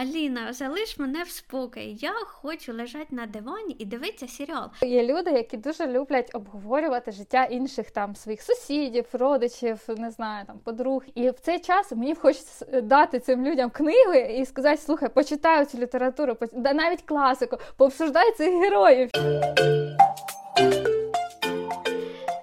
Аліна, 0.00 0.52
залиш 0.52 0.98
мене 0.98 1.22
в 1.22 1.28
спокій. 1.28 1.96
Я 2.00 2.12
хочу 2.12 2.72
лежати 2.72 3.06
на 3.10 3.26
дивані 3.26 3.76
і 3.78 3.84
дивитися 3.84 4.28
серіал. 4.28 4.68
Є 4.82 5.06
люди, 5.06 5.30
які 5.30 5.56
дуже 5.56 5.86
люблять 5.86 6.30
обговорювати 6.34 7.12
життя 7.12 7.44
інших 7.44 7.90
там 7.90 8.16
своїх 8.16 8.42
сусідів, 8.42 9.04
родичів, 9.12 9.80
не 9.96 10.10
знаю, 10.10 10.46
там 10.46 10.58
подруг. 10.64 11.02
І 11.14 11.30
в 11.30 11.40
цей 11.40 11.58
час 11.58 11.92
мені 11.92 12.14
хочеться 12.14 12.80
дати 12.80 13.20
цим 13.20 13.46
людям 13.46 13.70
книги 13.70 14.36
і 14.40 14.46
сказати: 14.46 14.76
слухай, 14.76 15.08
почитаю 15.08 15.66
цю 15.66 15.78
літературу, 15.78 16.36
да 16.52 16.72
навіть 16.72 17.02
класику, 17.02 17.56
пообсуждай 17.76 18.32
цих 18.32 18.54
героїв. 18.54 19.10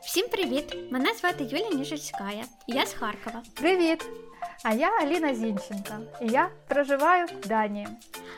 Всім 0.02 0.28
привіт! 0.28 0.92
Мене 0.92 1.14
звати 1.14 1.44
Юлія 1.44 1.70
Ніжицька. 1.70 2.32
Я 2.68 2.86
з 2.86 2.94
Харкова. 2.94 3.42
Привіт! 3.54 4.06
А 4.64 4.74
я 4.74 4.90
Аліна 5.02 5.36
Зінченка, 5.36 6.00
і 6.22 6.28
я 6.28 6.50
проживаю 6.68 7.26
в 7.26 7.48
Данії. 7.48 7.88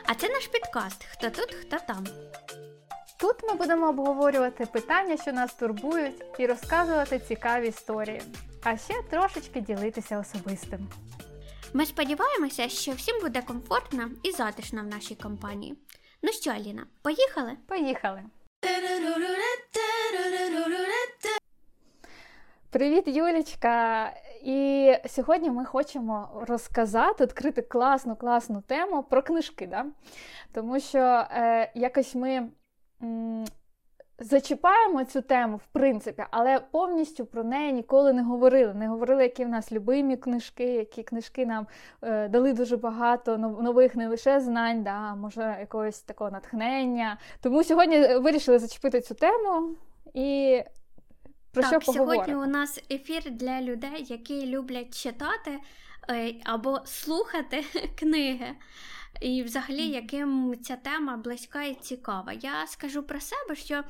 А 0.06 0.14
це 0.14 0.28
наш 0.28 0.46
підкаст 0.46 1.04
Хто 1.04 1.30
тут, 1.30 1.54
хто 1.54 1.76
там. 1.86 2.06
Тут 3.20 3.42
ми 3.42 3.54
будемо 3.54 3.88
обговорювати 3.88 4.66
питання, 4.66 5.16
що 5.16 5.32
нас 5.32 5.54
турбують, 5.54 6.24
і 6.38 6.46
розказувати 6.46 7.18
цікаві 7.18 7.68
історії, 7.68 8.22
а 8.62 8.76
ще 8.76 8.94
трошечки 9.10 9.60
ділитися 9.60 10.18
особистим. 10.18 10.88
Ми 11.72 11.86
сподіваємося, 11.86 12.68
що 12.68 12.92
всім 12.92 13.20
буде 13.20 13.42
комфортно 13.42 14.10
і 14.22 14.32
затишно 14.32 14.82
в 14.82 14.86
нашій 14.86 15.14
компанії. 15.14 15.74
Ну 16.22 16.32
що, 16.32 16.50
Аліна, 16.50 16.86
поїхали? 17.02 17.56
Поїхали! 17.68 18.22
Привіт, 22.70 23.04
Юлічка! 23.06 24.12
І 24.46 24.94
сьогодні 25.06 25.50
ми 25.50 25.64
хочемо 25.64 26.28
розказати, 26.48 27.24
відкрити 27.24 27.62
класну 27.62 28.16
класну 28.16 28.62
тему 28.66 29.02
про 29.02 29.22
книжки. 29.22 29.66
Да? 29.66 29.86
Тому 30.52 30.80
що 30.80 30.98
е, 30.98 31.72
якось 31.74 32.14
ми 32.14 32.48
м, 33.02 33.44
зачіпаємо 34.18 35.04
цю 35.04 35.20
тему, 35.20 35.56
в 35.56 35.66
принципі, 35.72 36.24
але 36.30 36.60
повністю 36.60 37.26
про 37.26 37.44
неї 37.44 37.72
ніколи 37.72 38.12
не 38.12 38.22
говорили. 38.22 38.74
Не 38.74 38.88
говорили, 38.88 39.22
які 39.22 39.44
в 39.44 39.48
нас 39.48 39.72
любимі 39.72 40.16
книжки, 40.16 40.64
які 40.64 41.02
книжки 41.02 41.46
нам 41.46 41.66
е, 42.02 42.28
дали 42.28 42.52
дуже 42.52 42.76
багато 42.76 43.38
нових 43.38 43.96
не 43.96 44.08
лише 44.08 44.40
знань, 44.40 44.82
да, 44.82 45.14
може 45.14 45.56
якогось 45.60 46.00
такого 46.00 46.30
натхнення. 46.30 47.18
Тому 47.40 47.64
сьогодні 47.64 48.16
вирішили 48.16 48.58
зачепити 48.58 49.00
цю 49.00 49.14
тему 49.14 49.74
і. 50.14 50.62
Про 51.56 51.70
так, 51.70 51.82
що 51.82 51.92
сьогодні 51.92 52.34
у 52.34 52.46
нас 52.46 52.80
ефір 52.90 53.30
для 53.30 53.62
людей, 53.62 54.06
які 54.08 54.46
люблять 54.46 55.02
читати 55.02 55.58
е, 56.10 56.34
або 56.44 56.80
слухати 56.84 57.64
книги. 57.98 58.54
І, 59.20 59.42
взагалі, 59.42 59.88
яким 59.88 60.54
ця 60.62 60.76
тема 60.76 61.16
близька 61.16 61.62
і 61.62 61.74
цікава. 61.74 62.32
Я 62.32 62.66
скажу 62.66 63.02
про 63.02 63.20
себе, 63.20 63.54
що 63.54 63.84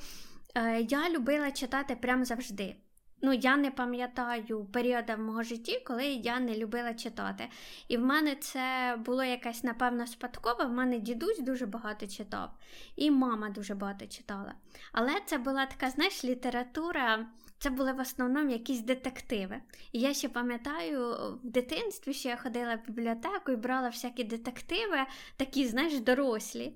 е, 0.55 0.81
я 0.81 1.11
любила 1.11 1.51
читати 1.51 1.97
прям 1.97 2.25
завжди. 2.25 2.77
Ну, 3.23 3.33
я 3.33 3.57
не 3.57 3.71
пам'ятаю 3.71 4.65
періоду 4.65 5.13
в 5.17 5.19
мого 5.19 5.43
житті, 5.43 5.83
коли 5.87 6.07
я 6.07 6.41
не 6.41 6.57
любила 6.57 6.95
читати. 6.95 7.49
І 7.89 7.97
в 7.97 8.01
мене 8.01 8.35
це 8.35 8.97
було 9.07 9.25
якесь, 9.25 9.65
напевно, 9.65 10.07
спадкове. 10.07 10.65
В 10.65 10.73
мене 10.73 10.99
дідусь 10.99 11.39
дуже 11.39 11.67
багато 11.67 12.07
читав, 12.07 12.51
і 12.97 13.11
мама 13.11 13.51
дуже 13.51 13.75
багато 13.75 14.07
читала. 14.07 14.55
Але 14.93 15.13
це 15.27 15.39
була 15.39 15.67
така, 15.67 15.91
знаєш, 15.91 16.25
література. 16.25 17.27
Це 17.59 17.71
були 17.71 17.93
в 17.93 18.01
основному 18.01 18.51
якісь 18.51 18.81
детективи. 18.81 19.57
І 19.93 20.01
я 20.01 20.15
ще 20.15 20.29
пам'ятаю, 20.29 21.17
в 21.45 21.47
дитинстві 21.51 22.13
що 22.13 22.29
я 22.29 22.37
ходила 22.37 22.75
в 22.75 22.87
бібліотеку 22.87 23.53
і 23.53 23.57
брала 23.57 23.89
всякі 23.89 24.25
детективи, 24.25 24.99
такі, 25.37 25.67
знаєш, 25.67 26.01
дорослі. 26.01 26.73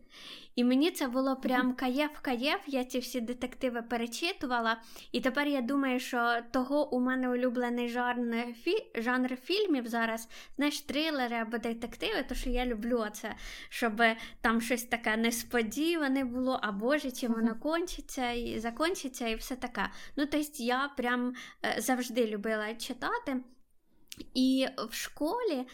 І 0.55 0.65
мені 0.65 0.91
це 0.91 1.09
було 1.09 1.37
прям 1.37 1.75
каєв-каєв, 1.75 2.59
я 2.67 2.85
ці 2.85 2.99
всі 2.99 3.21
детективи 3.21 3.83
перечитувала. 3.83 4.81
І 5.13 5.21
тепер 5.21 5.49
я 5.49 5.61
думаю, 5.61 6.01
що 6.01 6.41
того 6.51 6.95
у 6.95 7.01
мене 7.01 7.29
улюблений 7.29 7.89
жанр, 7.89 8.55
фі... 8.63 8.87
жанр 8.95 9.37
фільмів 9.37 9.87
зараз, 9.87 10.29
знаєш, 10.57 10.81
трилери 10.81 11.37
або 11.37 11.59
детективи, 11.59 12.25
то 12.29 12.35
що 12.35 12.51
я 12.51 12.67
люблю 12.67 13.05
це, 13.13 13.35
щоб 13.69 14.03
там 14.41 14.61
щось 14.61 14.83
таке 14.83 15.17
несподіване 15.17 16.25
було, 16.25 16.61
а 16.63 16.73
боже, 16.73 17.11
чим 17.11 17.33
воно 17.33 17.55
кончиться 17.55 18.31
і 18.31 18.59
закінчиться, 18.59 19.29
і 19.29 19.35
все 19.35 19.57
таке. 19.57 19.89
Ну, 20.17 20.27
тобто 20.27 20.49
я 20.63 20.91
прям 20.97 21.35
е, 21.65 21.75
завжди 21.81 22.27
любила 22.27 22.75
читати. 22.75 23.41
І 24.35 24.67
в 24.91 24.95
школі, 24.95 25.67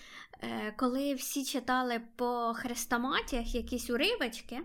е, 0.42 0.74
коли 0.76 1.14
всі 1.14 1.44
читали 1.44 2.00
по 2.16 2.54
хрестоматіях 2.56 3.54
якісь 3.54 3.90
уривочки, 3.90 4.60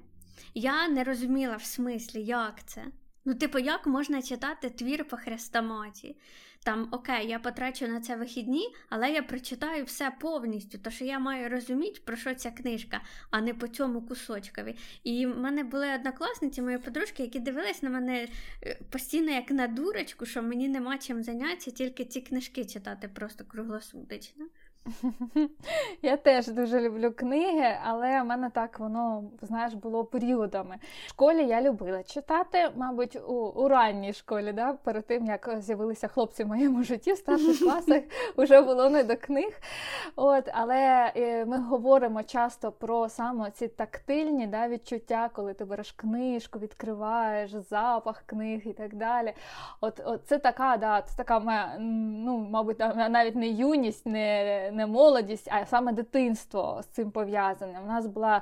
я 0.54 0.88
не 0.88 1.04
розуміла 1.04 1.56
в 1.56 1.64
смислі, 1.64 2.24
як 2.24 2.66
це. 2.66 2.86
Ну, 3.26 3.36
типу, 3.36 3.60
як 3.60 3.88
можна 3.88 4.22
читати 4.22 4.70
твір 4.70 5.08
по 5.08 5.18
хрестоматії? 5.18 6.18
Там, 6.64 6.88
окей, 6.92 7.28
я 7.28 7.40
потрачу 7.40 7.88
на 7.88 8.02
це 8.02 8.16
вихідні, 8.16 8.76
але 8.90 9.12
я 9.12 9.24
прочитаю 9.24 9.84
все 9.84 10.12
повністю, 10.20 10.78
тому 10.78 10.96
що 10.96 11.06
я 11.06 11.20
маю 11.20 11.50
розуміти, 11.50 12.02
про 12.06 12.16
що 12.16 12.36
ця 12.36 12.52
книжка, 12.52 13.02
а 13.30 13.42
не 13.42 13.54
по 13.54 13.68
цьому 13.68 14.02
кусочкові. 14.02 14.76
І 15.04 15.26
в 15.26 15.40
мене 15.40 15.64
були 15.64 15.96
однокласниці, 15.96 16.62
мої 16.62 16.78
подружки, 16.78 17.24
які 17.24 17.40
дивились 17.40 17.84
на 17.84 17.90
мене 17.90 18.28
е, 18.64 18.80
постійно 18.90 19.32
як 19.32 19.52
на 19.52 19.68
дурочку, 19.68 20.26
що 20.26 20.44
мені 20.44 20.68
нема 20.68 20.98
чим 20.98 21.24
зайнятися, 21.24 21.72
тільки 21.72 22.06
ці 22.06 22.22
книжки 22.22 22.66
читати 22.66 23.08
просто 23.08 23.46
круглосуточно. 23.46 24.46
Я 26.02 26.18
теж 26.18 26.48
дуже 26.48 26.82
люблю 26.82 27.12
книги, 27.12 27.78
але 27.84 28.22
в 28.22 28.26
мене 28.26 28.50
так 28.50 28.80
воно, 28.80 29.24
знаєш, 29.42 29.74
було 29.74 30.06
періодами. 30.06 30.76
В 31.06 31.10
школі 31.10 31.46
я 31.46 31.62
любила 31.62 32.04
читати, 32.04 32.70
мабуть, 32.76 33.16
у 33.28 33.52
у 33.52 33.68
ранній 33.68 34.14
школі, 34.14 34.54
да? 34.54 34.74
перед 34.74 35.08
тим, 35.08 35.26
як 35.26 35.56
з'явилися 35.60 36.08
хлопці 36.08 36.44
в 36.44 36.48
моєму 36.48 36.84
житті, 36.84 37.14
в 37.14 37.18
старших 37.18 37.60
класах 37.64 38.04
вже 38.38 38.62
було 38.62 38.90
не 38.90 39.04
до 39.04 39.16
книг. 39.16 39.60
От, 40.16 40.50
Але 40.54 41.12
е, 41.16 41.46
ми 41.46 41.58
говоримо 41.58 42.24
часто 42.24 42.72
про 42.72 43.10
саме 43.10 43.52
ці 43.52 43.68
тактильні 43.68 44.48
да, 44.48 44.68
відчуття, 44.68 45.30
коли 45.34 45.54
ти 45.54 45.66
береш 45.66 45.92
книжку, 45.92 46.60
відкриваєш 46.60 47.52
запах 47.52 48.24
книг 48.26 48.62
і 48.66 48.74
так 48.74 48.96
далі. 48.96 49.34
От, 49.82 50.02
от 50.06 50.26
Це 50.26 50.40
така, 50.40 50.78
да, 50.78 51.02
це 51.02 51.18
така 51.18 51.40
моя, 51.40 51.76
ну, 51.80 52.38
мабуть, 52.38 52.80
навіть 53.10 53.36
не 53.36 53.48
юність, 53.48 54.06
не 54.06 54.71
не 54.72 54.88
молодість, 54.88 55.48
а 55.52 55.66
саме 55.66 55.92
дитинство 55.92 56.80
з 56.84 56.86
цим 56.86 57.12
пов'язане. 57.12 57.80
У 57.84 57.88
нас 57.88 58.08
була 58.08 58.42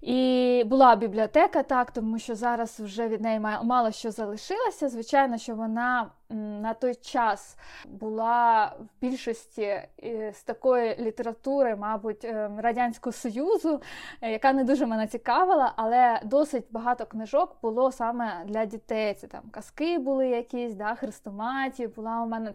і 0.00 0.62
була 0.66 0.96
бібліотека, 0.96 1.62
так, 1.62 1.90
тому 1.90 2.18
що 2.18 2.34
зараз 2.34 2.80
вже 2.80 3.08
від 3.08 3.20
неї 3.20 3.40
мало 3.40 3.90
що 3.90 4.10
залишилося. 4.10 4.88
Звичайно, 4.88 5.38
що 5.38 5.54
вона 5.54 6.10
на 6.30 6.74
той 6.74 6.94
час 6.94 7.56
була 7.84 8.72
в 8.80 9.00
більшості 9.00 9.62
е, 9.62 10.32
з 10.34 10.42
такої 10.42 10.96
літератури, 10.98 11.76
мабуть, 11.76 12.24
е, 12.24 12.50
Радянського 12.58 13.12
Союзу, 13.12 13.80
е, 14.20 14.32
яка 14.32 14.52
не 14.52 14.64
дуже 14.64 14.86
мене 14.86 15.06
цікавила, 15.06 15.72
але 15.76 16.20
досить 16.24 16.64
багато 16.70 17.06
книжок 17.06 17.56
було 17.62 17.92
саме 17.92 18.44
для 18.46 18.64
дітей. 18.64 19.14
Це 19.14 19.26
там 19.26 19.42
казки 19.50 19.98
були 19.98 20.28
якісь, 20.28 20.74
да, 20.74 20.94
хрестоматії. 20.94 21.88
Була 21.88 22.22
у 22.22 22.26
мене 22.26 22.52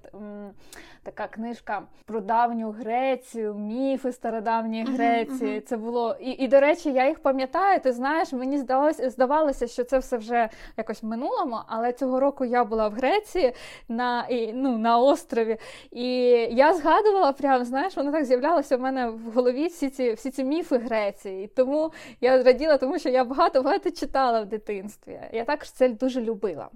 така 1.03 1.28
книжка 1.28 1.81
про 2.06 2.22
давню 2.22 2.72
Грецію, 2.72 3.53
міфи 3.53 4.12
стародавньої 4.12 4.84
Греції. 4.84 5.52
Uh-huh, 5.52 5.62
uh-huh. 5.62 5.68
Це 5.68 5.78
було 5.78 6.16
і, 6.19 6.31
і, 6.31 6.47
до 6.47 6.59
речі, 6.59 6.94
я 6.94 7.08
їх 7.08 7.19
пам'ятаю. 7.19 7.80
Ти 7.80 7.91
знаєш, 7.91 8.34
мені 8.34 8.58
здалося, 8.58 9.09
здавалося, 9.09 9.68
що 9.68 9.84
це 9.84 9.97
все 9.97 10.18
вже 10.18 10.50
якось 10.78 11.03
в 11.03 11.06
минулому, 11.06 11.59
але 11.68 11.94
цього 11.94 12.19
року 12.19 12.46
я 12.46 12.64
була 12.64 12.88
в 12.88 12.94
Греції 12.94 13.53
на 13.88 14.28
ну, 14.53 14.78
на 14.78 14.98
острові. 14.98 15.58
І 15.92 16.08
я 16.52 16.74
згадувала, 16.74 17.31
прям, 17.31 17.66
знаєш, 17.66 17.98
воно 17.98 18.12
так 18.12 18.26
з'являлося 18.26 18.78
в 18.78 18.80
мене 18.80 19.09
в 19.09 19.31
голові 19.34 19.68
всі 19.68 19.90
ці 19.90 20.14
всі 20.14 20.31
ці 20.31 20.44
міфи 20.44 20.78
Греції. 20.78 21.44
І 21.44 21.48
тому 21.48 21.92
я 22.22 22.44
раділа, 22.44 22.78
тому 22.78 23.00
що 23.00 23.09
я 23.09 23.23
багато-багато 23.23 23.91
читала 23.91 24.41
в 24.41 24.46
дитинстві. 24.46 25.20
Я 25.34 25.46
також 25.46 25.72
це 25.72 25.90
дуже 25.90 26.22
любила. 26.22 26.70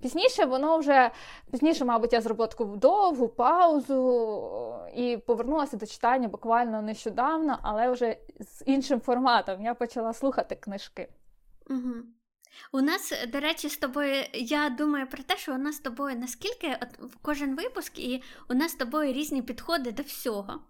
Пізніше 0.00 0.44
воно 0.44 0.78
вже 0.78 1.10
пізніше, 1.50 1.84
мабуть, 1.84 2.12
я 2.12 2.20
зробила 2.20 2.46
таку 2.46 2.64
довгу 2.64 3.28
паузу 3.28 4.74
і 4.94 5.16
повернулася 5.26 5.76
до 5.76 5.86
читання 5.86 6.28
буквально 6.28 6.82
нещодавно, 6.82 7.58
але 7.62 7.90
вже 7.90 8.16
з 8.40 8.62
іншим 8.66 9.00
форматом. 9.00 9.62
Я 9.62 9.74
почала 9.74 10.12
слухати 10.12 10.54
книжки. 10.54 11.08
Угу. 11.70 11.94
У 12.72 12.80
нас, 12.80 13.12
до 13.28 13.40
речі, 13.40 13.68
з 13.68 13.76
тобою, 13.76 14.24
я 14.34 14.68
думаю 14.68 15.06
про 15.06 15.22
те, 15.22 15.36
що 15.36 15.54
у 15.54 15.58
нас 15.58 15.76
з 15.76 15.80
тобою 15.80 16.16
наскільки 16.16 16.78
от 16.82 17.12
кожен 17.22 17.56
випуск, 17.56 17.98
і 17.98 18.22
у 18.48 18.54
нас 18.54 18.72
з 18.72 18.74
тобою 18.74 19.12
різні 19.12 19.42
підходи 19.42 19.92
до 19.92 20.02
всього. 20.02 20.60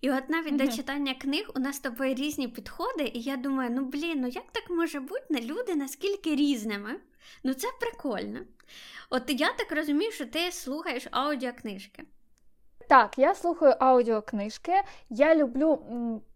І 0.00 0.10
от 0.10 0.28
навіть 0.28 0.52
mm-hmm. 0.52 0.66
до 0.66 0.76
читання 0.76 1.14
книг 1.14 1.50
у 1.56 1.58
нас 1.58 1.76
з 1.76 1.80
тобою 1.80 2.14
різні 2.14 2.48
підходи, 2.48 3.10
і 3.14 3.20
я 3.20 3.36
думаю, 3.36 3.70
ну 3.70 3.84
блін, 3.84 4.20
ну 4.20 4.28
як 4.28 4.52
так 4.52 4.70
може 4.70 5.00
бути 5.00 5.24
на 5.30 5.40
люди 5.40 5.74
наскільки 5.74 6.34
різними? 6.34 7.00
Ну 7.44 7.54
це 7.54 7.68
прикольно. 7.80 8.40
От 9.10 9.22
я 9.26 9.52
так 9.52 9.72
розумію, 9.72 10.12
що 10.12 10.26
ти 10.26 10.52
слухаєш 10.52 11.06
аудіокнижки. 11.10 12.04
Так, 12.88 13.18
я 13.18 13.34
слухаю 13.34 13.74
аудіокнижки. 13.78 14.72
Я 15.10 15.34
люблю, 15.34 15.78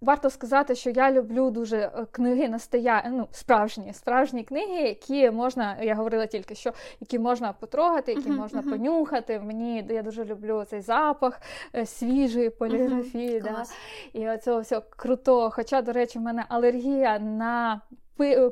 варто 0.01 0.31
сказати, 0.31 0.75
що 0.75 0.91
я 0.91 1.13
люблю 1.13 1.51
дуже 1.51 1.77
е, 1.77 2.07
книги 2.11 2.49
настоя... 2.49 3.05
ну, 3.11 3.29
справжні 3.31 3.93
справжні 3.93 4.45
книги, 4.45 4.83
які 4.83 5.31
можна, 5.31 5.77
я 5.83 5.95
говорила 5.95 6.27
тільки 6.27 6.55
що, 6.55 6.73
які 7.01 7.19
можна 7.19 7.53
потрогати, 7.53 8.13
які 8.13 8.29
uh-huh, 8.29 8.37
можна 8.37 8.61
uh-huh. 8.61 8.71
понюхати. 8.71 9.41
Мені 9.41 9.85
я 9.91 10.03
дуже 10.03 10.25
люблю 10.25 10.65
цей 10.65 10.81
запах 10.81 11.41
е, 11.75 11.87
свіжої 11.87 12.51
поліграфії. 12.51 13.41
Uh-huh, 13.41 13.43
да? 13.43 13.65
І 14.13 14.29
оцього 14.29 14.61
всього 14.61 14.83
крутого. 14.97 15.51
Хоча, 15.51 15.83
до 15.83 15.93
речі, 15.93 16.19
в 16.19 16.23
мене 16.23 16.45
алергія 16.49 17.19
на 17.19 17.81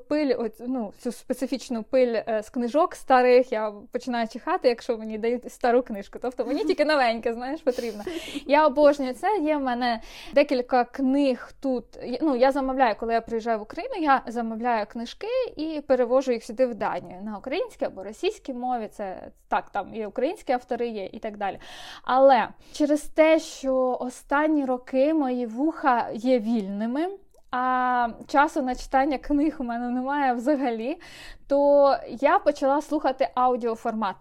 пиль, 0.09 0.35
ну, 0.61 0.93
цю 0.99 1.13
специфічну 1.13 1.83
пиль 1.83 2.15
е, 2.29 2.43
з 2.43 2.51
книжок 2.51 2.95
старих 2.95 3.53
я 3.53 3.73
починаю 3.93 4.29
чихати, 4.29 4.69
якщо 4.69 4.99
мені 4.99 5.19
дають 5.19 5.53
стару 5.53 5.83
книжку. 5.83 6.19
Тобто 6.23 6.45
мені 6.45 6.65
тільки 6.65 6.85
новеньке, 6.85 7.35
знаєш, 7.35 7.61
потрібно. 7.61 8.03
Я 8.47 8.67
обожнюю 8.67 9.15
це. 9.15 9.39
Є 9.39 9.57
в 9.57 9.61
мене 9.61 10.01
декілька 10.35 10.85
книг 10.85 11.53
тут. 11.61 11.85
Ну, 12.23 12.37
Я 12.37 12.53
замовляю, 12.53 12.95
коли 13.01 13.13
я 13.13 13.21
приїжджаю 13.21 13.59
в 13.59 13.63
Україну, 13.63 13.95
я 14.01 14.23
замовляю 14.27 14.87
книжки 14.87 15.27
і 15.57 15.81
перевожу 15.87 16.33
їх 16.33 16.45
сюди 16.45 16.67
в 16.67 16.75
Данію 16.75 17.23
на 17.23 17.39
українській 17.39 17.85
або 17.85 18.05
російській 18.05 18.53
мові. 18.53 18.89
Це 18.93 19.31
так, 19.49 19.71
там 19.71 19.95
і 19.95 20.07
українські 20.07 20.53
автори 20.53 20.89
є, 20.89 21.11
і 21.13 21.19
так 21.19 21.37
далі. 21.37 21.59
Але 22.05 22.49
через 22.73 23.01
те, 23.03 23.39
що 23.39 23.97
останні 24.01 24.65
роки 24.65 25.15
мої 25.15 25.47
вуха 25.47 26.11
є 26.15 26.39
вільними 26.39 27.09
а 27.51 28.09
часу 28.27 28.63
на 28.63 28.75
читання 28.75 29.19
книг 29.19 29.57
у 29.59 29.65
мене 29.65 29.89
немає 29.89 30.33
взагалі, 30.33 31.01
то 31.47 31.97
я 32.09 32.39
почала 32.39 32.83
слухати 32.83 33.29
аудіоформат. 33.35 34.17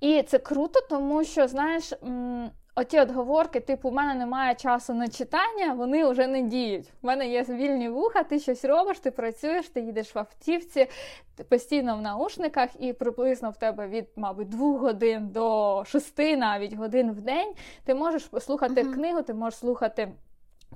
І 0.00 0.22
це 0.22 0.38
круто, 0.38 0.80
тому 0.88 1.24
що, 1.24 1.48
знаєш, 1.48 1.92
оті 2.78 3.00
отговорки, 3.00 3.60
типу, 3.60 3.88
у 3.88 3.92
мене 3.92 4.14
немає 4.14 4.54
часу 4.54 4.94
на 4.94 5.08
читання, 5.08 5.72
вони 5.72 6.04
вже 6.04 6.26
не 6.26 6.42
діють. 6.42 6.92
У 7.02 7.06
мене 7.06 7.28
є 7.28 7.42
вільні 7.42 7.88
вуха, 7.88 8.22
ти 8.22 8.38
щось 8.38 8.64
робиш, 8.64 8.98
ти 8.98 9.10
працюєш, 9.10 9.68
ти 9.68 9.80
їдеш 9.80 10.14
в 10.14 10.18
автівці, 10.18 10.86
ти 11.36 11.44
постійно 11.44 11.96
в 11.96 12.00
наушниках, 12.00 12.70
і 12.78 12.92
приблизно 12.92 13.50
в 13.50 13.56
тебе 13.56 13.88
від, 13.88 14.06
мабуть, 14.16 14.48
двох 14.48 14.80
годин 14.80 15.28
до 15.28 15.82
шести 15.86 16.36
навіть 16.36 16.74
годин 16.74 17.12
в 17.12 17.20
день 17.20 17.52
ти 17.84 17.94
можеш 17.94 18.30
слухати 18.40 18.82
uh-huh. 18.82 18.94
книгу, 18.94 19.22
ти 19.22 19.34
можеш 19.34 19.58
слухати. 19.58 20.08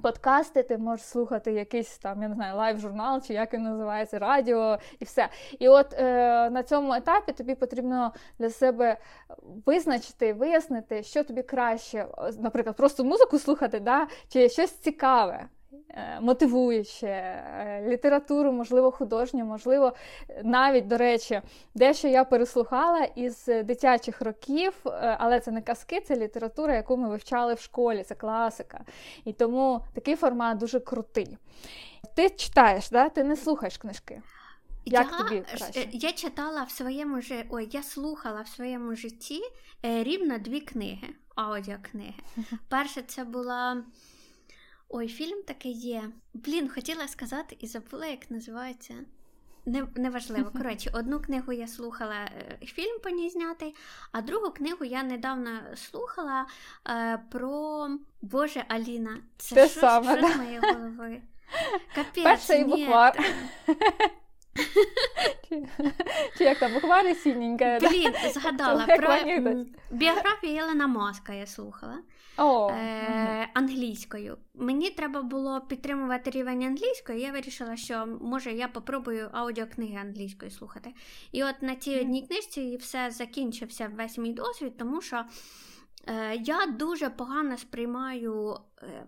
Подкасти, 0.03 0.63
ти 0.63 0.79
можеш 0.79 1.07
слухати 1.07 1.53
якийсь 1.53 1.99
там, 1.99 2.23
я 2.23 2.29
не 2.29 2.35
знаю, 2.35 2.57
лайв-журнал, 2.57 3.21
чи 3.21 3.35
як 3.35 3.55
він 3.55 3.63
називається, 3.63 4.19
радіо 4.19 4.79
і 4.99 5.05
все. 5.05 5.29
І 5.59 5.69
от 5.69 5.93
е, 5.93 6.51
на 6.51 6.63
цьому 6.63 6.93
етапі 6.95 7.33
тобі 7.33 7.55
потрібно 7.55 8.13
для 8.39 8.51
себе 8.51 8.97
визначити, 9.67 10.33
вияснити, 10.33 11.03
що 11.03 11.25
тобі 11.25 11.43
краще, 11.43 12.07
наприклад, 12.39 12.77
просто 12.77 13.05
музику 13.05 13.39
слухати, 13.39 13.81
да, 13.81 14.07
чи 14.29 14.49
щось 14.49 14.71
цікаве. 14.71 15.49
Е, 15.95 16.19
мотивуюче, 16.21 17.07
е, 17.07 17.87
літературу, 17.89 18.53
можливо, 18.53 18.91
художню, 18.91 19.45
можливо, 19.45 19.93
навіть, 20.45 20.87
до 20.87 20.97
речі, 20.99 21.41
дещо 21.75 22.09
я 22.09 22.25
переслухала 22.25 23.05
із 23.05 23.45
дитячих 23.47 24.21
років, 24.23 24.73
е, 24.87 25.17
але 25.21 25.41
це 25.41 25.51
не 25.51 25.63
казки, 25.63 26.01
це 26.01 26.17
література, 26.17 26.75
яку 26.75 26.97
ми 26.97 27.09
вивчали 27.09 27.55
в 27.55 27.61
школі, 27.61 28.03
це 28.03 28.15
класика. 28.15 28.85
І 29.25 29.33
тому 29.33 29.85
такий 29.95 30.17
формат 30.17 30.59
дуже 30.59 30.81
крутий. 30.81 31.37
Ти 32.15 32.31
читаєш, 32.31 32.91
да? 32.91 33.09
ти 33.09 33.25
не 33.25 33.37
слухаєш 33.37 33.77
книжки. 33.77 34.23
Як 34.85 35.07
я, 35.13 35.19
тобі 35.19 35.41
краще? 35.41 35.89
Я 35.93 36.13
читала 36.13 36.63
в 36.63 36.71
своєму 36.71 37.21
ж... 37.21 37.45
Ой, 37.51 37.69
я 37.73 37.83
слухала 37.83 38.41
в 38.41 38.49
своєму 38.49 38.95
житті 38.95 39.41
рівно 39.83 40.39
дві 40.39 40.61
книги, 40.61 41.09
аудіокниги. 41.35 42.15
Перша 42.69 43.03
це 43.03 43.25
була. 43.25 43.83
Ой, 44.95 45.09
фільм 45.09 45.43
такий 45.43 45.73
є. 45.73 46.03
Блін, 46.35 46.69
хотіла 46.69 47.09
сказати 47.09 47.57
і 47.61 47.67
забула, 47.67 48.07
як 48.07 48.31
називається. 48.31 48.95
Не, 49.67 49.87
Неважливо. 49.95 50.51
Коротше, 50.59 50.91
одну 50.95 51.21
книгу 51.21 51.53
я 51.53 51.69
слухала, 51.69 52.15
е, 52.15 52.59
фільм 52.67 52.99
по 53.03 53.11
ній 53.11 53.31
знятий, 53.31 53.75
а 54.13 54.21
другу 54.21 54.51
книгу 54.51 54.85
я 54.85 55.03
недавно 55.03 55.51
слухала 55.75 56.47
е, 56.89 57.19
про 57.31 57.89
Боже 58.23 58.65
Аліна. 58.69 59.19
Це 59.37 59.55
Те 59.55 59.69
що, 59.69 59.81
саме, 59.81 60.13
що 60.13 60.29
да? 60.29 60.35
з 60.35 60.37
моєї 60.37 60.59
голови? 60.59 61.23
Капець, 61.95 62.25
Перший 62.25 62.65
буквар. 62.65 63.19
Чи 66.39 66.45
як 66.45 66.59
там 66.59 66.73
буквари 66.73 67.15
сіненька? 67.15 67.79
Блін, 67.81 68.13
згадала 68.35 68.87
про 68.87 69.17
біографію 69.91 70.53
Єлена 70.53 70.87
Маска 70.87 71.33
я 71.33 71.47
слухала. 71.47 71.99
О, 72.37 72.71
е, 72.71 73.49
англійською. 73.55 74.39
Мені 74.55 74.91
треба 74.91 75.23
було 75.23 75.61
підтримувати 75.61 76.31
рівень 76.31 76.65
англійської. 76.65 77.21
Я 77.21 77.33
вирішила, 77.33 77.77
що 77.77 78.07
може 78.21 78.53
я 78.53 78.69
попробую 78.69 79.29
аудіокниги 79.33 79.97
англійською 79.97 80.51
слухати. 80.51 80.95
І 81.33 81.45
от 81.45 81.63
на 81.63 81.77
цій 81.77 82.01
одній 82.01 82.27
книжці 82.27 82.77
все 82.77 83.11
закінчився 83.11 83.91
весь 83.97 84.19
мій 84.19 84.33
досвід, 84.33 84.77
тому 84.79 85.01
що 85.01 85.25
е, 86.07 86.37
я 86.37 86.67
дуже 86.67 87.11
погано 87.11 87.57
сприймаю 87.57 88.57
е, 88.83 89.07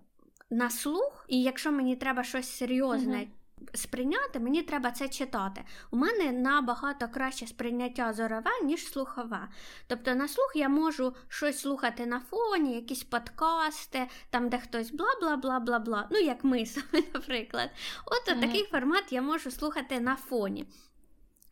на 0.50 0.70
слух, 0.70 1.26
і 1.28 1.42
якщо 1.42 1.72
мені 1.72 1.96
треба 1.96 2.24
щось 2.24 2.48
серйозне. 2.48 3.16
Mm-hmm 3.16 3.43
сприйняти, 3.74 4.40
мені 4.40 4.62
треба 4.62 4.90
це 4.90 5.08
читати. 5.08 5.64
У 5.90 5.96
мене 5.96 6.32
набагато 6.32 7.08
краще 7.08 7.46
сприйняття 7.46 8.12
зорове, 8.12 8.50
ніж 8.64 8.86
слухове. 8.86 9.48
Тобто 9.86 10.14
на 10.14 10.28
слух 10.28 10.52
я 10.54 10.68
можу 10.68 11.14
щось 11.28 11.58
слухати 11.58 12.06
на 12.06 12.20
фоні, 12.20 12.74
якісь 12.74 13.02
подкасти, 13.02 14.08
там, 14.30 14.48
де 14.48 14.58
хтось 14.58 14.90
бла 14.90 15.08
бла 15.20 15.36
бла 15.36 15.60
бла 15.60 15.78
бла. 15.78 16.08
Ну, 16.10 16.18
як 16.18 16.44
ми 16.44 16.66
саме, 16.66 17.04
наприклад. 17.14 17.70
От 18.06 18.28
mm-hmm. 18.28 18.40
такий 18.40 18.64
формат 18.64 19.04
я 19.12 19.22
можу 19.22 19.50
слухати 19.50 20.00
на 20.00 20.16
фоні. 20.16 20.66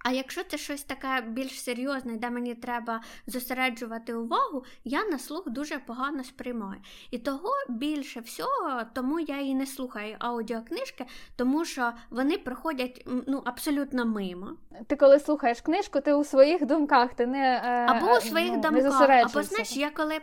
А 0.03 0.11
якщо 0.11 0.45
це 0.45 0.59
щось 0.59 0.83
таке 0.83 1.25
більш 1.27 1.63
серйозне, 1.63 2.17
де 2.17 2.31
мені 2.31 2.55
треба 2.55 3.01
зосереджувати 3.27 4.15
увагу, 4.15 4.65
я 4.85 5.05
на 5.05 5.19
слух 5.19 5.49
дуже 5.49 5.79
погано 5.79 6.25
сприймаю. 6.25 6.81
І 7.11 7.19
того 7.19 7.51
більше 7.69 8.21
всього, 8.21 8.83
тому 8.95 9.21
я 9.21 9.41
і 9.41 9.55
не 9.55 9.67
слухаю 9.67 10.17
аудіокнижки, 10.19 11.07
тому 11.37 11.65
що 11.65 11.93
вони 12.11 12.39
проходять 12.39 13.07
ну, 13.27 13.43
абсолютно 13.45 14.07
мимо. 14.07 14.57
Ти 14.87 14.97
коли 14.97 15.21
слухаєш 15.21 15.61
книжку, 15.61 16.01
ти 16.01 16.15
у 16.15 16.25
своїх 16.25 16.67
думках, 16.67 17.15
ти 17.15 17.27
не 17.27 17.63
е, 17.65 17.87
або 17.89 18.13
у 18.13 18.21
своїх 18.21 18.53
ну, 18.53 18.61
думках, 18.61 19.11
або 19.25 19.43
знаєш, 19.43 19.77
я 19.77 19.91
коли 19.91 20.21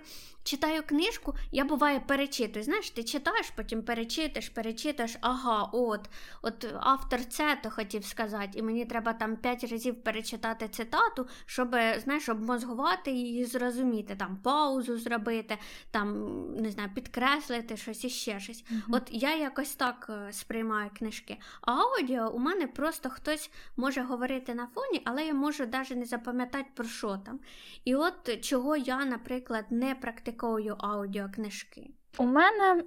читаю 0.49 0.83
книжку, 0.83 1.35
я 1.51 1.65
буває 1.65 1.99
перечитую. 1.99 2.65
Знаєш, 2.65 2.89
ти 2.89 3.03
читаєш, 3.03 3.49
потім 3.49 3.83
перечитаєш, 3.83 4.49
перечитаєш, 4.49 5.17
ага, 5.21 5.69
от 5.73 6.09
от 6.41 6.73
автор 6.79 7.25
це 7.25 7.57
то 7.63 7.69
хотів 7.69 8.05
сказати, 8.05 8.59
і 8.59 8.61
мені 8.61 8.85
треба 8.85 9.13
там 9.13 9.35
п'ять 9.35 9.63
разів 9.63 10.03
перечитати 10.03 10.67
цитату, 10.67 11.27
щоб 11.45 11.75
знаєш, 12.03 12.29
обмозгувати 12.29 13.11
її, 13.11 13.45
зрозуміти, 13.45 14.15
там 14.15 14.37
паузу 14.37 14.97
зробити, 14.97 15.57
там 15.91 16.09
не 16.55 16.71
знаю, 16.71 16.89
підкреслити 16.95 17.77
щось 17.77 18.03
і 18.03 18.09
ще 18.09 18.39
щось. 18.39 18.63
mm 18.71 18.81
От 18.91 19.03
я 19.09 19.35
якось 19.35 19.75
так 19.75 20.07
е, 20.09 20.33
сприймаю 20.33 20.89
книжки. 20.97 21.37
А 21.61 21.71
аудіо 21.71 22.31
у 22.33 22.39
мене 22.39 22.67
просто 22.67 23.09
хтось 23.09 23.51
може 23.77 24.01
говорити 24.01 24.53
на 24.53 24.67
фоні, 24.67 25.01
але 25.05 25.25
я 25.25 25.33
можу 25.33 25.65
навіть 25.65 25.95
не 25.95 26.05
запам'ятати 26.05 26.65
про 26.75 26.85
що 26.85 27.17
там. 27.25 27.39
І 27.85 27.95
от 27.95 28.41
чого 28.41 28.75
я, 28.77 29.05
наприклад, 29.05 29.65
не 29.69 29.95
практикую 29.95 30.38
практикою 30.39 30.75
аудіокнижки? 30.79 31.89
У 32.17 32.23
мене 32.23 32.83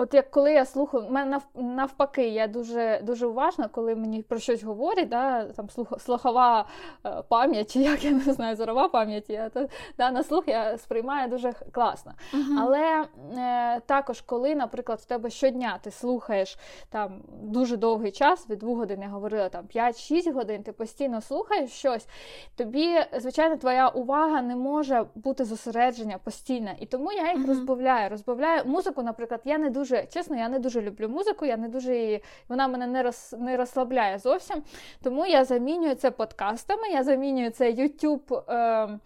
От 0.00 0.14
як 0.14 0.30
коли 0.30 0.52
я 0.52 0.64
слухаю, 0.64 1.06
мене 1.10 1.40
навпаки, 1.54 2.28
я 2.28 2.46
дуже 2.46 3.00
дуже 3.02 3.26
уважна, 3.26 3.68
коли 3.68 3.94
мені 3.94 4.22
про 4.22 4.38
щось 4.38 4.62
говорять, 4.62 5.08
да, 5.08 5.44
там 5.44 5.70
слух, 5.70 6.00
слухова 6.00 6.64
е, 7.06 7.22
пам'ять, 7.28 7.72
чи 7.72 7.78
як 7.82 8.04
я 8.04 8.10
не 8.10 8.32
знаю, 8.32 8.56
зорова 8.56 8.88
пам'ять, 8.88 9.30
я 9.30 9.48
то, 9.48 9.68
да, 9.98 10.10
на 10.10 10.22
слух 10.22 10.48
я 10.48 10.78
сприймаю 10.78 11.28
дуже 11.28 11.52
класно. 11.72 12.12
Uh-huh. 12.34 12.58
Але 12.60 13.04
е, 13.38 13.80
також, 13.80 14.20
коли, 14.20 14.54
наприклад, 14.54 15.00
в 15.00 15.04
тебе 15.04 15.30
щодня 15.30 15.78
ти 15.82 15.90
слухаєш 15.90 16.58
там 16.90 17.22
дуже 17.42 17.76
довгий 17.76 18.12
час, 18.12 18.50
від 18.50 18.58
двох 18.58 18.78
годин 18.78 19.02
я 19.02 19.08
говорила 19.08 19.48
там 19.48 19.64
5-6 19.74 20.32
годин, 20.32 20.62
ти 20.62 20.72
постійно 20.72 21.20
слухаєш 21.20 21.70
щось, 21.70 22.06
тобі, 22.56 22.96
звичайно, 23.18 23.56
твоя 23.56 23.88
увага 23.88 24.42
не 24.42 24.56
може 24.56 25.04
бути 25.14 25.44
зосередження 25.44 26.18
постійно. 26.18 26.70
І 26.80 26.86
тому 26.86 27.12
я 27.12 27.32
їх 27.32 27.42
uh-huh. 27.42 27.46
розбавляю. 27.46 28.10
Розбавляю 28.10 28.62
музику, 28.64 29.02
наприклад, 29.02 29.40
я 29.44 29.58
не 29.58 29.70
дуже 29.70 29.89
дуже 29.90 30.06
чесно, 30.06 30.36
я 30.36 30.48
не 30.48 30.58
дуже 30.58 30.80
люблю 30.80 31.08
музику, 31.08 31.46
я 31.46 31.56
не 31.56 31.68
дуже 31.68 31.96
її, 31.96 32.22
вона 32.48 32.68
мене 32.68 32.86
не 32.86 33.02
роз, 33.02 33.34
не 33.38 33.56
розслабляє 33.56 34.18
зовсім. 34.18 34.62
Тому 35.02 35.26
я 35.26 35.44
замінюю 35.44 35.94
це 35.94 36.10
подкастами, 36.10 36.88
я 36.88 37.04
замінюю 37.04 37.50
це 37.50 37.72
YouTube. 37.72 38.52
Е, 38.52 38.98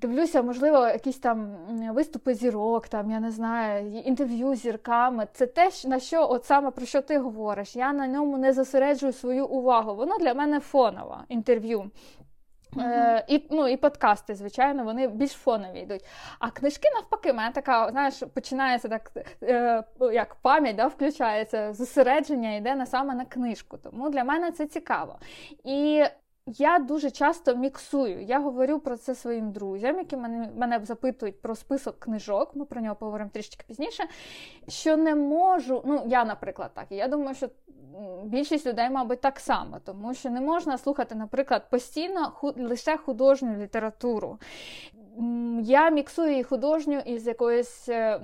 Дивлюся, 0.00 0.42
можливо, 0.42 0.78
якісь 0.78 1.18
там 1.18 1.56
виступи 1.92 2.34
зірок, 2.34 2.88
там, 2.88 3.10
я 3.10 3.20
не 3.20 3.30
знаю, 3.30 4.00
інтерв'ю 4.04 4.54
з 4.54 4.58
зірками. 4.58 5.26
Це 5.32 5.46
те, 5.46 5.70
на 5.84 6.00
що, 6.00 6.30
от 6.30 6.44
саме 6.44 6.70
про 6.70 6.86
що 6.86 7.02
ти 7.02 7.18
говориш. 7.18 7.76
Я 7.76 7.92
на 7.92 8.06
ньому 8.06 8.38
не 8.38 8.52
зосереджую 8.52 9.12
свою 9.12 9.46
увагу. 9.46 9.94
Воно 9.94 10.18
для 10.18 10.34
мене 10.34 10.60
фонове 10.60 11.16
інтерв'ю. 11.28 11.90
Е, 12.80 13.24
І 13.28 13.42
ну, 13.50 13.68
і 13.68 13.76
подкасти, 13.76 14.34
звичайно, 14.34 14.84
вони 14.84 15.08
більш 15.08 15.32
фонові 15.32 15.80
йдуть. 15.80 16.04
А 16.38 16.50
книжки, 16.50 16.88
навпаки, 16.94 17.32
мене 17.32 17.50
така, 17.50 17.90
знаєш, 17.90 18.22
починається 18.34 18.88
так, 18.88 19.10
е, 19.42 19.84
як 20.12 20.34
пам'ять 20.34 20.76
да, 20.76 20.86
включається, 20.86 21.72
зосередження 21.72 22.54
йде 22.54 22.74
на 22.74 22.86
саме 22.86 23.14
на 23.14 23.24
книжку. 23.24 23.78
Тому 23.78 24.10
для 24.10 24.24
мене 24.24 24.52
це 24.52 24.66
цікаво. 24.66 25.18
І 25.64 26.04
я 26.46 26.78
дуже 26.78 27.10
часто 27.10 27.56
міксую. 27.56 28.22
Я 28.22 28.40
говорю 28.40 28.78
про 28.78 28.96
це 28.96 29.14
своїм 29.14 29.52
друзям, 29.52 29.98
які 29.98 30.16
мене 30.16 30.50
мене 30.56 30.80
запитують 30.84 31.40
про 31.40 31.54
список 31.54 31.98
книжок. 31.98 32.56
Ми 32.56 32.64
про 32.64 32.80
нього 32.80 32.96
поговоримо 32.96 33.30
трішки 33.30 33.64
пізніше. 33.68 34.04
Що 34.68 34.96
не 34.96 35.14
можу, 35.14 35.82
ну 35.86 36.02
я, 36.06 36.24
наприклад, 36.24 36.70
так. 36.74 36.86
Я 36.90 37.08
думаю, 37.08 37.34
що 37.34 37.48
більшість 38.24 38.66
людей, 38.66 38.90
мабуть, 38.90 39.20
так 39.20 39.40
само, 39.40 39.78
тому 39.84 40.14
що 40.14 40.30
не 40.30 40.40
можна 40.40 40.78
слухати, 40.78 41.14
наприклад, 41.14 41.70
постійно 41.70 42.32
лише 42.56 42.96
художню 42.96 43.56
літературу. 43.56 44.38
Я 45.62 45.90
міксую 45.90 46.38
і 46.38 46.42
художню 46.42 46.98
із 46.98 47.26
якоюсь 47.26 47.88
е, 47.88 48.20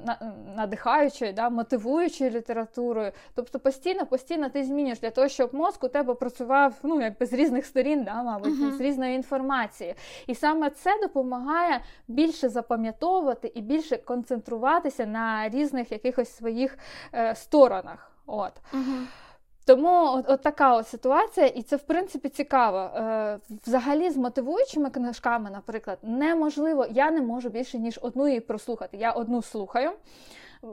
надихаючою, 0.56 1.32
да, 1.32 1.50
мотивуючою 1.50 2.30
літературою. 2.30 3.12
Тобто 3.34 3.58
постійно, 3.58 4.06
постійно 4.06 4.48
ти 4.48 4.64
змінюєш 4.64 5.00
для 5.00 5.10
того, 5.10 5.28
щоб 5.28 5.54
мозк 5.54 5.84
у 5.84 5.88
тебе 5.88 6.14
працював 6.14 6.74
ну, 6.82 7.00
якби 7.00 7.26
з 7.26 7.32
різних 7.32 7.66
сторін, 7.66 8.04
да, 8.04 8.22
мабуть, 8.22 8.52
uh-huh. 8.52 8.76
з 8.76 8.80
різної 8.80 9.16
інформації. 9.16 9.94
І 10.26 10.34
саме 10.34 10.70
це 10.70 10.90
допомагає 11.02 11.80
більше 12.08 12.48
запам'ятовувати 12.48 13.52
і 13.54 13.60
більше 13.60 13.96
концентруватися 13.96 15.06
на 15.06 15.48
різних 15.48 15.92
якихось 15.92 16.36
своїх 16.36 16.78
е, 17.14 17.34
сторонах. 17.34 18.12
От. 18.26 18.52
Uh-huh. 18.74 19.06
Тому 19.64 20.14
от, 20.14 20.24
от 20.28 20.42
така 20.42 20.76
от 20.76 20.88
ситуація, 20.88 21.46
і 21.46 21.62
це 21.62 21.76
в 21.76 21.82
принципі 21.82 22.28
цікаво. 22.28 22.78
Е, 22.78 23.38
Взагалі, 23.66 24.10
з 24.10 24.16
мотивуючими 24.16 24.90
книжками, 24.90 25.50
наприклад, 25.50 25.98
неможливо, 26.02 26.86
я 26.90 27.10
не 27.10 27.20
можу 27.22 27.48
більше 27.48 27.78
ніж 27.78 27.98
одну 28.02 28.28
її 28.28 28.40
прослухати. 28.40 28.96
Я 28.96 29.12
одну 29.12 29.42
слухаю. 29.42 29.90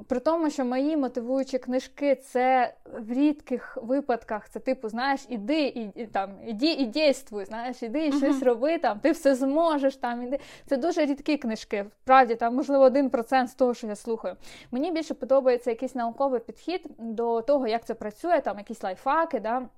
При 0.07 0.19
тому, 0.19 0.49
що 0.49 0.65
мої 0.65 0.97
мотивуючі 0.97 1.57
книжки 1.57 2.15
це 2.15 2.73
в 2.85 3.13
рідких 3.13 3.77
випадках, 3.81 4.49
це 4.49 4.59
типу, 4.59 4.89
знаєш, 4.89 5.25
іди 5.29 5.91
і, 5.95 6.05
там 6.05 6.31
іди 6.47 6.65
і 6.65 6.85
дійствуй, 6.85 7.45
знаєш, 7.45 7.83
іди 7.83 8.05
і 8.05 8.11
uh-huh. 8.11 8.17
щось 8.17 8.43
роби, 8.43 8.77
там 8.77 8.99
ти 8.99 9.11
все 9.11 9.35
зможеш. 9.35 9.95
Там 9.95 10.23
іди. 10.23 10.39
Це 10.65 10.77
дуже 10.77 11.05
рідкі 11.05 11.37
книжки. 11.37 11.85
Вправді, 12.03 12.35
там, 12.35 12.55
можливо, 12.55 12.83
один 12.83 13.09
процент 13.09 13.49
з 13.49 13.53
того, 13.53 13.73
що 13.73 13.87
я 13.87 13.95
слухаю. 13.95 14.35
Мені 14.71 14.91
більше 14.91 15.13
подобається 15.13 15.69
якийсь 15.69 15.95
науковий 15.95 16.39
підхід 16.39 16.85
до 16.97 17.41
того, 17.41 17.67
як 17.67 17.85
це 17.85 17.93
працює, 17.93 18.41
там 18.41 18.57
якісь 18.57 18.83
лайфхаки, 18.83 19.39
да. 19.39 19.69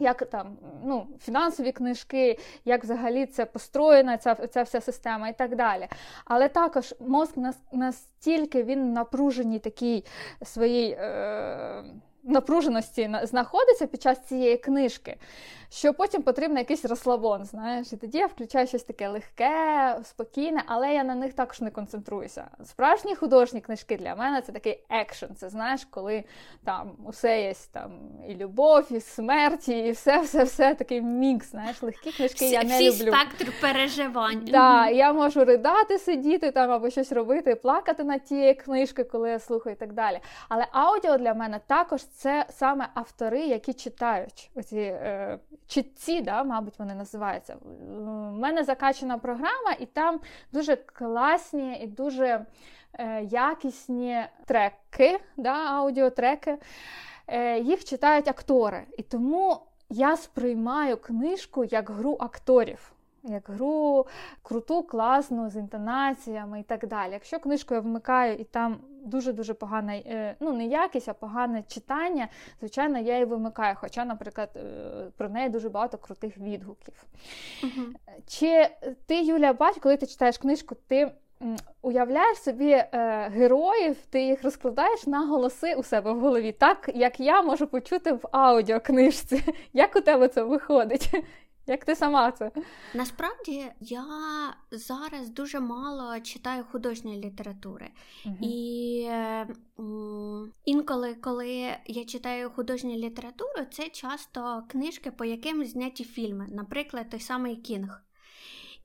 Як 0.00 0.26
там 0.30 0.56
ну, 0.84 1.06
фінансові 1.20 1.72
книжки, 1.72 2.38
як 2.64 2.84
взагалі 2.84 3.26
це 3.26 3.44
построєна, 3.44 4.18
ця 4.18 4.34
ця 4.34 4.62
вся 4.62 4.80
система 4.80 5.28
і 5.28 5.32
так 5.32 5.56
далі. 5.56 5.88
Але 6.24 6.48
також 6.48 6.94
мозк 7.00 7.34
настільки 7.72 8.62
він 8.62 8.92
напружений 8.92 9.58
такій 9.58 10.04
своїй. 10.42 10.90
Е- 10.90 11.84
напруженості 12.28 13.10
знаходиться 13.22 13.86
під 13.86 14.02
час 14.02 14.26
цієї 14.26 14.56
книжки, 14.56 15.16
що 15.70 15.94
потім 15.94 16.22
потрібен 16.22 16.56
якийсь 16.58 16.84
розслабон. 16.84 17.44
знаєш, 17.44 17.92
І 17.92 17.96
тоді 17.96 18.18
я 18.18 18.26
включаю 18.26 18.66
щось 18.66 18.82
таке 18.82 19.08
легке, 19.08 19.96
спокійне, 20.04 20.62
але 20.66 20.94
я 20.94 21.04
на 21.04 21.14
них 21.14 21.32
також 21.32 21.60
не 21.60 21.70
концентруюся. 21.70 22.44
Справжні 22.64 23.14
художні 23.14 23.60
книжки 23.60 23.96
для 23.96 24.14
мене 24.14 24.42
це 24.42 24.52
такий 24.52 24.84
екшен. 24.90 25.34
Це 25.36 25.48
знаєш, 25.48 25.86
коли 25.90 26.24
там 26.64 26.92
усе 27.04 27.42
є 27.42 27.54
там 27.72 27.92
і 28.28 28.34
любов, 28.34 28.92
і 28.92 29.00
смерть, 29.00 29.68
і 29.68 29.90
все-все-все 29.90 30.74
такий 30.74 31.02
мікс. 31.02 31.50
Знаєш, 31.50 31.82
легкі 31.82 32.12
книжки 32.12 32.44
всі, 32.44 32.50
я 32.50 32.64
не 32.64 32.74
всі 32.78 33.02
люблю. 33.02 33.12
спектр 33.12 33.52
переживань. 33.60 34.44
Да, 34.50 34.88
Я 34.88 35.12
можу 35.12 35.44
ридати, 35.44 35.98
сидіти 35.98 36.50
там 36.50 36.70
або 36.70 36.90
щось 36.90 37.12
робити, 37.12 37.54
плакати 37.54 38.04
над 38.04 38.24
тією 38.24 38.54
книжкою, 38.56 39.08
коли 39.08 39.30
я 39.30 39.38
слухаю 39.38 39.76
і 39.76 39.78
так 39.78 39.92
далі. 39.92 40.20
Але 40.48 40.66
аудіо 40.72 41.18
для 41.18 41.34
мене 41.34 41.60
також 41.66 42.04
це 42.04 42.46
саме 42.50 42.88
автори, 42.94 43.40
які 43.40 43.72
читають 43.72 44.50
оці 44.54 44.76
е, 44.76 45.38
читці, 45.68 46.20
да, 46.20 46.44
мабуть, 46.44 46.78
вони 46.78 46.94
називаються. 46.94 47.56
У 47.90 48.10
мене 48.30 48.64
закачана 48.64 49.18
програма, 49.18 49.76
і 49.80 49.86
там 49.86 50.20
дуже 50.52 50.76
класні 50.76 51.80
і 51.82 51.86
дуже 51.86 52.46
е, 52.92 53.22
якісні 53.22 54.24
треки, 54.46 55.20
да, 55.36 55.54
аудіотреки. 55.54 56.58
Е, 57.26 57.58
їх 57.58 57.84
читають 57.84 58.28
актори. 58.28 58.82
І 58.98 59.02
тому 59.02 59.60
я 59.90 60.16
сприймаю 60.16 60.96
книжку 60.96 61.64
як 61.64 61.90
гру 61.90 62.16
акторів 62.20 62.92
як 63.32 63.48
гру 63.48 64.06
круту, 64.42 64.82
класну, 64.82 65.50
з 65.50 65.56
інтонаціями 65.56 66.60
і 66.60 66.62
так 66.62 66.86
далі. 66.86 67.12
Якщо 67.12 67.38
книжку 67.38 67.74
я 67.74 67.80
вмикаю 67.80 68.34
і 68.34 68.44
там 68.44 68.76
дуже-дуже 69.04 69.54
погана, 69.54 69.94
е, 69.94 70.36
ну 70.40 70.52
не 70.52 70.66
якість, 70.66 71.08
а 71.08 71.14
погане 71.14 71.62
читання, 71.68 72.28
звичайно, 72.60 72.98
я 72.98 73.12
її 73.12 73.24
вимикаю. 73.24 73.76
Хоча, 73.80 74.04
наприклад, 74.04 74.50
е, 74.56 74.60
про 75.16 75.28
неї 75.28 75.48
дуже 75.48 75.68
багато 75.68 75.98
крутих 75.98 76.38
відгуків. 76.38 77.04
Угу. 77.62 77.86
Чи 78.26 78.68
ти, 79.06 79.22
Юля, 79.22 79.52
бач, 79.52 79.76
коли 79.80 79.96
ти 79.96 80.06
читаєш 80.06 80.38
книжку, 80.38 80.76
ти. 80.88 81.12
Уявляєш 81.82 82.38
собі 82.38 82.70
е, 82.70 82.88
героїв, 83.34 83.96
ти 84.10 84.22
їх 84.22 84.42
розкладаєш 84.44 85.06
на 85.06 85.26
голоси 85.26 85.74
у 85.74 85.82
себе 85.82 86.12
в 86.12 86.20
голові, 86.20 86.52
так 86.52 86.90
як 86.94 87.20
я 87.20 87.42
можу 87.42 87.66
почути 87.66 88.12
в 88.12 88.28
аудіокнижці. 88.32 89.44
Як 89.72 89.96
у 89.96 90.00
тебе 90.00 90.28
це 90.28 90.42
виходить? 90.42 91.10
Як 91.68 91.84
ти 91.84 91.96
сама 91.96 92.32
це? 92.32 92.50
Насправді 92.94 93.66
я 93.80 94.04
зараз 94.70 95.28
дуже 95.30 95.60
мало 95.60 96.20
читаю 96.20 96.64
художньої 96.72 97.24
літератури. 97.24 97.90
Угу. 98.26 98.36
І 98.40 99.04
м, 99.78 100.52
інколи, 100.64 101.14
коли 101.14 101.76
я 101.86 102.04
читаю 102.04 102.50
художню 102.50 102.96
літературу, 102.96 103.66
це 103.70 103.88
часто 103.88 104.62
книжки, 104.68 105.10
по 105.10 105.24
яким 105.24 105.64
зняті 105.64 106.04
фільми, 106.04 106.46
наприклад, 106.50 107.10
той 107.10 107.20
самий 107.20 107.56
Кінг. 107.56 108.02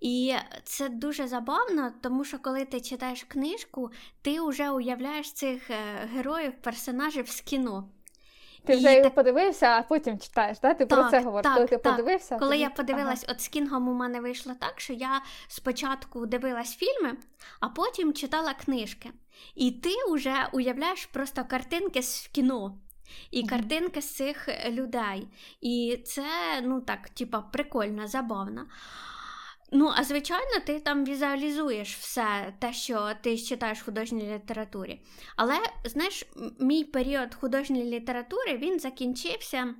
І 0.01 0.33
це 0.63 0.89
дуже 0.89 1.27
забавно, 1.27 1.91
тому 2.01 2.23
що 2.23 2.39
коли 2.39 2.65
ти 2.65 2.81
читаєш 2.81 3.23
книжку, 3.23 3.91
ти 4.21 4.41
вже 4.41 4.71
уявляєш 4.71 5.31
цих 5.31 5.69
е, 5.69 5.75
героїв, 6.13 6.53
персонажів 6.61 7.29
з 7.29 7.41
кіно. 7.41 7.89
Ти 8.65 8.75
вже 8.75 8.91
його 8.91 9.03
так... 9.03 9.15
подивився, 9.15 9.65
а 9.65 9.81
потім 9.81 10.19
читаєш, 10.19 10.59
да? 10.59 10.73
ти 10.73 10.85
так, 10.85 10.99
про 10.99 11.09
це 11.09 11.19
говориш. 11.19 11.43
Так, 11.43 11.55
коли 11.55 11.67
ти 11.67 11.77
подивився? 11.77 12.37
Коли 12.37 12.55
ти... 12.55 12.61
я 12.61 12.69
подивилась, 12.69 13.23
ага. 13.23 13.33
от 13.33 13.41
з 13.41 13.47
Кінгом 13.47 13.87
у 13.87 13.93
мене 13.93 14.21
вийшло 14.21 14.53
так, 14.59 14.79
що 14.79 14.93
я 14.93 15.21
спочатку 15.47 16.25
дивилась 16.25 16.75
фільми, 16.75 17.17
а 17.59 17.69
потім 17.69 18.13
читала 18.13 18.53
книжки. 18.53 19.09
І 19.55 19.71
ти 19.71 19.89
вже 20.11 20.35
уявляєш 20.53 21.05
просто 21.05 21.45
картинки 21.45 22.01
з 22.01 22.27
кіно. 22.27 22.77
І 23.31 23.47
картинки 23.47 24.01
з 24.01 24.15
цих 24.15 24.49
людей. 24.69 25.27
І 25.61 25.99
це, 26.05 26.25
ну 26.63 26.81
так, 26.81 27.09
типа, 27.09 27.41
прикольно, 27.41 28.07
забавно. 28.07 28.65
Ну, 29.75 29.91
а 29.95 30.03
звичайно, 30.03 30.59
ти 30.65 30.79
там 30.79 31.05
візуалізуєш 31.05 31.97
все 31.97 32.53
те, 32.59 32.73
що 32.73 33.11
ти 33.21 33.37
читаєш 33.37 33.81
в 33.81 33.85
художній 33.85 34.33
літературі. 34.33 35.01
Але, 35.35 35.59
знаєш, 35.85 36.25
мій 36.59 36.83
період 36.83 37.35
художньої 37.35 37.83
літератури 37.83 38.57
він 38.57 38.79
закінчився. 38.79 39.75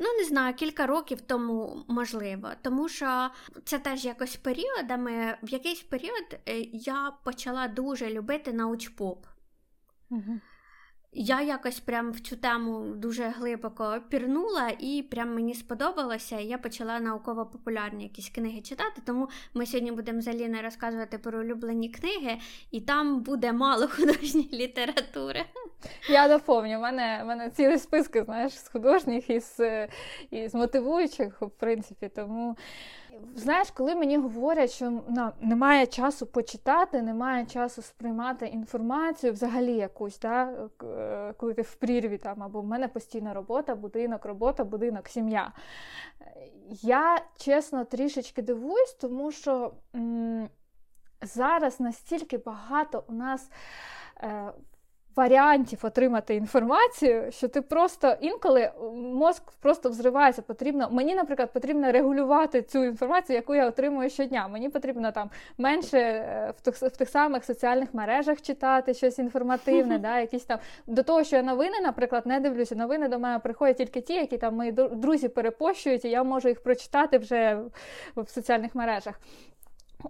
Ну, 0.00 0.12
не 0.18 0.24
знаю, 0.24 0.54
кілька 0.54 0.86
років 0.86 1.20
тому 1.20 1.84
можливо, 1.88 2.48
тому 2.62 2.88
що 2.88 3.30
це 3.64 3.78
теж 3.78 4.04
якось 4.04 4.36
періодами. 4.36 5.38
В 5.42 5.48
якийсь 5.48 5.82
період 5.82 6.40
е, 6.48 6.60
я 6.72 7.12
почала 7.24 7.68
дуже 7.68 8.10
любити 8.10 8.52
научпоп. 8.52 9.26
Угу. 10.10 10.40
Я 11.16 11.42
якось 11.42 11.80
прям 11.80 12.12
в 12.12 12.20
цю 12.20 12.36
тему 12.36 12.94
дуже 12.96 13.24
глибоко 13.24 13.98
пірнула, 14.08 14.70
і 14.78 15.02
прям 15.10 15.34
мені 15.34 15.54
сподобалося. 15.54 16.40
Я 16.40 16.58
почала 16.58 17.00
науково-популярні 17.00 18.02
якісь 18.02 18.28
книги 18.28 18.60
читати. 18.60 19.02
Тому 19.06 19.28
ми 19.54 19.66
сьогодні 19.66 19.92
будемо 19.92 20.20
з 20.20 20.28
Аліною 20.28 20.62
розказувати 20.62 21.18
про 21.18 21.38
улюблені 21.38 21.88
книги, 21.88 22.38
і 22.70 22.80
там 22.80 23.20
буде 23.20 23.52
мало 23.52 23.88
художньої 23.96 24.48
літератури. 24.52 25.44
Я 26.08 26.28
доповню, 26.28 26.78
у 26.78 26.80
мене 26.80 27.20
в 27.24 27.26
мене 27.26 27.50
цілі 27.50 27.78
списки, 27.78 28.24
знаєш, 28.24 28.52
з 28.52 28.68
художніх 28.68 29.30
і 29.30 29.40
з, 29.40 29.88
і 30.30 30.48
з 30.48 30.54
мотивуючих, 30.54 31.42
в 31.42 31.50
принципі, 31.50 32.10
тому. 32.16 32.56
Знаєш, 33.36 33.70
коли 33.70 33.94
мені 33.94 34.16
говорять, 34.16 34.70
що 34.70 34.90
ну, 35.08 35.30
немає 35.40 35.86
часу 35.86 36.26
почитати, 36.26 37.02
немає 37.02 37.46
часу 37.46 37.82
сприймати 37.82 38.46
інформацію, 38.46 39.32
взагалі 39.32 39.72
якусь, 39.72 40.18
да, 40.18 40.68
е, 40.84 41.34
коли 41.36 41.54
ти 41.54 41.62
в 41.62 41.74
прірві 41.74 42.18
там, 42.18 42.42
або 42.42 42.60
в 42.60 42.66
мене 42.66 42.88
постійна 42.88 43.34
робота, 43.34 43.74
будинок, 43.74 44.24
робота, 44.24 44.64
будинок, 44.64 45.08
сім'я. 45.08 45.52
Я 46.68 47.20
чесно 47.36 47.84
трішечки 47.84 48.42
дивуюсь, 48.42 48.94
тому 49.00 49.32
що 49.32 49.72
м- 49.94 50.48
зараз 51.22 51.80
настільки 51.80 52.38
багато 52.38 53.04
у 53.08 53.12
нас. 53.12 53.50
Е, 54.22 54.52
варіантів 55.16 55.78
отримати 55.82 56.34
інформацію, 56.34 57.32
що 57.32 57.48
ти 57.48 57.62
просто 57.62 58.16
інколи 58.20 58.70
мозк 58.94 59.42
просто 59.60 59.88
взривається. 59.88 60.42
Потрібно 60.42 60.88
мені, 60.90 61.14
наприклад, 61.14 61.52
потрібно 61.52 61.92
регулювати 61.92 62.62
цю 62.62 62.84
інформацію, 62.84 63.36
яку 63.36 63.54
я 63.54 63.68
отримую 63.68 64.10
щодня. 64.10 64.48
Мені 64.48 64.68
потрібно 64.68 65.12
там 65.12 65.30
менше 65.58 65.98
е, 65.98 66.52
в 66.56 66.60
тих 66.60 66.74
в 66.74 66.96
тих 66.96 67.08
самих 67.08 67.44
соціальних 67.44 67.94
мережах 67.94 68.42
читати 68.42 68.94
щось 68.94 69.18
інформативне, 69.18 69.98
да, 69.98 70.20
якісь 70.20 70.44
там 70.44 70.58
до 70.86 71.02
того, 71.02 71.24
що 71.24 71.36
я 71.36 71.42
новини, 71.42 71.80
наприклад, 71.82 72.26
не 72.26 72.40
дивлюся. 72.40 72.74
Новини 72.74 73.08
до 73.08 73.18
мене 73.18 73.38
приходять 73.38 73.76
тільки 73.76 74.00
ті, 74.00 74.14
які 74.14 74.38
там 74.38 74.56
мої 74.56 74.72
друзі 74.72 75.28
перепощують, 75.28 76.04
і 76.04 76.08
я 76.08 76.24
можу 76.24 76.48
їх 76.48 76.62
прочитати 76.62 77.18
вже 77.18 77.58
в 78.16 78.28
соціальних 78.28 78.74
мережах. 78.74 79.20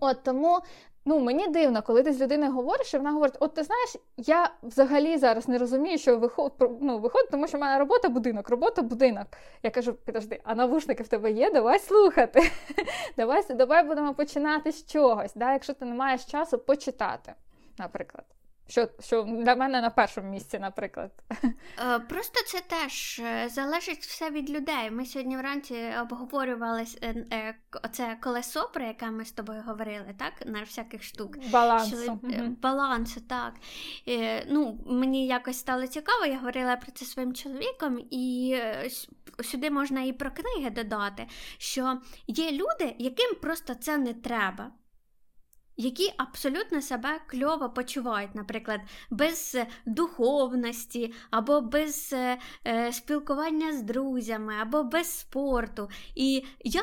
От 0.00 0.22
тому 0.22 0.60
Ну, 1.06 1.18
мені 1.18 1.48
дивно, 1.48 1.82
коли 1.82 2.02
ти 2.02 2.12
з 2.12 2.20
людиною 2.20 2.52
говориш, 2.52 2.94
і 2.94 2.96
вона 2.96 3.12
говорить: 3.12 3.36
От 3.40 3.54
ти 3.54 3.62
знаєш, 3.62 3.96
я 4.16 4.50
взагалі 4.62 5.18
зараз 5.18 5.48
не 5.48 5.58
розумію, 5.58 5.98
що 5.98 6.18
виход, 6.18 6.52
ну, 6.80 6.98
виходить, 6.98 7.30
тому 7.30 7.48
що 7.48 7.58
в 7.58 7.60
мене 7.60 7.78
робота 7.78 8.08
будинок, 8.08 8.48
робота 8.48 8.82
будинок. 8.82 9.26
Я 9.62 9.70
кажу, 9.70 9.92
підожди, 9.92 10.40
а 10.44 10.54
навушники 10.54 11.02
в 11.02 11.08
тебе 11.08 11.32
є? 11.32 11.50
Давай 11.50 11.78
слухати. 11.78 12.50
Давай 13.16 13.44
давай 13.50 13.84
будемо 13.84 14.14
починати 14.14 14.72
з 14.72 14.86
чогось, 14.86 15.34
да? 15.34 15.52
якщо 15.52 15.74
ти 15.74 15.84
не 15.84 15.94
маєш 15.94 16.24
часу 16.24 16.58
почитати, 16.58 17.32
наприклад. 17.78 18.24
Що 18.66 18.88
що 19.00 19.22
для 19.22 19.56
мене 19.56 19.80
на 19.80 19.90
першому 19.90 20.30
місці, 20.30 20.58
наприклад. 20.58 21.10
Е, 21.78 21.98
просто 21.98 22.44
це 22.46 22.60
теж 22.60 23.20
е, 23.24 23.48
залежить 23.48 24.04
все 24.04 24.30
від 24.30 24.50
людей. 24.50 24.90
Ми 24.90 25.06
сьогодні 25.06 25.36
вранці 25.36 25.92
обговорювали 26.02 26.84
е, 27.02 27.54
це 27.92 28.16
колесо, 28.22 28.70
про 28.74 28.84
яке 28.84 29.10
ми 29.10 29.24
з 29.24 29.32
тобою 29.32 29.62
говорили, 29.66 30.14
так? 30.18 30.32
На 30.46 30.60
всяких 30.60 31.02
штук. 31.02 31.38
Балансу. 31.50 32.02
Що, 32.02 32.18
балансу, 32.62 33.20
так. 33.20 33.54
Ну, 34.46 34.78
Мені 34.86 35.26
якось 35.26 35.58
стало 35.58 35.86
цікаво, 35.86 36.26
я 36.26 36.38
говорила 36.38 36.76
про 36.76 36.92
це 36.92 37.04
своїм 37.04 37.34
чоловіком, 37.34 38.00
і 38.10 38.56
сюди 39.42 39.70
можна 39.70 40.02
і 40.02 40.12
про 40.12 40.30
книги 40.30 40.70
додати, 40.70 41.26
що 41.58 42.00
є 42.26 42.52
люди, 42.52 42.94
яким 42.98 43.34
просто 43.34 43.74
це 43.74 43.98
не 43.98 44.14
треба 44.14 44.72
які 45.76 46.12
абсолютно 46.16 46.82
себе 46.82 47.20
кльово 47.26 47.70
почувають, 47.70 48.34
наприклад, 48.34 48.80
без 49.10 49.56
духовності, 49.86 51.12
або 51.30 51.60
без 51.60 52.10
е, 52.12 52.38
е 52.66 52.92
спілкування 52.92 53.72
з 53.72 53.82
друзями, 53.82 54.54
або 54.60 54.84
без 54.84 55.18
спорту. 55.18 55.88
І 56.14 56.44
я 56.64 56.82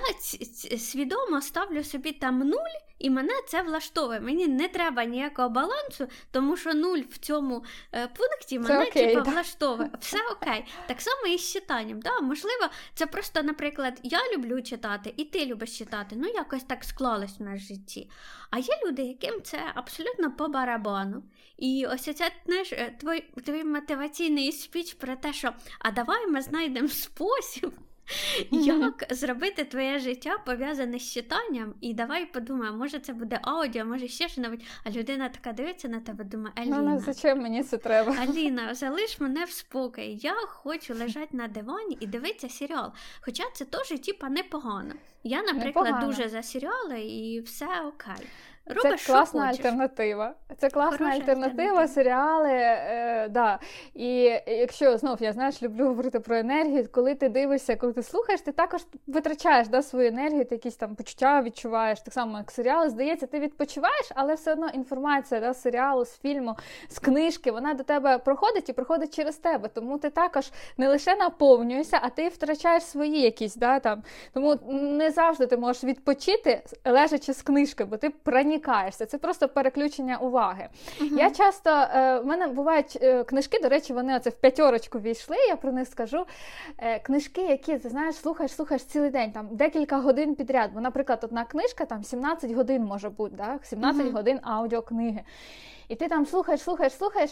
свідомо 0.78 1.42
ставлю 1.42 1.84
собі 1.84 2.12
там 2.12 2.40
нуль, 2.40 2.91
і 3.02 3.10
мене 3.10 3.34
це 3.48 3.62
влаштовує. 3.62 4.20
Мені 4.20 4.48
не 4.48 4.68
треба 4.68 5.06
ніякого 5.06 5.50
балансу, 5.50 6.08
тому 6.32 6.58
що 6.58 6.74
нуль 6.74 7.00
в 7.10 7.18
цьому 7.18 7.64
е, 7.94 8.08
пункті 8.08 8.60
мене 8.60 8.86
окей, 8.86 9.16
типу, 9.16 9.32
влаштовує. 9.32 9.90
Все 10.00 10.18
окей. 10.32 10.66
Так 10.88 11.02
само 11.02 11.34
і 11.34 11.38
з 11.38 11.54
читанням. 11.54 12.02
Да, 12.02 12.20
Можливо, 12.20 12.70
це 12.94 13.06
просто, 13.06 13.44
наприклад, 13.44 14.00
я 14.04 14.20
люблю 14.34 14.62
читати, 14.62 15.14
і 15.18 15.24
ти 15.24 15.46
любиш 15.46 15.78
читати. 15.78 16.16
Ну, 16.18 16.28
якось 16.28 16.64
так 16.64 16.84
склалось 16.84 17.40
в 17.40 17.44
нас 17.44 17.62
в 17.62 17.64
житті. 17.64 18.10
А 18.50 18.58
є 18.58 18.80
люди, 18.86 19.02
яким 19.02 19.42
це 19.42 19.72
абсолютно 19.76 20.32
по 20.32 20.48
барабану. 20.48 21.24
І 21.58 21.86
ось 21.94 22.16
це 22.16 22.32
знаєш, 22.46 22.74
е, 22.74 22.96
твій, 23.00 23.42
твій 23.46 23.64
мотиваційний 23.64 24.52
спіч 24.52 24.94
про 24.94 25.16
те, 25.16 25.34
що 25.34 25.54
а 25.80 25.92
давай 25.92 26.28
ми 26.28 26.42
знайдемо 26.42 26.88
спосіб. 26.88 27.72
Як 28.52 29.06
зробити 29.10 29.64
твоє 29.64 30.00
життя 30.00 30.38
пов'язане 30.46 31.00
з 31.00 31.12
читанням? 31.12 31.74
І 31.82 31.94
давай 31.94 32.26
подумаємо, 32.26 32.78
може 32.78 33.00
це 33.00 33.14
буде 33.14 33.40
аудіо, 33.42 33.86
може 33.86 34.08
ще 34.08 34.30
що 34.30 34.42
навіть. 34.42 34.66
А 34.84 34.90
людина 34.90 35.30
така 35.30 35.52
дивиться 35.52 35.88
на 35.88 36.00
тебе, 36.00 36.24
думає, 36.24 36.54
ну, 36.58 36.64
Аліна, 36.64 36.82
ну, 36.82 37.00
зачем 37.00 37.42
мені 37.42 37.64
це 37.64 37.78
треба? 37.78 38.16
Аліна, 38.20 38.74
залиш 38.76 39.20
мене 39.20 39.44
в 39.44 39.52
спокій. 39.52 40.20
Я 40.22 40.34
хочу 40.34 40.94
лежати 40.94 41.38
на 41.38 41.48
дивані 41.48 41.98
і 42.00 42.08
дивитися 42.08 42.50
серіал. 42.50 42.92
Хоча 43.22 43.44
це 43.54 43.66
теж 43.66 43.88
типа 43.88 44.30
непогано. 44.30 44.94
Я, 45.24 45.44
наприклад, 45.44 45.86
непогано. 45.86 46.08
дуже 46.08 46.30
за 46.30 46.44
серіали 46.44 47.02
і 47.02 47.42
все 47.42 47.66
окей. 47.66 48.28
Робиш, 48.66 49.02
це 49.02 49.12
класна 49.12 49.46
альтернатива. 49.46 50.34
Це 50.58 50.70
класна 50.70 50.98
Хороша 50.98 51.16
альтернатива, 51.16 51.46
альтернатива, 51.46 51.88
серіали. 51.88 52.50
Е, 52.52 53.28
да. 53.30 53.60
І 53.94 54.14
якщо 54.48 54.98
знов 54.98 55.18
я 55.22 55.34
знаєш, 55.34 55.64
люблю 55.64 55.88
говорити 55.88 56.20
про 56.20 56.36
енергію, 56.36 56.88
коли 56.92 57.16
ти 57.16 57.30
дивишся, 57.30 57.76
коли 57.76 57.94
ти 57.94 58.04
слухаєш, 58.04 58.42
ти 58.42 58.52
також 58.52 58.82
витрачаєш 59.08 59.68
да, 59.68 59.82
свою 59.82 60.08
енергію, 60.08 60.46
ти 60.46 60.56
якісь 60.56 60.76
там 60.76 60.96
почуття 60.96 61.42
відчуваєш, 61.42 62.02
так 62.02 62.14
само, 62.14 62.38
як 62.38 62.52
серіали. 62.52 62.90
Здається, 62.90 63.28
ти 63.28 63.40
відпочиваєш, 63.40 64.12
але 64.16 64.34
все 64.34 64.52
одно 64.52 64.70
інформація 64.70 65.42
да, 65.42 65.54
з 65.54 65.62
серіалу, 65.62 66.06
з 66.06 66.20
фільму, 66.20 66.56
з 66.90 67.00
книжки, 67.00 67.52
вона 67.52 67.74
до 67.74 67.84
тебе 67.84 68.18
проходить 68.18 68.70
і 68.70 68.74
проходить 68.74 69.16
через 69.16 69.36
тебе. 69.36 69.70
Тому 69.74 69.98
ти 69.98 70.10
також 70.10 70.52
не 70.78 70.88
лише 70.88 71.16
наповнюєшся, 71.16 72.00
а 72.02 72.10
ти 72.10 72.28
втрачаєш 72.28 72.84
свої 72.84 73.22
якісь. 73.22 73.56
да, 73.56 73.80
там. 73.80 74.04
Тому 74.34 74.56
не 74.72 75.12
завжди 75.12 75.48
ти 75.48 75.58
можеш 75.58 75.84
відпочити, 75.84 76.62
лежачи 76.86 77.34
з 77.34 77.42
книжки, 77.42 77.86
бо 77.86 77.98
ти 77.98 78.10
проні 78.10 78.51
проникаєшся. 78.52 79.06
Це 79.06 79.18
просто 79.18 79.48
переключення 79.48 80.18
уваги. 80.18 80.70
uh 81.02 81.18
Я 81.18 81.32
часто 81.32 81.70
е, 81.70 82.20
в 82.20 82.26
мене 82.26 82.48
бувають 82.48 82.98
е, 83.02 83.24
книжки, 83.24 83.60
до 83.60 83.70
речі, 83.70 83.94
вони 83.94 84.16
оце 84.16 84.30
в 84.30 84.34
п'ятерочку 84.34 85.00
війшли. 85.00 85.36
Я 85.50 85.56
про 85.56 85.72
них 85.72 85.88
скажу. 85.88 86.26
Е, 86.78 87.00
книжки, 87.00 87.42
які 87.42 87.78
ти 87.78 87.90
знаєш, 87.90 88.16
слухаєш, 88.16 88.52
слухаєш 88.52 88.84
цілий 88.84 89.10
день, 89.10 89.32
там 89.32 89.48
декілька 89.52 89.98
годин 89.98 90.36
підряд. 90.36 90.72
Бо, 90.74 90.82
наприклад, 90.82 91.20
одна 91.24 91.46
книжка 91.46 91.86
там 91.86 92.04
17 92.04 92.52
годин 92.52 92.84
може 92.84 93.10
бути, 93.10 93.36
да? 93.36 93.60
17 93.64 94.06
uh 94.06 94.12
годин 94.12 94.40
аудіокниги. 94.44 95.22
І 95.88 95.96
ти 95.96 96.08
там 96.08 96.26
слухаєш, 96.26 96.62
слухаєш, 96.62 96.94
слухаєш. 96.94 97.32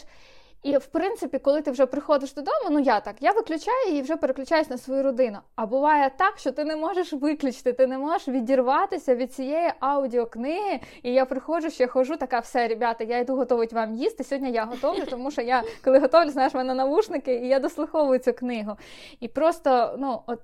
І, 0.64 0.78
в 0.78 0.86
принципі, 0.86 1.40
коли 1.40 1.62
ти 1.62 1.72
вже 1.72 1.86
приходиш 1.86 2.34
додому, 2.34 2.70
ну 2.72 2.80
я 2.80 3.00
так, 3.00 3.16
я 3.20 3.32
виключаю 3.32 3.98
і 3.98 4.02
вже 4.02 4.16
переключаюсь 4.16 4.70
на 4.70 4.78
свою 4.78 5.04
родину. 5.04 5.38
А 5.56 5.66
буває 5.66 6.12
так, 6.18 6.38
що 6.38 6.52
ти 6.52 6.64
не 6.64 6.76
можеш 6.76 7.14
виключити, 7.14 7.74
ти 7.74 7.88
не 7.88 7.98
можеш 7.98 8.28
відірватися 8.28 9.16
від 9.16 9.34
цієї 9.34 9.72
аудіокниги. 9.80 10.80
І 11.04 11.14
я 11.14 11.26
приходжу, 11.26 11.70
ще 11.70 11.88
хожу, 11.88 12.18
така 12.18 12.40
все, 12.40 12.68
ребята, 12.68 13.04
я 13.04 13.20
йду 13.20 13.36
готувати 13.36 13.76
вам 13.76 13.96
їсти. 13.96 14.24
Сьогодні 14.24 14.52
я 14.52 14.66
готовлю, 14.66 15.06
тому 15.10 15.32
що 15.32 15.42
я, 15.42 15.64
коли 15.84 16.00
готовлю, 16.00 16.30
знаєш, 16.30 16.54
в 16.54 16.58
мене 16.58 16.74
навушники, 16.74 17.36
і 17.36 17.48
я 17.48 17.60
дослуховую 17.60 18.20
цю 18.20 18.34
книгу. 18.34 18.78
І 19.20 19.28
просто, 19.28 19.96
ну, 20.00 20.22
от 20.28 20.40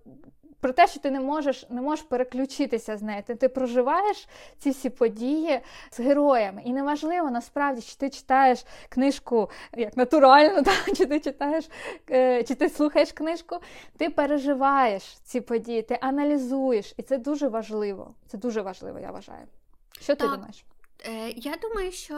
про 0.65 0.73
те, 0.73 0.87
що 0.87 0.99
ти 0.99 1.11
не 1.11 1.19
можеш 1.19 1.65
не 1.69 1.81
можеш 1.81 2.05
переключитися 2.05 2.97
з 2.97 3.01
нею. 3.01 3.23
Ти, 3.27 3.35
ти 3.35 3.49
проживаєш 3.49 4.27
ці 4.57 4.69
всі 4.69 4.89
події 4.89 5.59
з 5.91 5.99
героями. 5.99 6.61
І 6.65 6.73
неважливо 6.73 7.31
насправді, 7.31 7.81
чи 7.81 7.95
ти 7.95 8.09
читаєш 8.09 8.65
книжку 8.89 9.49
як 9.77 9.97
натурально, 9.97 10.61
так, 10.63 10.97
чи 10.97 11.05
ти 11.05 11.19
читаєш, 11.19 11.69
е, 12.11 12.43
чи 12.43 12.55
ти 12.55 12.69
слухаєш 12.69 13.11
книжку, 13.11 13.57
ти 13.97 14.09
переживаєш 14.09 15.03
ці 15.23 15.41
події, 15.41 15.81
ти 15.81 15.97
аналізуєш. 16.01 16.93
І 16.97 17.01
це 17.01 17.17
дуже 17.17 17.47
важливо. 17.47 18.13
Це 18.27 18.37
дуже 18.37 18.61
важливо, 18.61 18.99
я 18.99 19.11
вважаю. 19.11 19.45
Що 20.01 20.15
так. 20.15 20.17
ти 20.17 20.35
думаєш? 20.35 20.65
Е, 21.03 21.33
я 21.35 21.55
думаю, 21.61 21.91
що 21.91 22.13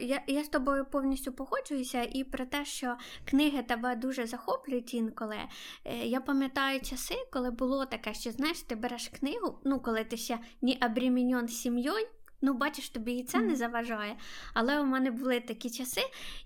я 0.00 0.22
я 0.26 0.44
з 0.44 0.48
тобою 0.48 0.84
повністю 0.84 1.32
погоджуюся, 1.32 2.02
і 2.02 2.24
про 2.24 2.46
те, 2.46 2.64
що 2.64 2.96
книги 3.24 3.62
тебе 3.62 3.96
дуже 3.96 4.26
захоплюють 4.26 4.94
інколи. 4.94 5.38
Е, 5.84 5.96
я 6.06 6.20
пам'ятаю 6.20 6.80
часи, 6.80 7.14
коли 7.32 7.50
було 7.50 7.86
таке, 7.86 8.14
що 8.14 8.30
знаєш, 8.30 8.62
ти 8.62 8.74
береш 8.74 9.08
книгу, 9.08 9.58
ну 9.64 9.80
коли 9.80 10.04
ти 10.04 10.16
ще 10.16 10.38
не 10.62 10.76
обріміньон 10.86 11.48
сім'єю. 11.48 12.08
Ну, 12.42 12.54
бачиш, 12.54 12.90
тобі 12.90 13.12
і 13.12 13.24
це 13.24 13.38
не 13.38 13.56
заважає. 13.56 14.16
Але 14.54 14.80
у 14.80 14.84
мене 14.84 15.10
були 15.10 15.40
такі 15.40 15.70
часи, 15.70 16.00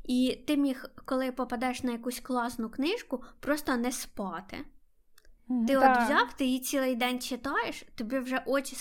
і 0.05 0.45
ти 0.47 0.57
міг, 0.57 0.85
коли 1.05 1.33
попадаєш 1.33 1.83
на 1.83 1.93
якусь 1.93 2.21
класну 2.21 2.71
книжку, 2.71 3.25
просто 3.41 3.77
не 3.77 3.93
спати. 3.93 4.65
Ти 5.51 5.75
да. 5.75 5.93
от 5.93 6.05
взяв, 6.05 6.33
ти 6.37 6.45
її 6.45 6.61
цілий 6.61 6.95
день 6.95 7.21
читаєш, 7.21 7.85
тобі 7.95 8.19
вже 8.19 8.43
очі 8.47 8.77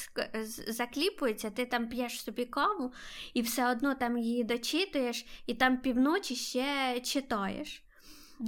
закліпуються, 0.68 1.50
ти 1.50 1.66
там 1.66 1.88
п'єш 1.88 2.22
собі 2.22 2.46
каву 2.46 2.94
і 3.34 3.42
все 3.42 3.72
одно 3.72 3.96
там 3.96 4.18
її 4.18 4.44
дочитуєш, 4.44 5.26
і 5.48 5.54
там 5.54 5.78
півночі 5.78 6.36
ще 6.36 7.00
читаєш. 7.00 7.84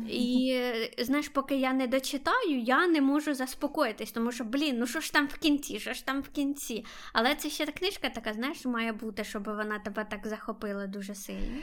І 0.07 0.61
знаєш, 0.99 1.29
поки 1.29 1.55
я 1.55 1.73
не 1.73 1.87
дочитаю, 1.87 2.59
я 2.59 2.87
не 2.87 3.01
можу 3.01 3.33
заспокоїтись, 3.33 4.11
тому 4.11 4.31
що, 4.31 4.43
блін, 4.43 4.79
ну 4.79 4.87
що 4.87 4.99
ж 4.99 5.13
там 5.13 5.27
в 5.27 5.37
кінці, 5.37 5.79
що 5.79 5.93
ж 5.93 6.05
там 6.05 6.21
в 6.21 6.29
кінці. 6.29 6.85
Але 7.13 7.35
це 7.35 7.49
ще 7.49 7.65
книжка 7.65 8.09
така, 8.09 8.33
знаєш, 8.33 8.65
має 8.65 8.93
бути, 8.93 9.23
щоб 9.23 9.43
вона 9.43 9.79
тебе 9.79 10.05
так 10.09 10.27
захопила 10.27 10.87
дуже 10.87 11.15
сильно. 11.15 11.61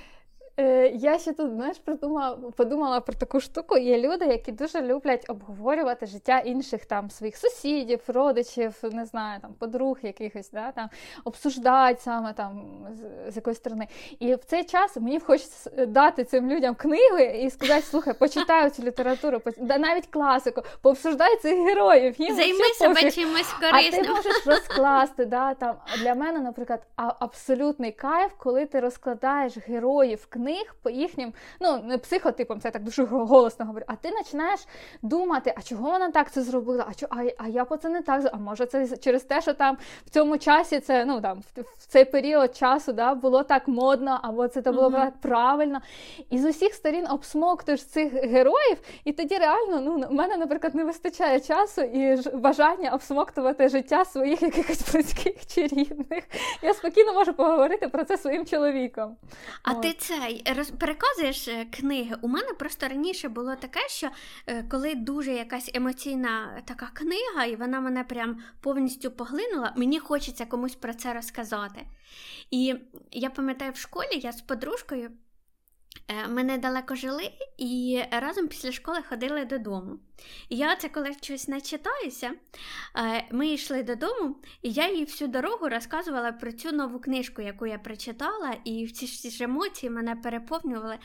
Е, 0.61 0.89
я 0.95 1.19
ще 1.19 1.33
тут 1.33 1.51
знаєш, 1.51 1.79
придумала, 1.79 2.39
подумала 2.57 3.01
про 3.01 3.15
таку 3.15 3.41
штуку. 3.41 3.79
Є 3.79 3.99
люди, 3.99 4.25
які 4.25 4.53
дуже 4.53 4.83
люблять 4.83 5.25
обговорювати 5.29 6.07
життя 6.07 6.39
інших 6.39 6.85
там 6.85 7.11
своїх 7.11 7.37
сусідів, 7.37 8.01
родичів, 8.07 8.75
не 8.83 9.05
знаю, 9.05 9.41
там 9.41 9.55
подруг 9.59 9.99
якихось, 10.03 10.51
да, 10.51 10.73
там 10.73 10.89
обсуждають 11.25 12.01
саме 12.01 12.33
там 12.33 12.87
з, 12.93 13.33
з 13.33 13.37
якоїсь 13.37 13.59
сторони. 13.59 13.87
І 14.19 14.35
в 14.35 14.45
цей 14.45 14.65
час 14.65 14.97
мені 14.97 15.21
хочеться 15.21 15.87
дати 15.87 16.25
цим 16.25 16.51
людям 16.51 16.75
книги 16.75 17.41
і 17.43 17.51
сказати: 17.51 17.83
слухай, 17.83 18.15
почитай 18.15 18.71
цю 18.71 18.83
літературу, 18.83 19.41
навіть 19.59 20.07
класику, 20.07 20.63
пообсуждай 20.83 21.37
цих 21.37 21.59
героїв. 21.59 22.15
Їм 22.19 22.37
Займи 22.37 22.65
себе 22.79 23.11
чимось 23.11 23.53
корисним. 23.61 24.03
А 24.03 24.07
ти 24.07 24.13
можеш 24.13 24.47
розкласти. 24.47 25.25
Да, 25.25 25.55
там 25.55 25.77
Для 26.03 26.15
мене, 26.15 26.39
наприклад, 26.39 26.81
абсолютний 26.97 27.93
кайф, 27.93 28.33
коли 28.39 28.67
ти 28.67 28.81
розкладаєш 28.81 29.59
героїв 29.59 30.27
книги 30.27 30.48
них 30.49 30.75
по 30.83 30.91
їхнім, 30.91 31.33
ну 31.61 31.83
не 31.83 31.99
психотипам, 31.99 32.61
це 32.61 32.71
так 32.71 32.83
дуже 32.83 33.05
голосно 33.05 33.67
говорю, 33.67 33.85
а 33.89 33.97
ти 33.97 34.11
починаєш 34.11 34.61
думати, 35.03 35.55
а 35.57 35.63
чого 35.63 35.91
вона 35.91 36.11
так 36.11 36.33
це 36.33 36.43
зробила? 36.43 36.87
А 36.91 36.95
чого, 36.95 37.13
а, 37.17 37.45
а 37.45 37.49
я 37.49 37.65
по 37.65 37.77
це 37.77 37.89
не 37.89 38.03
так 38.03 38.29
А 38.33 38.37
може 38.37 38.67
це 38.67 38.97
через 38.97 39.23
те, 39.23 39.41
що 39.41 39.55
там 39.55 39.79
в 40.07 40.11
цьому 40.11 40.39
часі 40.39 40.81
це 40.81 41.05
ну 41.05 41.21
там 41.21 41.43
в 41.57 41.87
цей 41.87 42.05
період 42.05 42.57
часу 42.57 42.93
да, 42.93 43.15
було 43.15 43.43
так 43.43 43.69
модно, 43.69 44.21
або 44.23 44.49
це 44.49 44.61
було 44.61 44.89
mm-hmm. 44.89 45.11
правильно. 45.23 45.81
І 46.31 46.39
з 46.39 46.45
усіх 46.45 46.75
сторін 46.75 47.07
обсмоктуєш 47.11 47.85
цих 47.85 48.13
героїв, 48.13 48.79
і 49.05 49.13
тоді 49.13 49.39
реально 49.39 49.81
ну, 49.81 50.09
в 50.09 50.13
мене, 50.13 50.37
наприклад, 50.37 50.75
не 50.75 50.85
вистачає 50.85 51.41
часу 51.41 51.83
і 51.83 52.17
бажання 52.35 52.91
обсмоктувати 52.91 53.69
життя 53.69 54.05
своїх 54.05 54.43
якихось 54.43 54.93
близьких 54.93 55.47
чи 55.47 55.67
рідних. 55.67 56.25
Я 56.63 56.75
спокійно 56.75 57.13
можу 57.13 57.35
поговорити 57.35 57.89
про 57.89 58.05
це 58.05 58.17
своїм 58.19 58.47
чоловіком. 58.47 59.17
А 59.63 59.73
От. 59.73 59.83
ти 59.83 59.93
цей 59.93 60.19
роз... 60.19 60.38
переказуєш 60.79 61.49
е, 61.49 61.65
книги? 61.65 62.17
У 62.23 62.29
мене 62.29 62.53
просто 62.53 62.89
раніше 62.89 63.29
було 63.29 63.57
таке, 63.57 63.81
що 63.89 64.09
е, 64.47 64.63
коли 64.71 64.95
дуже 64.95 65.33
якась 65.33 65.71
емоційна 65.75 66.63
така 66.65 66.91
книга, 66.93 67.45
і 67.45 67.57
вона 67.57 67.81
мене 67.81 68.05
прям 68.05 68.43
повністю 68.61 69.11
поглинула, 69.11 69.73
мені 69.77 69.99
хочеться 69.99 70.47
комусь 70.47 70.75
про 70.75 70.95
це 70.95 71.15
розказати. 71.15 71.87
І 72.51 72.75
я 73.13 73.31
пам'ятаю, 73.31 73.73
в 73.73 73.77
школі 73.77 74.21
я 74.23 74.33
з 74.33 74.41
подружкою. 74.41 75.11
Е, 76.09 76.29
ми 76.29 76.45
недалеко 76.45 76.95
жили 76.95 77.31
і 77.59 78.03
разом 78.11 78.49
після 78.49 78.73
школи 78.73 78.99
ходили 79.09 79.45
додому. 79.45 79.99
І 80.49 80.57
я 80.57 80.77
це 80.77 80.89
коли 80.89 81.13
щось 81.13 81.49
начитаюся, 81.49 82.33
е, 82.97 83.25
ми 83.31 83.49
йшли 83.49 83.83
додому, 83.83 84.37
і 84.63 84.71
я 84.71 84.93
їй 84.93 85.05
всю 85.05 85.29
дорогу 85.29 85.69
розказувала 85.69 86.33
про 86.33 86.53
цю 86.53 86.73
нову 86.73 86.99
книжку, 86.99 87.43
яку 87.43 87.67
я 87.67 87.79
прочитала, 87.79 88.57
і 88.65 88.87
ці 88.87 89.31
ж 89.31 89.45
емоції 89.45 89.91
мене 89.91 90.17
переповнювали. 90.17 90.99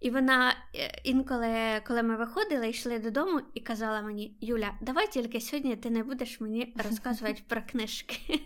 І 0.00 0.10
вона 0.10 0.54
е, 0.74 1.00
інколи, 1.04 1.80
коли 1.86 2.02
ми 2.02 2.16
виходили, 2.16 2.68
йшли 2.68 2.98
додому 2.98 3.40
і 3.54 3.60
казала 3.60 4.02
мені: 4.02 4.36
Юля, 4.40 4.74
давай 4.80 5.10
тільки 5.10 5.40
сьогодні 5.40 5.76
ти 5.76 5.90
не 5.90 6.02
будеш 6.02 6.40
мені 6.40 6.74
розказувати 6.76 7.42
про 7.48 7.62
книжки. 7.62 8.40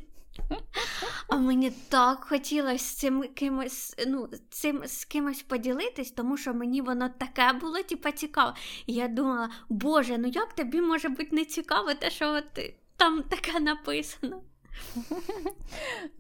А 1.29 1.37
мені 1.37 1.71
так 1.71 2.25
хотілося 2.25 2.79
з 2.79 2.95
цим 2.95 3.23
кимось, 3.35 3.95
ну, 4.07 4.29
цим 4.51 4.83
з 4.87 5.05
кимось 5.05 5.43
поділитись, 5.43 6.11
тому 6.11 6.37
що 6.37 6.55
мені 6.55 6.81
воно 6.81 7.09
таке 7.09 7.53
було, 7.53 7.83
типа, 7.83 8.13
цікаво. 8.13 8.55
І 8.87 8.93
я 8.93 9.09
думала, 9.09 9.51
Боже, 9.69 10.19
ну 10.19 10.29
як 10.29 10.53
тобі 10.53 10.81
може 10.81 11.09
бути 11.09 11.29
не 11.33 11.45
цікаво, 11.45 11.95
те, 11.95 12.11
що 12.11 12.33
от 12.33 12.61
там 12.97 13.23
таке 13.23 13.61
написано? 13.61 14.43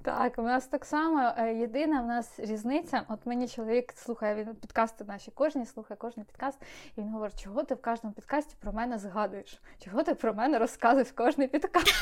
Так, 0.02 0.38
у 0.38 0.42
нас 0.42 0.66
так 0.66 0.84
само 0.84 1.32
е, 1.38 1.54
єдина 1.54 2.00
в 2.02 2.06
нас 2.06 2.40
різниця. 2.40 3.02
От 3.08 3.26
мені 3.26 3.48
чоловік 3.48 3.92
слухає 3.96 4.34
він 4.34 4.54
підкасти 4.54 5.04
наші 5.04 5.30
кожні, 5.30 5.66
слухає 5.66 5.98
кожен 5.98 6.24
підкаст, 6.24 6.58
і 6.96 7.00
він 7.00 7.12
говорить, 7.12 7.42
чого 7.42 7.62
ти 7.62 7.74
в 7.74 7.82
кожному 7.82 8.14
підкасті 8.14 8.56
про 8.60 8.72
мене 8.72 8.98
згадуєш? 8.98 9.60
Чого 9.84 10.02
ти 10.02 10.14
про 10.14 10.34
мене 10.34 10.58
розказуєш 10.58 11.12
кожний 11.12 11.48
підкаст? 11.48 11.94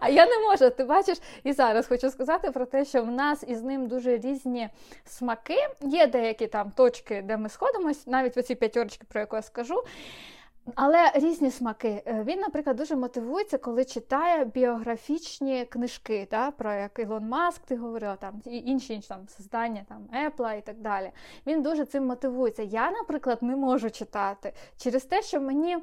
А 0.00 0.08
я 0.08 0.26
не 0.26 0.38
можу. 0.38 0.70
Ти 0.70 0.84
бачиш, 0.84 1.18
і 1.44 1.52
зараз 1.52 1.86
хочу 1.86 2.10
сказати 2.10 2.50
про 2.50 2.66
те, 2.66 2.84
що 2.84 3.02
в 3.02 3.10
нас 3.10 3.44
із 3.48 3.62
ним 3.62 3.88
дуже 3.88 4.18
різні 4.18 4.68
смаки. 5.04 5.68
Є 5.80 6.06
деякі 6.06 6.46
там 6.46 6.70
точки, 6.70 7.22
де 7.22 7.36
ми 7.36 7.48
сходимось, 7.48 8.06
навіть 8.06 8.36
оці 8.36 8.54
п'ятерочки, 8.54 9.04
про 9.08 9.20
яку 9.20 9.36
я 9.36 9.42
скажу. 9.42 9.84
Але 10.74 11.12
різні 11.14 11.50
смаки. 11.50 12.02
Е, 12.06 12.24
він, 12.26 12.40
наприклад, 12.40 12.76
дуже 12.76 12.96
мотивується, 12.96 13.58
коли 13.58 13.84
читає 13.84 14.44
біографічні 14.44 15.64
книжки, 15.64 16.28
да, 16.30 16.50
про 16.50 16.72
як 16.72 16.98
Ілон 16.98 17.28
Маск, 17.28 17.60
ти 17.66 17.76
говорила, 17.76 18.16
там 18.16 18.42
і 18.46 18.56
інші 18.56 18.94
інші 18.94 19.08
там 19.08 19.28
создання 19.28 19.84
там 19.88 20.08
Apple 20.26 20.58
і 20.58 20.60
так 20.60 20.80
далі. 20.80 21.10
Він 21.46 21.62
дуже 21.62 21.84
цим 21.84 22.06
мотивується. 22.06 22.62
Я, 22.62 22.90
наприклад, 22.90 23.38
не 23.42 23.56
можу 23.56 23.90
читати 23.90 24.52
через 24.76 25.04
те, 25.04 25.22
що 25.22 25.40
мені. 25.40 25.78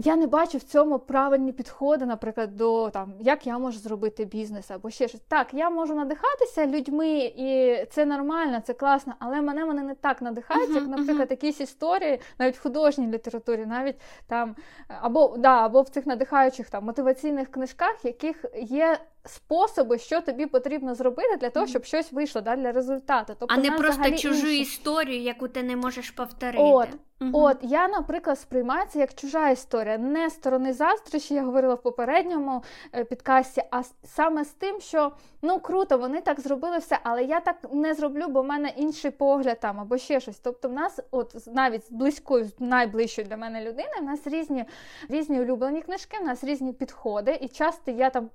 Я 0.00 0.16
не 0.16 0.26
бачу 0.26 0.58
в 0.58 0.62
цьому 0.62 0.98
правильні 0.98 1.52
підходи, 1.52 2.06
наприклад, 2.06 2.56
до 2.56 2.90
там, 2.90 3.12
як 3.20 3.46
я 3.46 3.58
можу 3.58 3.78
зробити 3.78 4.24
бізнес 4.24 4.70
або 4.70 4.90
ще 4.90 5.08
щось. 5.08 5.20
Так, 5.28 5.54
я 5.54 5.70
можу 5.70 5.94
надихатися 5.94 6.66
людьми, 6.66 7.32
і 7.36 7.76
це 7.90 8.04
нормально, 8.04 8.60
це 8.64 8.74
класно, 8.74 9.14
але 9.18 9.40
мене 9.40 9.64
вони 9.64 9.82
не 9.82 9.94
так 9.94 10.22
надихають, 10.22 10.70
uh-huh, 10.70 10.74
як, 10.74 10.88
наприклад, 10.88 11.28
uh-huh. 11.28 11.30
якісь 11.30 11.60
історії, 11.60 12.20
навіть 12.38 12.56
в 12.56 12.62
художній 12.62 13.06
літературі, 13.06 13.66
навіть 13.66 13.96
там, 14.26 14.56
або 15.00 15.36
да, 15.38 15.64
або 15.64 15.82
в 15.82 15.88
цих 15.88 16.06
надихаючих 16.06 16.70
там 16.70 16.84
мотиваційних 16.84 17.50
книжках, 17.50 18.04
яких 18.04 18.44
є 18.54 18.98
способи, 19.24 19.98
що 19.98 20.20
тобі 20.20 20.46
потрібно 20.46 20.94
зробити 20.94 21.36
для 21.36 21.50
того, 21.50 21.66
щоб 21.66 21.84
щось 21.84 22.12
вийшло 22.12 22.40
да, 22.40 22.56
для 22.56 22.72
результату. 22.72 23.34
Тобто, 23.38 23.54
а 23.54 23.58
не 23.58 23.70
просто 23.70 24.10
чужу 24.10 24.46
інші. 24.46 24.60
історію, 24.60 25.22
яку 25.22 25.48
ти 25.48 25.62
не 25.62 25.76
можеш 25.76 26.10
повторити. 26.10 26.62
От, 26.62 26.88
угу. 27.20 27.30
от 27.32 27.56
я, 27.62 27.88
наприклад, 27.88 28.38
сприймаю 28.38 28.86
це 28.88 28.98
як 28.98 29.14
чужа 29.14 29.50
історія, 29.50 29.98
не 29.98 30.30
сторони 30.30 30.72
заздрощі, 30.72 31.34
я 31.34 31.42
говорила 31.42 31.74
в 31.74 31.82
попередньому 31.82 32.62
е, 32.94 33.04
підкасті, 33.04 33.62
а 33.70 33.82
саме 34.04 34.44
з 34.44 34.48
тим, 34.50 34.80
що 34.80 35.12
ну 35.42 35.60
круто, 35.60 35.98
вони 35.98 36.20
так 36.20 36.40
зробили 36.40 36.78
все, 36.78 36.98
але 37.02 37.24
я 37.24 37.40
так 37.40 37.56
не 37.72 37.94
зроблю, 37.94 38.28
бо 38.28 38.42
в 38.42 38.46
мене 38.46 38.72
інший 38.76 39.10
погляд 39.10 39.60
там 39.60 39.80
або 39.80 39.98
ще 39.98 40.20
щось. 40.20 40.38
Тобто, 40.38 40.68
в 40.68 40.72
нас, 40.72 41.00
от 41.10 41.34
навіть 41.46 41.86
з 41.86 41.90
близькою, 41.90 42.50
найближчою 42.58 43.28
для 43.28 43.36
мене 43.36 43.60
людини, 43.60 43.92
в 44.00 44.04
нас 44.04 44.26
різні 44.26 44.64
різні 45.08 45.40
улюблені 45.40 45.82
книжки, 45.82 46.18
в 46.20 46.24
нас 46.24 46.44
різні 46.44 46.72
підходи, 46.72 47.38
і 47.40 47.48
часто 47.48 47.90
я 47.90 48.10
там 48.10 48.30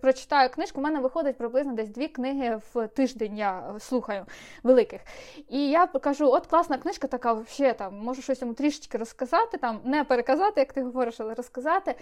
прочитаю 0.00 0.50
книжку, 0.50 0.80
у 0.80 0.84
мене 0.84 1.00
виходить 1.00 1.36
приблизно 1.36 1.72
десь 1.72 1.88
дві 1.88 2.08
книги 2.08 2.60
в 2.74 2.88
тиждень. 2.88 3.38
Я 3.38 3.74
слухаю 3.78 4.26
великих. 4.62 5.00
І 5.48 5.70
я 5.70 5.86
кажу: 5.86 6.30
от 6.30 6.46
класна 6.46 6.78
книжка, 6.78 7.06
така 7.06 7.32
взагалі 7.32 7.74
там 7.74 7.98
можу 7.98 8.22
щось 8.22 8.40
йому 8.40 8.54
трішечки 8.54 8.98
розказати, 8.98 9.58
там 9.58 9.80
не 9.84 10.04
переказати, 10.04 10.60
як 10.60 10.72
ти 10.72 10.82
говориш, 10.82 11.20
але 11.20 11.34
розказати. 11.34 11.94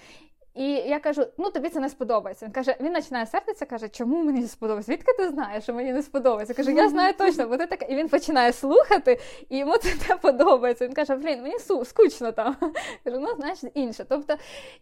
І 0.59 0.71
я 0.71 0.99
кажу: 0.99 1.27
ну 1.39 1.51
тобі 1.51 1.69
це 1.69 1.81
не 1.81 1.89
сподобається. 1.89 2.47
Він 2.47 2.53
каже, 2.53 2.77
він 2.81 2.95
починає 2.95 3.27
сердитися, 3.27 3.67
каже, 3.67 3.89
чому 3.89 4.23
мені 4.23 4.41
не 4.41 4.49
сподобається? 4.49 4.93
Звідки 4.93 5.13
ти 5.13 5.29
знаєш, 5.29 5.63
що 5.63 5.75
мені 5.75 5.93
не 5.93 6.03
сподобається? 6.03 6.55
Каже, 6.55 6.73
я 6.73 6.89
знаю 6.89 7.15
точно, 7.19 7.47
бо 7.47 7.57
ти 7.57 7.67
така. 7.67 7.87
І 7.87 7.97
він 7.97 8.09
починає 8.09 8.53
слухати, 8.53 9.21
і 9.49 9.59
йому 9.59 9.77
це 9.77 9.89
не 10.09 10.17
подобається. 10.17 10.87
Він 10.87 10.95
каже, 10.95 11.17
блін, 11.17 11.43
мені 11.43 11.59
скучно 11.85 12.33
там. 12.33 12.57
Кажу, 13.05 13.19
ну 13.21 13.35
знаєш 13.37 13.59
інше. 13.75 14.05
Тобто, 14.09 14.35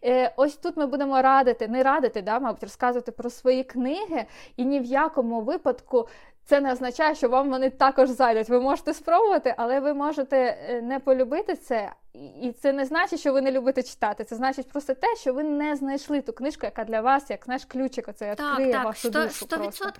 е, 0.03 0.33
ось 0.35 0.55
тут 0.55 0.77
ми 0.77 0.87
будемо 0.87 1.21
радити, 1.21 1.67
не 1.67 1.83
радити, 1.83 2.21
да, 2.21 2.39
мабуть, 2.39 2.63
розказувати 2.63 3.11
про 3.11 3.29
свої 3.29 3.63
книги, 3.63 4.25
і 4.57 4.65
ні 4.65 4.79
в 4.79 4.85
якому 4.85 5.41
випадку 5.41 6.07
це 6.45 6.61
не 6.61 6.71
означає, 6.71 7.15
що 7.15 7.29
вам 7.29 7.49
вони 7.49 7.69
також 7.69 8.09
зайдуть. 8.09 8.49
Ви 8.49 8.59
можете 8.59 8.93
спробувати, 8.93 9.53
але 9.57 9.79
ви 9.79 9.93
можете 9.93 10.37
е, 10.37 10.81
не 10.81 10.99
полюбити 10.99 11.55
це. 11.55 11.91
І 12.41 12.51
це 12.51 12.73
не 12.73 12.85
значить, 12.85 13.19
що 13.19 13.33
ви 13.33 13.41
не 13.41 13.51
любите 13.51 13.83
читати. 13.83 14.23
Це 14.23 14.35
значить 14.35 14.67
просто 14.67 14.93
те, 14.93 15.15
що 15.15 15.33
ви 15.33 15.43
не 15.43 15.75
знайшли 15.75 16.21
ту 16.21 16.33
книжку, 16.33 16.65
яка 16.65 16.83
для 16.83 17.01
вас, 17.01 17.29
як 17.29 17.45
знаєш, 17.45 17.65
ключик 17.65 18.07
оцей 18.07 18.31
відкриє 18.31 18.71
так, 18.71 18.85
вашу 18.85 19.09
100, 19.09 19.23
душу. 19.23 19.45
100%. 19.45 19.57
Просто. 19.57 19.91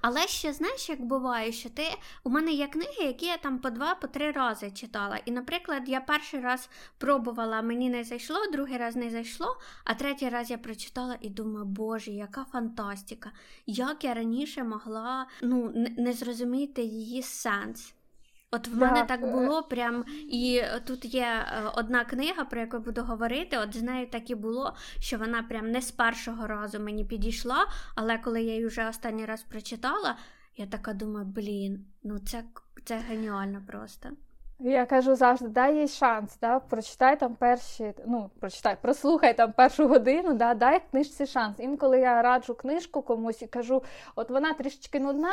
Але 0.00 0.20
ще 0.20 0.52
знаєш, 0.52 0.88
як 0.88 1.00
буває, 1.00 1.52
що 1.52 1.68
ти 1.68 1.82
у 2.24 2.30
мене 2.30 2.52
є 2.52 2.66
книги, 2.66 3.04
які 3.04 3.26
я 3.26 3.36
там 3.36 3.58
по 3.58 3.70
два, 3.70 3.94
по 3.94 4.06
три 4.06 4.30
рази 4.30 4.70
читала. 4.70 5.18
І, 5.24 5.30
наприклад, 5.30 5.82
я 5.86 6.00
перший 6.00 6.40
раз 6.40 6.68
пробувала, 6.98 7.62
мені 7.62 7.90
не 7.90 8.04
зайшло, 8.04 8.36
другий 8.52 8.76
раз 8.76 8.96
не 8.96 9.10
зайшло, 9.10 9.56
а 9.84 9.94
третій 9.94 10.28
раз 10.28 10.50
я 10.50 10.58
прочитала 10.58 11.16
і 11.20 11.28
думаю, 11.28 11.64
боже, 11.64 12.10
яка 12.10 12.44
фантастика! 12.44 13.30
Як 13.66 14.04
я 14.04 14.14
раніше 14.14 14.64
могла 14.64 15.26
ну, 15.42 15.72
не 15.98 16.12
зрозуміти 16.12 16.82
її 16.82 17.22
сенс. 17.22 17.94
От 18.52 18.68
в 18.68 18.76
мене 18.76 19.04
так 19.04 19.22
е. 19.22 19.26
було 19.26 19.62
прям, 19.62 20.04
і 20.28 20.62
тут 20.86 21.04
є 21.04 21.22
е, 21.22 21.62
одна 21.74 22.04
книга, 22.04 22.44
про 22.44 22.60
яку 22.60 22.76
я 22.76 22.82
буду 22.82 23.02
говорити. 23.02 23.58
От 23.58 23.76
з 23.76 23.82
нею 23.82 24.06
так 24.06 24.30
і 24.30 24.34
було, 24.34 24.74
що 25.00 25.18
вона 25.18 25.42
прям 25.42 25.70
не 25.70 25.80
з 25.80 25.90
першого 25.90 26.46
разу 26.46 26.80
мені 26.80 27.04
підійшла, 27.04 27.66
але 27.94 28.18
коли 28.18 28.42
я 28.42 28.52
її 28.52 28.66
вже 28.66 28.88
останній 28.88 29.26
раз 29.26 29.42
прочитала, 29.42 30.16
я 30.56 30.66
така 30.66 30.92
думаю, 30.92 31.26
блін, 31.26 31.84
ну 32.02 32.18
це 32.18 32.44
це 32.84 32.96
геніально 32.96 33.62
просто. 33.66 34.08
Я 34.62 34.86
кажу 34.86 35.14
завжди, 35.14 35.48
дай 35.48 35.76
їй 35.76 35.88
шанс, 35.88 36.38
да, 36.40 36.60
прочитай 36.60 37.20
там 37.20 37.34
перші, 37.34 37.94
ну, 38.06 38.30
прочитай, 38.40 38.76
прослухай 38.82 39.36
там 39.36 39.52
першу 39.52 39.88
годину, 39.88 40.34
да, 40.34 40.54
дай 40.54 40.80
книжці 40.90 41.26
шанс. 41.26 41.56
Інколи 41.58 42.00
я 42.00 42.22
раджу 42.22 42.54
книжку 42.54 43.02
комусь 43.02 43.42
і 43.42 43.46
кажу, 43.46 43.82
от 44.16 44.30
вона 44.30 44.52
трішечки 44.52 45.00
нудна 45.00 45.32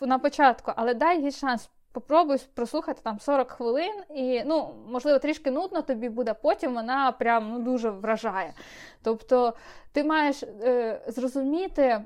на 0.00 0.18
початку, 0.18 0.72
але 0.76 0.94
дай 0.94 1.22
їй 1.22 1.32
шанс. 1.32 1.70
Попробуй 1.92 2.38
прослухати 2.54 3.00
там 3.04 3.18
40 3.18 3.50
хвилин, 3.50 3.92
і 4.14 4.42
ну, 4.46 4.74
можливо, 4.88 5.18
трішки 5.18 5.50
нудно 5.50 5.82
тобі 5.82 6.08
буде, 6.08 6.34
потім 6.34 6.74
вона 6.74 7.12
прям 7.12 7.50
ну, 7.52 7.58
дуже 7.58 7.90
вражає. 7.90 8.54
Тобто 9.02 9.54
ти 9.92 10.04
маєш 10.04 10.42
е, 10.42 11.00
зрозуміти, 11.06 12.04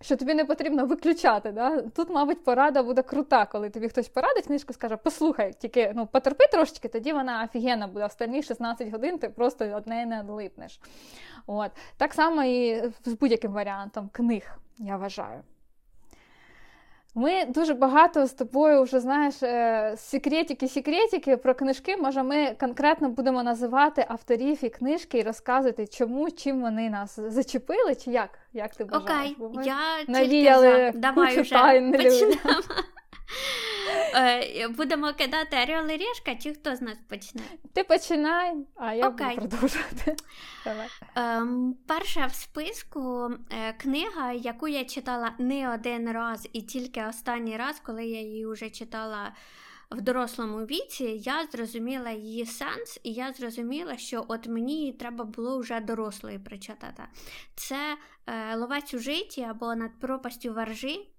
що 0.00 0.16
тобі 0.16 0.34
не 0.34 0.44
потрібно 0.44 0.86
виключати. 0.86 1.52
Да? 1.52 1.82
Тут, 1.82 2.10
мабуть, 2.10 2.44
порада 2.44 2.82
буде 2.82 3.02
крута, 3.02 3.46
коли 3.46 3.70
тобі 3.70 3.88
хтось 3.88 4.08
порадить, 4.08 4.46
книжку 4.46 4.72
скаже, 4.72 4.96
послухай, 4.96 5.52
тільки 5.58 5.92
ну, 5.94 6.06
потерпи 6.06 6.44
трошечки, 6.52 6.88
тоді 6.88 7.12
вона 7.12 7.44
офігенна 7.44 7.86
буде. 7.86 8.04
Останні 8.06 8.42
16 8.42 8.88
годин 8.88 9.18
ти 9.18 9.28
просто 9.28 9.66
від 9.66 9.86
неї 9.86 10.06
не 10.06 10.22
відлипнеш. 10.22 10.80
От. 11.46 11.70
Так 11.96 12.14
само 12.14 12.44
і 12.44 12.90
з 13.04 13.12
будь-яким 13.12 13.52
варіантом 13.52 14.08
книг, 14.12 14.58
я 14.78 14.96
вважаю. 14.96 15.42
Ми 17.14 17.44
дуже 17.44 17.74
багато 17.74 18.26
з 18.26 18.32
тобою 18.32 18.82
вже 18.82 19.00
знаєш 19.00 19.34
секретики-секретики 20.00 21.36
про 21.36 21.54
книжки. 21.54 21.96
Може, 21.96 22.22
ми 22.22 22.56
конкретно 22.60 23.08
будемо 23.08 23.42
називати 23.42 24.04
авторів 24.08 24.64
і 24.64 24.68
книжки 24.68 25.18
і 25.18 25.22
розказувати, 25.22 25.86
чому 25.86 26.30
чим 26.30 26.60
вони 26.60 26.90
нас 26.90 27.20
зачепили, 27.20 27.94
чи 27.94 28.10
як? 28.10 28.38
Як 28.52 28.74
ти 28.74 28.84
бажаєш? 28.84 29.32
Окей, 29.40 29.66
я 29.66 29.76
навіяли 30.08 30.68
тільки 30.70 30.92
за. 30.92 30.98
Давай 30.98 31.40
вже 31.40 31.50
тайн. 31.50 31.94
Е, 31.94 32.00
будемо 34.76 35.12
кидати 35.12 35.56
Орел 35.62 35.90
і 35.90 35.96
Решка, 35.96 36.34
чи 36.34 36.54
хто 36.54 36.76
з 36.76 36.80
нас 36.82 36.98
почне? 37.08 37.42
Ти 37.72 37.84
починай, 37.84 38.54
а 38.76 38.94
я 38.94 39.08
Окей. 39.08 39.26
буду 39.26 39.48
продовжувати. 39.48 40.16
Давай. 40.64 40.88
Ем, 41.14 41.76
Перша 41.86 42.26
в 42.26 42.34
списку 42.34 43.30
е, 43.50 43.72
книга, 43.72 44.32
яку 44.32 44.68
я 44.68 44.84
читала 44.84 45.34
не 45.38 45.74
один 45.74 46.12
раз, 46.12 46.48
і 46.52 46.62
тільки 46.62 47.04
останній 47.04 47.56
раз, 47.56 47.80
коли 47.86 48.04
я 48.04 48.20
її 48.20 48.46
вже 48.46 48.70
читала. 48.70 49.32
В 49.90 50.00
дорослому 50.00 50.58
віці 50.58 51.04
я 51.04 51.46
зрозуміла 51.52 52.10
її 52.10 52.46
сенс, 52.46 53.00
і 53.02 53.12
я 53.12 53.32
зрозуміла, 53.32 53.96
що 53.96 54.24
от 54.28 54.46
мені 54.46 54.76
її 54.76 54.92
треба 54.92 55.24
було 55.24 55.58
вже 55.58 55.80
дорослої 55.80 56.38
прочитати. 56.38 57.02
Це 57.54 57.96
е, 58.26 58.56
Ловець 58.56 58.94
у 58.94 58.98
житті 58.98 59.42
або 59.42 59.74
над 59.74 60.00
пропастю 60.00 60.54
варжі 60.54 60.94
е, 60.94 61.11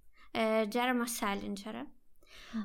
Джерема 0.65 1.08
Селінджера. 1.08 1.86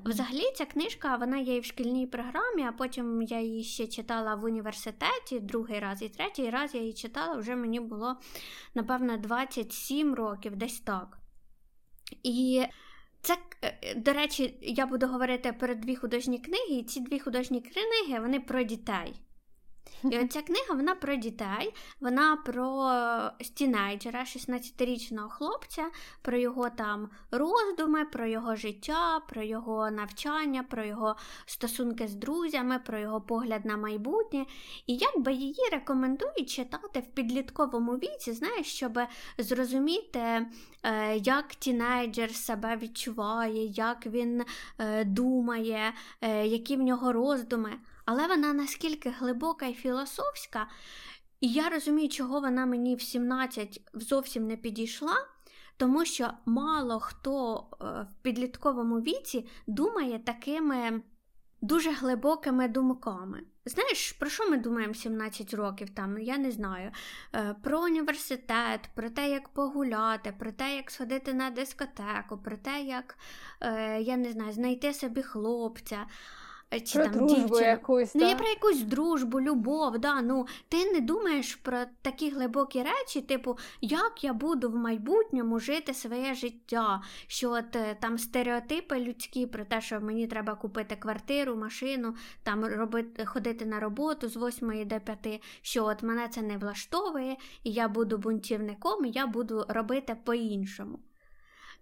Взагалі, 0.05 0.43
ця 0.55 0.65
книжка 0.65 1.17
вона 1.17 1.39
є 1.39 1.57
і 1.57 1.61
в 1.61 1.65
шкільній 1.65 2.07
програмі, 2.07 2.63
а 2.63 2.73
потім 2.73 3.23
я 3.23 3.41
її 3.41 3.65
ще 3.65 3.87
читала 3.87 4.35
в 4.35 4.45
університеті 4.45 5.41
другий 5.41 5.79
раз 5.79 6.03
і 6.03 6.09
третій 6.09 6.51
раз 6.51 6.75
я 6.75 6.81
її 6.81 6.93
читала, 6.93 7.37
вже 7.37 7.57
мені 7.57 7.81
було, 7.81 8.17
напевно, 8.75 9.17
27 9.17 10.15
років, 10.15 10.57
десь 10.57 10.81
так. 10.81 11.19
І 12.23 12.65
це, 13.21 13.39
е, 13.65 13.95
до 13.95 14.13
речі, 14.13 14.59
я 14.63 14.87
буду 14.87 15.07
говорити 15.07 15.53
про 15.53 15.75
дві 15.75 15.97
художні 15.97 16.39
книги, 16.39 16.75
і 16.75 16.85
ці 16.85 17.01
дві 17.01 17.19
художні 17.19 17.61
книги 17.61 18.21
вони 18.21 18.41
про 18.41 18.63
дітей. 18.63 19.15
І 20.11 20.19
оця 20.19 20.43
книга 20.43 20.75
вона 20.75 20.95
про 20.95 21.17
дітей, 21.17 21.75
вона 22.01 22.37
про 22.37 22.93
стінайджера, 23.41 24.21
16-річного 24.21 25.29
хлопця, 25.29 25.87
про 26.23 26.37
його 26.39 26.71
там 26.71 27.11
роздуми, 27.31 28.05
про 28.05 28.27
його 28.27 28.57
життя, 28.57 29.21
про 29.29 29.43
його 29.43 29.91
навчання, 29.91 30.65
про 30.71 30.85
його 30.85 31.17
стосунки 31.47 32.09
з 32.09 32.15
друзями, 32.15 32.79
про 32.79 32.99
його 32.99 33.21
погляд 33.21 33.65
на 33.65 33.77
майбутнє. 33.77 34.47
І 34.87 34.97
як 34.97 35.19
би 35.19 35.33
її 35.33 35.69
рекомендують 35.73 36.51
читати 36.51 37.01
в 37.01 37.15
підлітковому 37.15 37.93
віці, 37.93 38.33
знаєш, 38.33 38.67
щоб 38.67 38.99
зрозуміти, 39.39 40.47
е, 40.83 41.17
як 41.17 41.55
тінейджер 41.55 42.35
себе 42.35 42.77
відчуває, 42.77 43.67
як 43.67 44.07
він 44.07 44.45
е, 44.79 45.05
думає, 45.05 45.93
е, 46.21 46.47
які 46.47 46.77
в 46.77 46.83
нього 46.83 47.13
роздуми 47.13 47.71
але 48.09 48.27
вона 48.27 48.53
наскільки 48.53 49.11
глибока 49.11 49.67
і 49.67 49.75
філософська, 49.75 50.67
і 51.41 51.49
я 51.49 51.69
розумію, 51.69 52.09
чого 52.09 52.41
вона 52.41 52.67
мені 52.67 52.97
в 52.97 53.03
17 53.03 53.81
зовсім 53.95 54.47
не 54.47 54.57
підійшла, 54.57 55.15
тому 55.77 56.05
що 56.05 56.31
мало 56.47 57.01
хто 57.01 57.67
е, 57.81 57.85
в 57.85 58.23
підлітковому 58.23 59.01
віці 59.01 59.47
думає 59.67 60.19
такими 60.19 61.03
дуже 61.61 61.91
глибокими 61.91 62.69
думками. 62.69 63.43
Знаєш, 63.65 64.13
про 64.13 64.31
що 64.31 64.51
ми 64.51 64.57
думаємо 64.57 64.95
17 64.95 65.55
років 65.55 65.91
там? 65.91 66.19
Я 66.19 66.39
не 66.39 66.51
знаю. 66.51 66.91
Е, 67.35 67.55
про 67.63 67.83
університет, 67.83 68.81
про 68.95 69.11
те, 69.11 69.31
як 69.31 69.49
погуляти, 69.49 70.35
про 70.39 70.53
те, 70.53 70.77
як 70.77 70.91
сходити 70.91 71.35
на 71.35 71.51
дискотеку, 71.51 72.39
про 72.45 72.57
те, 72.57 72.83
як 72.83 73.19
е, 73.61 74.01
я 74.01 74.17
не 74.17 74.33
знаю, 74.33 74.53
знайти 74.53 74.95
собі 74.95 75.23
хлопця. 75.23 76.07
Чи 76.71 76.99
про 76.99 77.05
там 77.05 77.13
дружбу 77.13 77.37
дівчина. 77.37 77.67
якусь, 77.67 78.15
Ну, 78.15 78.29
є 78.29 78.37
про 78.37 78.49
якусь 78.49 78.83
дружбу, 78.83 79.41
любов, 79.41 79.99
да, 79.99 80.23
ну 80.23 80.47
ти 80.69 80.93
не 80.93 81.01
думаєш 81.01 81.55
про 81.55 81.79
такі 82.03 82.31
глибокі 82.31 82.83
речі, 82.83 83.21
типу, 83.23 83.59
як 83.81 84.25
я 84.25 84.33
буду 84.33 84.71
в 84.71 84.77
майбутньому 84.77 85.59
жити 85.59 85.95
своє 85.95 86.35
життя, 86.35 87.03
що 87.27 87.51
от 87.51 87.77
е, 87.77 87.97
там 88.01 88.19
стереотипи 88.19 89.01
людські 89.01 89.47
про 89.47 89.65
те, 89.65 89.81
що 89.81 90.01
мені 90.01 90.27
треба 90.27 90.55
купити 90.55 90.97
квартиру, 90.97 91.57
машину, 91.57 92.15
там 92.43 92.65
робити, 92.65 93.27
ходити 93.27 93.67
на 93.67 93.81
роботу 93.81 94.29
з 94.29 94.37
8 94.37 94.89
до 94.89 95.01
5, 95.01 95.43
що 95.63 95.85
от 95.85 96.03
мене 96.03 96.29
це 96.29 96.43
не 96.43 96.59
влаштовує, 96.59 97.37
і 97.65 97.73
я 97.73 97.89
буду 97.89 98.19
бунтівником, 98.19 99.05
і 99.05 99.11
я 99.11 99.27
буду 99.27 99.65
робити 99.69 100.17
по-іншому. 100.25 100.99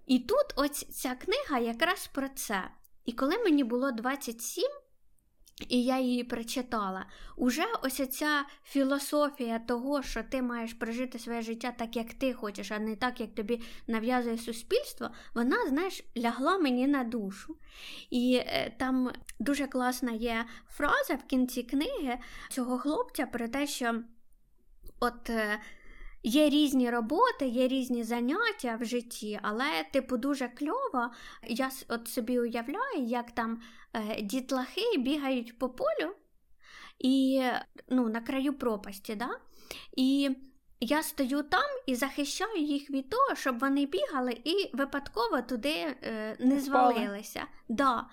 І 0.06 0.18
тут 0.18 0.46
ось 0.56 0.86
ця 0.88 1.14
книга 1.14 1.58
якраз 1.58 2.06
про 2.06 2.28
це. 2.28 2.62
І 3.06 3.12
коли 3.12 3.38
мені 3.38 3.64
було 3.64 3.92
27, 3.92 4.64
і 5.68 5.84
я 5.84 5.98
її 5.98 6.24
прочитала, 6.24 7.06
уже 7.36 7.64
ось 7.82 8.08
ця 8.08 8.44
філософія 8.64 9.58
того, 9.58 10.02
що 10.02 10.22
ти 10.22 10.42
маєш 10.42 10.74
прожити 10.74 11.18
своє 11.18 11.42
життя 11.42 11.72
так, 11.78 11.96
як 11.96 12.14
ти 12.14 12.32
хочеш, 12.32 12.70
а 12.72 12.78
не 12.78 12.96
так, 12.96 13.20
як 13.20 13.34
тобі 13.34 13.62
нав'язує 13.86 14.38
суспільство, 14.38 15.10
вона, 15.34 15.68
знаєш, 15.68 16.04
лягла 16.16 16.58
мені 16.58 16.86
на 16.86 17.04
душу. 17.04 17.56
І 18.10 18.42
е, 18.46 18.74
там 18.78 19.10
дуже 19.38 19.66
класна 19.66 20.12
є 20.12 20.44
фраза 20.68 21.14
в 21.14 21.22
кінці 21.26 21.62
книги 21.62 22.18
цього 22.50 22.78
хлопця 22.78 23.26
про 23.26 23.48
те, 23.48 23.66
що 23.66 24.02
от. 25.00 25.30
Є 26.28 26.48
різні 26.48 26.90
роботи, 26.90 27.46
є 27.46 27.68
різні 27.68 28.04
заняття 28.04 28.76
в 28.80 28.84
житті, 28.84 29.40
але, 29.42 29.64
типу, 29.92 30.16
дуже 30.16 30.48
кльово. 30.48 31.10
Я 31.48 31.70
от 31.88 32.08
собі 32.08 32.40
уявляю, 32.40 33.02
як 33.02 33.30
там 33.30 33.60
е, 33.92 34.22
дітлахи 34.22 34.98
бігають 34.98 35.58
по 35.58 35.68
полю 35.68 36.14
і 36.98 37.42
ну, 37.88 38.08
на 38.08 38.20
краю 38.20 38.58
пропасті. 38.58 39.14
да? 39.14 39.28
І 39.96 40.30
я 40.80 41.02
стою 41.02 41.42
там 41.42 41.70
і 41.86 41.94
захищаю 41.94 42.62
їх 42.62 42.90
від 42.90 43.10
того, 43.10 43.34
щоб 43.34 43.58
вони 43.58 43.86
бігали 43.86 44.40
і 44.44 44.70
випадково 44.72 45.42
туди 45.42 45.74
е, 46.02 46.36
не 46.40 46.60
звалилися. 46.60 47.42
Да. 47.68 48.06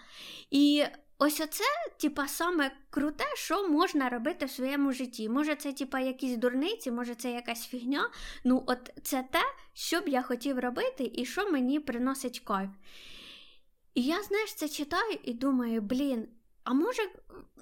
І 0.52 0.86
Ось 1.26 1.42
оце, 1.42 1.64
типа, 1.98 2.28
саме 2.28 2.72
круте, 2.90 3.24
що 3.36 3.70
можна 3.70 4.10
робити 4.10 4.46
в 4.46 4.52
своєму 4.52 4.92
житті. 4.92 5.30
Може, 5.30 5.56
це, 5.56 5.74
типа, 5.74 6.00
якісь 6.00 6.38
дурниці, 6.38 6.92
може, 6.92 7.16
це 7.16 7.32
якась 7.32 7.68
фігня. 7.68 8.10
Ну, 8.44 8.64
от 8.68 8.92
це 9.04 9.26
те, 9.32 9.42
що 9.74 10.02
б 10.02 10.08
я 10.08 10.22
хотів 10.22 10.60
робити, 10.60 11.12
і 11.16 11.26
що 11.26 11.52
мені 11.52 11.80
приносить 11.80 12.40
кайф. 12.40 12.70
І 13.94 14.02
я, 14.02 14.24
знаєш, 14.24 14.54
це 14.54 14.70
читаю 14.70 15.18
і 15.24 15.34
думаю, 15.34 15.82
блін, 15.82 16.28
а 16.64 16.74
може, 16.74 17.02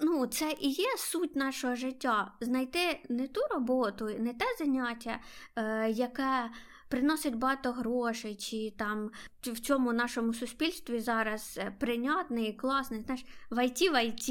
ну, 0.00 0.26
це 0.26 0.54
і 0.60 0.68
є 0.68 0.96
суть 0.96 1.36
нашого 1.36 1.74
життя 1.74 2.32
знайти 2.40 3.00
не 3.08 3.28
ту 3.28 3.40
роботу, 3.50 4.04
не 4.18 4.34
те 4.34 4.44
заняття, 4.58 5.20
е, 5.56 5.90
яке 5.90 6.50
приносить 6.92 7.36
багато 7.36 7.72
грошей, 7.72 8.34
чи 8.34 8.70
там 8.70 9.10
в 9.42 9.60
цьому 9.60 9.92
нашому 9.92 10.34
суспільстві 10.34 11.00
зараз 11.00 11.58
е, 11.62 11.72
прийнятний 11.78 12.52
класний, 12.52 13.00
знаєш, 13.00 13.24
в 13.50 13.64
ІТ 13.66 13.80
в 13.80 14.04
ІТ, 14.04 14.28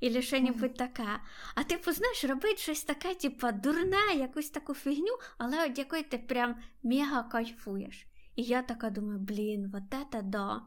і 0.00 0.22
ще 0.22 0.40
небудь 0.40 0.74
таке. 0.74 1.20
А 1.54 1.62
ти 1.62 1.76
типу, 1.76 1.92
знаєш, 1.92 2.24
робити 2.24 2.56
щось 2.56 2.84
таке, 2.84 3.14
типу, 3.14 3.46
дурне, 3.52 4.14
якусь 4.16 4.50
таку 4.50 4.74
фігню, 4.74 5.18
але 5.38 5.68
від 5.68 5.78
якої 5.78 6.02
ти 6.02 6.18
прям 6.18 6.56
мега 6.82 7.22
кайфуєш. 7.22 8.06
І 8.36 8.42
я 8.42 8.62
така 8.62 8.90
думаю, 8.90 9.18
блін, 9.18 9.70
вот 9.72 10.00
это 10.00 10.22
да. 10.22 10.62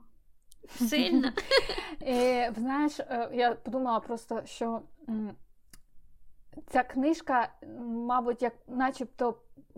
Сильно. 0.90 1.32
Знаєш, 2.58 3.00
е, 3.00 3.30
я 3.34 3.52
подумала 3.54 4.00
просто, 4.00 4.42
що 4.46 4.82
ця 6.70 6.84
книжка, 6.84 7.50
мабуть, 7.80 8.42
як 8.42 8.54
начебто 8.68 9.36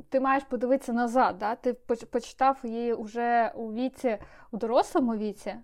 ти 0.09 0.19
маєш 0.19 0.43
подивитися 0.43 0.93
назад, 0.93 1.37
да? 1.39 1.55
ти 1.55 1.73
почитав 2.11 2.59
її 2.63 2.93
вже 2.93 3.51
у 3.55 3.73
віці, 3.73 4.17
у 4.51 4.57
дорослому 4.57 5.15
віці, 5.15 5.55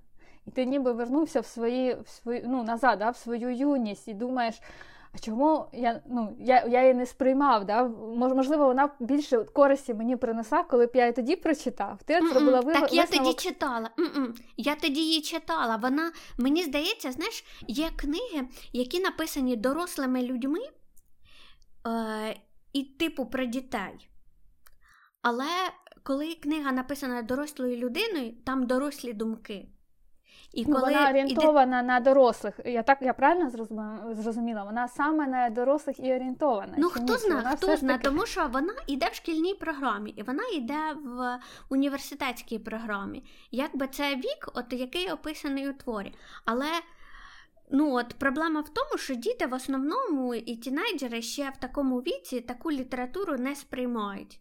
і 0.46 0.52
ти 0.52 0.66
ніби 0.66 0.92
вернувся 0.92 1.40
в 1.42 1.46
свої, 1.46 1.94
в 1.94 2.10
свої 2.10 2.44
ну, 2.48 2.64
назад, 2.64 3.00
да? 3.00 3.10
в 3.10 3.18
свою 3.18 3.50
юність 3.56 4.08
і 4.08 4.14
думаєш. 4.14 4.62
А 5.16 5.20
чому 5.20 5.66
я 5.74 6.02
ну, 6.06 6.36
я, 6.40 6.66
я 6.66 6.82
її 6.82 6.94
не 6.94 7.06
сприймав? 7.06 7.66
Да? 7.66 7.84
Можливо, 8.18 8.66
вона 8.66 8.90
більше 9.00 9.38
користі 9.38 9.94
мені 9.94 10.16
принесла, 10.16 10.64
коли 10.64 10.86
б 10.86 10.92
я 10.94 11.04
її 11.04 11.14
тоді 11.14 11.36
прочитав. 11.36 12.00
Ти 12.06 12.14
Mm-mm. 12.14 12.30
зробила 12.30 12.60
вив... 12.60 12.74
Так 12.74 12.94
я 12.94 13.06
тоді 13.06 13.34
читала. 13.34 13.90
Mm-mm. 13.98 14.28
Я 14.58 14.76
тоді 14.76 15.02
її 15.02 15.22
читала. 15.22 15.76
Вона, 15.76 16.12
мені 16.38 16.64
здається, 16.64 17.12
знаєш, 17.12 17.46
є 17.68 17.90
книги, 17.96 18.48
які 18.74 19.00
написані 19.00 19.56
дорослими 19.56 20.22
людьми 20.22 20.60
і 22.74 22.84
типу 22.84 23.26
про 23.26 23.46
дітей. 23.46 24.10
Але 25.22 25.46
коли 26.04 26.34
книга 26.34 26.72
написана 26.72 27.22
дорослою 27.22 27.78
людиною, 27.78 28.34
там 28.46 28.68
дорослі 28.68 29.14
думки. 29.14 29.68
І 30.54 30.66
ну, 30.68 30.76
коли 30.76 30.86
Вона 30.86 31.10
орієнтована 31.10 31.80
іде... 31.80 31.88
на 31.88 32.00
дорослих. 32.00 32.60
Я 32.66 32.84
так 32.84 32.98
я 33.02 33.14
правильно 33.14 33.50
зрозуміла? 34.14 34.64
Вона 34.64 34.88
саме 34.88 35.28
на 35.28 35.50
дорослих 35.50 36.00
і 36.00 36.14
орієнтована. 36.14 36.74
Ну 36.78 36.90
хто 36.90 37.18
знає, 37.18 37.56
хто 37.58 37.78
знає, 37.78 37.98
таки... 37.98 38.10
тому 38.10 38.26
що 38.26 38.48
вона 38.54 38.74
йде 38.88 39.10
в 39.12 39.14
шкільній 39.14 39.54
програмі, 39.54 40.12
і 40.12 40.24
вона 40.24 40.44
йде 40.54 40.94
в 41.04 41.40
університетській 41.70 42.60
програмі. 42.60 43.24
Якби 43.52 43.88
це 43.88 44.16
вік, 44.16 44.50
от 44.54 44.74
який 44.74 45.12
описаний 45.12 45.70
у 45.70 45.74
творі. 45.74 46.14
Але 46.46 46.68
Ну, 47.70 47.94
от 47.96 48.14
проблема 48.14 48.62
в 48.62 48.70
тому, 48.70 48.98
що 48.98 49.16
діти 49.16 49.48
в 49.48 49.54
основному 49.54 50.36
і 50.36 50.56
тінейджери 50.56 51.22
ще 51.22 51.50
в 51.50 51.58
такому 51.58 52.00
віці 52.00 52.42
таку 52.42 52.72
літературу 52.72 53.38
не 53.38 53.56
сприймають. 53.56 54.40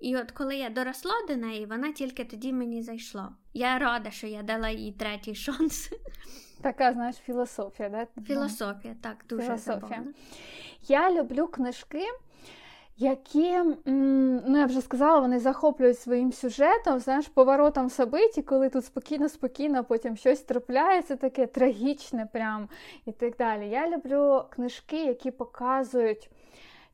І 0.00 0.16
от 0.16 0.30
коли 0.30 0.56
я 0.56 0.70
доросла 0.70 1.14
до 1.28 1.36
неї, 1.36 1.66
вона 1.66 1.92
тільки 1.92 2.24
тоді 2.24 2.52
мені 2.52 2.82
зайшла. 2.82 3.32
Я 3.54 3.78
рада, 3.78 4.10
що 4.10 4.26
я 4.26 4.42
дала 4.42 4.68
їй 4.68 4.92
третій 4.92 5.34
шанс. 5.34 5.90
Така, 6.60 6.92
знаєш, 6.92 7.16
філософія, 7.16 7.88
да? 7.88 8.22
Філософія, 8.22 8.96
так, 9.02 9.24
дуже 9.28 9.42
Філософія. 9.42 9.80
Забавно. 9.80 10.12
Я 10.82 11.12
люблю 11.12 11.46
книжки 11.46 12.04
які, 12.96 13.58
ну 13.84 14.58
я 14.58 14.66
вже 14.66 14.80
сказала, 14.80 15.20
вони 15.20 15.38
захоплюють 15.38 15.98
своїм 15.98 16.32
сюжетом, 16.32 16.98
знаєш, 16.98 17.28
поворотом 17.28 17.90
собиті, 17.90 18.42
коли 18.42 18.68
тут 18.68 18.84
спокійно-спокійно 18.84 19.84
потім 19.84 20.16
щось 20.16 20.40
трапляється, 20.40 21.16
таке 21.16 21.46
трагічне, 21.46 22.28
прям 22.32 22.68
і 23.06 23.12
так 23.12 23.36
далі. 23.36 23.68
Я 23.68 23.90
люблю 23.90 24.44
книжки, 24.50 25.04
які 25.04 25.30
показують 25.30 26.30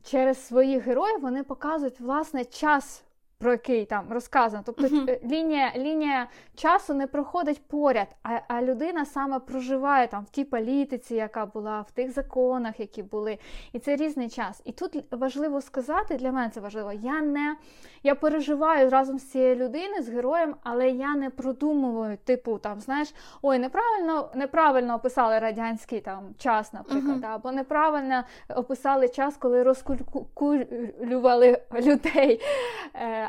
через 0.03 0.47
своїх 0.47 0.83
героїв, 0.83 1.21
вони 1.21 1.43
показують 1.43 1.99
власне 1.99 2.45
час 2.45 3.03
про 3.41 3.51
який 3.51 3.85
там 3.85 4.05
розказано. 4.09 4.63
Тобто 4.65 4.83
uh-huh. 4.83 5.27
лінія 5.27 5.71
лінія 5.77 6.27
часу 6.55 6.93
не 6.93 7.07
проходить 7.07 7.67
поряд, 7.67 8.07
а 8.23 8.39
а 8.47 8.61
людина 8.61 9.05
саме 9.05 9.39
проживає 9.39 10.07
там 10.07 10.23
в 10.23 10.29
тій 10.29 10.43
політиці, 10.43 11.15
яка 11.15 11.45
була, 11.45 11.81
в 11.81 11.91
тих 11.91 12.11
законах, 12.11 12.79
які 12.79 13.03
були. 13.03 13.37
І 13.73 13.79
це 13.79 13.95
різний 13.95 14.29
час. 14.29 14.61
І 14.65 14.71
тут 14.71 15.03
важливо 15.11 15.61
сказати, 15.61 16.15
для 16.15 16.31
мене 16.31 16.49
це 16.49 16.59
важливо. 16.59 16.91
Я 16.91 17.21
не 17.21 17.55
я 18.03 18.15
переживаю 18.15 18.89
разом 18.89 19.19
з 19.19 19.31
цією 19.31 19.55
людиною, 19.55 20.03
з 20.03 20.09
героєм, 20.09 20.55
але 20.63 20.89
я 20.89 21.15
не 21.15 21.29
продумую, 21.29 22.17
типу, 22.17 22.57
там, 22.57 22.79
знаєш, 22.79 23.13
ой, 23.41 23.59
неправильно 23.59 24.29
неправильно 24.35 24.95
описали 24.95 25.39
радянський 25.39 26.01
там 26.01 26.35
час, 26.37 26.73
наприклад, 26.73 27.21
uh-huh. 27.21 27.33
або 27.33 27.51
неправильно 27.51 28.23
описали 28.55 29.09
час, 29.09 29.37
коли 29.37 29.63
розкулювали 29.63 31.61
людей. 31.73 32.41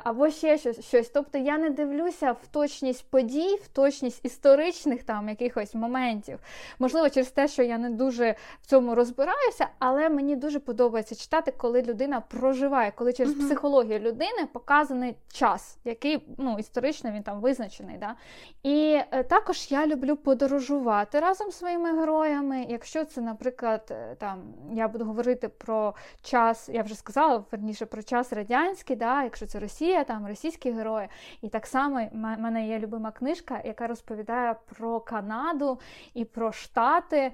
Або 0.04 0.30
ще 0.30 0.58
щось. 0.58 0.84
щось. 0.84 1.08
Тобто 1.08 1.38
я 1.38 1.58
не 1.58 1.70
дивлюся 1.70 2.32
в 2.32 2.46
точність 2.46 3.10
подій, 3.10 3.58
в 3.64 3.68
точність 3.68 4.24
історичних 4.24 5.02
там 5.02 5.28
якихось 5.28 5.74
моментів. 5.74 6.38
Можливо, 6.78 7.10
через 7.10 7.30
те, 7.30 7.48
що 7.48 7.62
я 7.62 7.78
не 7.78 7.90
дуже 7.90 8.34
в 8.62 8.66
цьому 8.66 8.94
розбираюся, 8.94 9.68
але 9.78 10.08
мені 10.08 10.36
дуже 10.36 10.58
подобається 10.58 11.14
читати, 11.14 11.54
коли 11.56 11.82
людина 11.82 12.20
проживає, 12.20 12.92
коли 12.96 13.12
через 13.12 13.32
uh-huh. 13.34 13.46
психологію 13.46 13.98
людини 13.98 14.48
показаний 14.52 15.14
час, 15.32 15.78
який 15.84 16.26
ну, 16.38 16.58
історично 16.58 17.10
він 17.10 17.22
там 17.22 17.40
визначений. 17.40 17.96
Да? 17.98 18.14
І 18.62 19.00
е, 19.10 19.22
також 19.22 19.66
я 19.70 19.86
люблю 19.86 20.16
подорожувати 20.16 21.20
разом 21.20 21.50
з 21.50 21.56
своїми 21.56 21.98
героями. 21.98 22.66
Якщо 22.68 23.04
це, 23.04 23.20
наприклад, 23.20 23.88
е, 23.90 24.16
там 24.18 24.42
я 24.72 24.88
буду 24.88 25.04
говорити 25.04 25.48
про 25.48 25.94
час, 26.22 26.68
я 26.68 26.82
вже 26.82 26.94
сказала 26.94 27.44
верніше 27.52 27.86
про 27.86 28.02
час 28.02 28.32
радянський, 28.32 28.96
да? 28.96 29.22
якщо 29.22 29.46
це 29.46 29.58
Росія. 29.58 29.91
Росія, 29.92 30.04
там 30.04 30.26
російські 30.26 30.70
герої. 30.70 31.08
І 31.42 31.48
так 31.48 31.66
само 31.66 32.08
в 32.12 32.16
мене 32.16 32.68
є 32.68 32.78
любима 32.78 33.10
книжка, 33.10 33.60
яка 33.64 33.86
розповідає 33.86 34.56
про 34.78 35.00
Канаду 35.00 35.80
і 36.14 36.24
про 36.24 36.52
Штати 36.52 37.32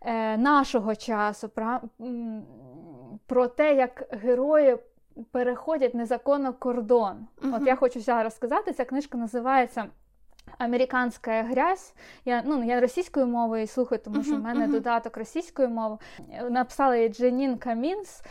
е, 0.00 0.36
нашого 0.36 0.94
часу, 0.94 1.48
про, 1.48 1.80
про 3.26 3.48
те, 3.48 3.74
як 3.74 4.08
герої. 4.10 4.76
Переходять 5.30 5.94
незаконно 5.94 6.52
кордон. 6.52 7.26
Uh-huh. 7.42 7.56
От 7.56 7.66
я 7.66 7.76
хочу 7.76 8.00
зараз 8.00 8.36
сказати, 8.36 8.72
ця 8.72 8.84
книжка 8.84 9.18
називається 9.18 9.86
Американська 10.58 11.42
грязь. 11.42 11.94
Я 12.24 12.42
ну, 12.46 12.64
я 12.64 12.80
російською 12.80 13.26
мовою 13.26 13.66
слухаю, 13.66 14.00
тому 14.04 14.22
що 14.22 14.36
в 14.36 14.40
мене 14.40 14.66
uh-huh. 14.66 14.72
додаток 14.72 15.16
російської 15.16 15.68
мови. 15.68 15.98
Написала 16.50 16.96
її 16.96 17.08
Дженін 17.08 17.58
Камінс. 17.58 18.22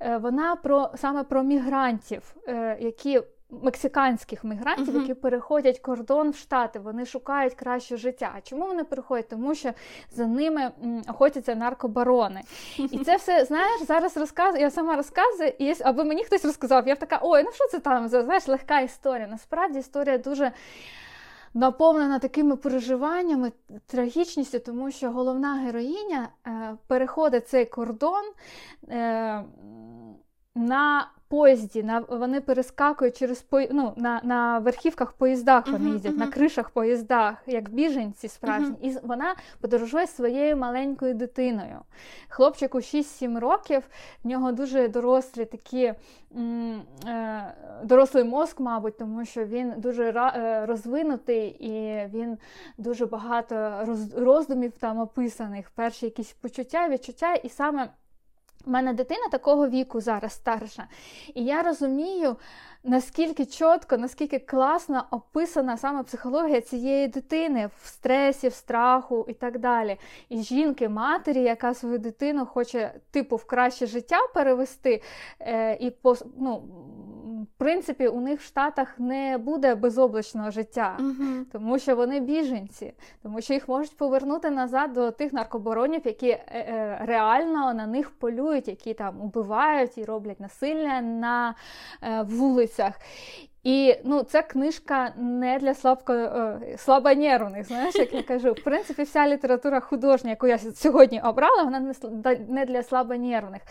Е, 0.00 0.16
вона 0.16 0.56
про 0.56 0.90
саме 0.96 1.24
про 1.24 1.42
мігрантів, 1.42 2.36
е, 2.48 2.78
які 2.80 3.22
мексиканських 3.50 4.44
мігрантів, 4.44 4.96
uh-huh. 4.96 5.00
які 5.00 5.14
переходять 5.14 5.78
кордон 5.78 6.30
в 6.30 6.36
Штати, 6.36 6.78
вони 6.78 7.06
шукають 7.06 7.54
краще 7.54 7.96
життя. 7.96 8.32
А 8.36 8.40
чому 8.40 8.66
вони 8.66 8.84
переходять? 8.84 9.28
Тому 9.28 9.54
що 9.54 9.72
за 10.10 10.26
ними 10.26 10.70
охотяться 11.08 11.54
наркобарони. 11.54 12.40
І 12.78 12.98
це 12.98 13.16
все, 13.16 13.44
знаєш, 13.44 13.82
зараз 13.82 14.16
розказую, 14.16 14.62
я 14.62 14.70
сама 14.70 14.96
розказую, 14.96 15.52
і 15.58 15.74
аби 15.84 16.04
мені 16.04 16.24
хтось 16.24 16.44
розказав, 16.44 16.88
я 16.88 16.94
б 16.94 16.98
така, 16.98 17.18
ой, 17.22 17.42
ну 17.44 17.52
що 17.52 17.68
це 17.68 17.78
там? 17.78 18.08
Знаєш, 18.08 18.48
легка 18.48 18.80
історія. 18.80 19.26
Насправді 19.26 19.78
історія 19.78 20.18
дуже 20.18 20.52
наповнена 21.58 22.18
такими 22.18 22.56
переживаннями, 22.56 23.52
трагічністю, 23.86 24.58
тому 24.58 24.90
що 24.90 25.10
головна 25.10 25.54
героїня 25.54 26.28
е, 26.46 26.76
переходить 26.86 27.48
цей 27.48 27.64
кордон 27.66 28.24
е, 28.88 29.44
на 30.54 31.10
поїзді, 31.28 31.82
на, 31.82 32.00
вони 32.08 32.40
перескакують 32.40 33.16
через 33.16 33.44
ну, 33.70 33.92
на 33.96 34.20
на 34.24 34.58
верхівках 34.58 35.12
поїздах 35.12 35.66
вони 35.66 35.88
uh-huh, 35.88 35.92
їздять, 35.92 36.12
uh-huh. 36.12 36.18
на 36.18 36.26
кришах 36.26 36.70
поїздах, 36.70 37.34
як 37.46 37.70
біженці 37.70 38.28
справжні. 38.28 38.76
Uh-huh. 38.76 39.02
І 39.02 39.06
вона 39.06 39.34
подорожує 39.60 40.06
своєю 40.06 40.56
маленькою 40.56 41.14
дитиною. 41.14 41.78
Хлопчику 42.28 42.78
6-7 42.78 43.38
років, 43.38 43.82
в 44.24 44.28
нього 44.28 44.52
дуже 44.52 44.88
дорослі 44.88 45.44
такі 45.44 45.94
м, 46.36 46.82
е, 47.06 47.54
дорослий 47.82 48.24
мозк, 48.24 48.60
мабуть, 48.60 48.98
тому 48.98 49.24
що 49.24 49.44
він 49.44 49.74
дуже 49.76 50.04
е, 50.04 50.66
розвинутий 50.66 51.48
і 51.48 52.06
він 52.14 52.38
дуже 52.78 53.06
багато 53.06 53.84
роз, 53.86 54.14
роздумів 54.14 54.72
там 54.72 54.98
описаних, 54.98 55.70
перші 55.70 56.06
якісь 56.06 56.32
почуття, 56.32 56.88
відчуття, 56.88 57.34
і 57.34 57.48
саме. 57.48 57.88
У 58.66 58.70
мене 58.70 58.92
дитина 58.92 59.28
такого 59.30 59.68
віку 59.68 60.00
зараз 60.00 60.32
старша. 60.32 60.86
І 61.34 61.44
я 61.44 61.62
розумію, 61.62 62.36
наскільки 62.84 63.46
чітко, 63.46 63.96
наскільки 63.96 64.38
класно 64.38 65.04
описана 65.10 65.76
саме 65.76 66.02
психологія 66.02 66.60
цієї 66.60 67.08
дитини 67.08 67.70
в 67.82 67.86
стресі, 67.86 68.48
в 68.48 68.54
страху 68.54 69.26
і 69.28 69.34
так 69.34 69.58
далі. 69.58 69.96
І 70.28 70.42
жінки, 70.42 70.88
матері, 70.88 71.42
яка 71.42 71.74
свою 71.74 71.98
дитину 71.98 72.46
хоче 72.46 72.94
типу 73.10 73.36
в 73.36 73.44
краще 73.44 73.86
життя 73.86 74.18
перевести, 74.34 75.02
е, 75.40 75.74
і 75.74 75.92
ну, 76.38 76.62
принципі, 77.56 78.08
у 78.08 78.20
них 78.20 78.40
в 78.40 78.44
Штатах 78.44 78.98
не 78.98 79.38
буде 79.38 79.74
безоблачного 79.74 80.50
життя, 80.50 80.96
uh 81.00 81.44
тому 81.52 81.78
що 81.78 81.96
вони 81.96 82.20
біженці, 82.20 82.92
тому 83.22 83.40
що 83.40 83.54
їх 83.54 83.68
можуть 83.68 83.96
повернути 83.96 84.50
назад 84.50 84.92
до 84.92 85.10
тих 85.10 85.32
наркоборонів, 85.32 86.00
які 86.04 86.28
е, 86.28 86.42
е, 86.52 86.98
реально 87.02 87.74
на 87.74 87.86
них 87.86 88.10
полюють, 88.10 88.68
які 88.68 88.94
там 88.94 89.20
убивають 89.20 89.98
і 89.98 90.04
роблять 90.04 90.40
насилля 90.40 91.00
на 91.00 91.54
е, 92.02 92.22
вулицях. 92.22 92.94
І 93.64 93.96
ну, 94.04 94.22
ця 94.22 94.42
книжка 94.42 95.12
не 95.16 95.58
для 95.58 95.74
слабко, 95.74 96.12
е, 96.12 96.58
слабонервних, 96.78 97.66
знаєш, 97.66 97.94
як 97.94 98.14
я 98.14 98.22
кажу. 98.22 98.52
В 98.52 98.64
принципі, 98.64 99.02
вся 99.02 99.28
література 99.28 99.80
художня, 99.80 100.30
яку 100.30 100.46
я 100.46 100.58
сьогодні 100.58 101.20
обрала, 101.20 101.62
вона 101.62 101.94
не 102.48 102.66
для 102.66 102.82
слабонервних. 102.82 103.62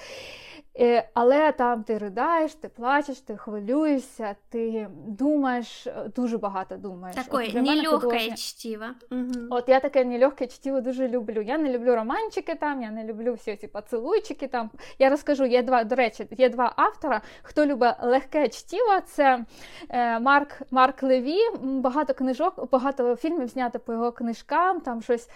Е, 0.80 1.10
але 1.13 1.52
там 1.52 1.84
ти 1.84 1.98
riдаєш, 1.98 2.54
ти 2.54 2.70
плачеш, 2.70 3.20
ти 3.20 3.38
хвилюєшся, 3.38 4.36
ти 4.50 4.88
думаєш, 5.08 5.88
е, 5.88 5.94
дуже 6.16 6.38
багато 6.38 6.78
думаєш. 6.78 7.16
Такое 7.16 7.54
нелегке 7.54 8.36
чтиво. 8.36 8.86
Угу. 9.12 9.48
От 9.50 9.70
я 9.70 9.80
таке 9.80 10.06
нелегке 10.06 10.48
чтиво 10.48 10.82
дуже 10.82 11.08
люблю. 11.08 11.42
Я 11.42 11.58
не 11.58 11.74
люблю 11.74 11.96
романчики 11.96 12.56
там, 12.56 12.82
я 12.82 12.92
не 12.92 13.04
люблю 13.04 13.34
всі 13.34 13.56
ці 13.56 13.68
поцілуйчики 13.68 14.48
там. 14.48 14.70
Я 15.00 15.10
розкажу, 15.10 15.46
є 15.46 15.63
два, 15.63 15.84
до 15.84 15.96
речі, 15.96 16.28
є 16.38 16.50
два 16.50 16.74
автора. 16.76 17.22
Хто 17.42 17.66
любить 17.66 17.96
легке 18.02 18.48
чтиво, 18.48 19.02
це 19.06 19.46
е, 19.90 20.20
Марк 20.20 20.62
Марк 20.72 21.04
Леві. 21.04 21.40
Багато 21.62 22.13
книжок, 22.13 22.70
багато 22.72 23.16
фільмів 23.16 23.48
знято 23.48 23.80
по 23.80 23.94
його 23.94 24.12
книжкам, 24.12 24.82
там 24.82 25.02
щось 25.02 25.30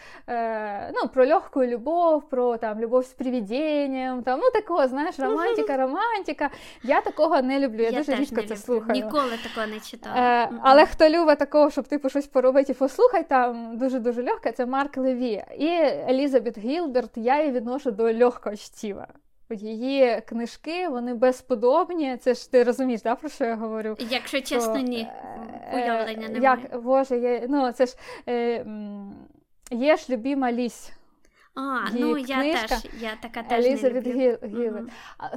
ну, 0.94 1.10
про 1.14 1.28
легку 1.28 1.64
любов, 1.64 2.30
про 2.30 2.58
там 2.58 2.80
любов 2.80 3.06
з 3.06 3.14
привідінням, 3.14 4.24
там, 4.24 4.40
ну 4.40 4.50
такого, 4.62 4.88
знаєш, 4.88 5.16
романтика, 5.32 5.78
романтика. 5.78 6.50
Я 6.84 7.02
такого 7.02 7.42
не 7.42 7.60
люблю. 7.60 7.84
Я, 7.84 7.90
я 7.90 7.98
дуже 7.98 8.16
рідко 8.16 8.42
це 8.42 8.56
слухаю. 8.56 9.06
Ніколи 9.06 9.38
такого 9.44 9.68
не 9.68 9.80
читала. 9.80 10.44
Е, 10.44 10.50
але 10.64 10.86
хто 10.86 11.10
любить 11.10 11.40
такого, 11.40 11.72
щоб 11.72 11.88
типу 11.88 12.10
щось 12.10 12.28
поробити, 12.28 12.74
послухай, 12.74 13.24
там 13.30 13.78
дуже 13.78 14.00
дуже 14.00 14.24
легке, 14.24 14.52
це 14.52 14.66
Марк 14.66 14.98
Леві. 14.98 15.44
І 15.58 15.68
Елізабет 16.10 16.58
Гілберт, 16.58 17.12
я 17.16 17.40
її 17.40 17.52
відношу 17.52 17.92
до 17.92 18.04
легкого 18.04 18.56
чтіва. 18.56 19.08
Її 19.50 20.22
книжки, 20.26 20.88
вони 20.88 21.14
безподобні. 21.14 22.18
Це 22.18 22.34
ж 22.34 22.52
ти 22.52 22.64
розумієш, 22.64 23.02
да, 23.02 23.16
про 23.16 23.30
що 23.30 23.46
я 23.46 23.56
говорю? 23.56 23.96
Якщо 24.00 24.42
чесно, 24.42 24.78
ні. 24.78 25.08
Е, 25.74 25.76
Уявлення 25.76 26.30
немає. 26.30 26.60
Як, 26.72 26.82
Боже, 26.82 27.18
я, 27.18 27.46
ну 27.50 27.72
це 27.72 27.86
ж. 27.86 27.96
Е, 28.28 28.66
Є 29.72 29.98
ж 29.98 30.06
любима 30.10 30.52
лісь. 30.52 30.92
А, 31.56 31.90
ну 31.94 32.18
я 32.18 32.40
книжка 32.40 32.68
теж 32.68 32.92
я 33.00 33.16
така 33.22 33.44
теж 33.44 33.66
Елізабет 33.66 34.06
не 34.06 34.12
Гілет. 34.12 34.44
Мгм. 34.44 34.90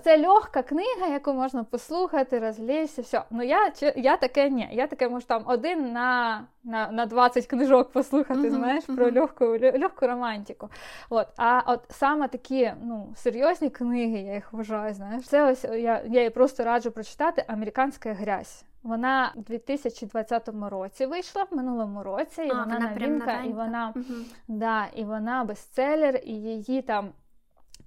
Це 0.05 0.29
легка 0.29 0.62
книга, 0.62 1.07
яку 1.07 1.33
можна 1.33 1.65
послухати, 1.65 2.39
розлізти, 2.39 3.03
все. 3.03 3.25
Ну 3.31 3.43
я, 3.43 3.73
я 3.97 4.17
таке 4.17 4.51
ні. 4.51 4.69
Я 4.73 4.87
таке 4.87 5.09
можу 5.09 5.27
там 5.27 5.43
один 5.47 5.93
на, 5.93 6.41
на, 6.65 6.91
на 6.91 7.07
20 7.07 7.47
книжок 7.47 7.91
послухати, 7.93 8.41
Мгм, 8.41 8.51
знаєш, 8.51 8.85
про 8.85 9.07
мгм. 9.07 9.15
легку, 9.15 9.45
легку 9.61 10.07
романтику. 10.07 10.69
От. 11.11 11.27
А 11.37 11.62
от 11.67 11.81
саме 11.91 12.29
такі 12.29 12.73
ну, 12.83 13.12
серйозні 13.17 13.71
книги, 13.71 14.19
я 14.19 14.35
їх 14.35 14.53
вважаю, 14.53 14.95
знаєш, 14.95 15.25
це 15.25 15.51
ось 15.51 15.65
я, 15.65 15.77
я 15.79 16.03
її 16.07 16.31
просто 16.31 16.65
раджу 16.65 16.91
прочитати 16.91 17.45
Американська 17.49 18.12
грязь. 18.12 18.65
Вона 18.83 19.33
в 19.37 19.43
2020 19.43 20.49
році 20.71 21.07
вийшла 21.07 21.47
в 21.51 21.57
минулому 21.57 22.03
році, 22.03 22.43
і 22.43 22.51
А, 22.51 22.55
вона, 22.55 22.65
вона 22.65 22.91
новинка, 22.91 23.43
і 23.43 23.53
вона 23.53 23.93
Мгм. 23.95 24.25
Да, 24.49 24.87
і 24.95 25.05
вона 25.05 25.45
бестселер, 25.45 26.21
і 26.25 26.33
її 26.33 26.83
там. 26.83 27.09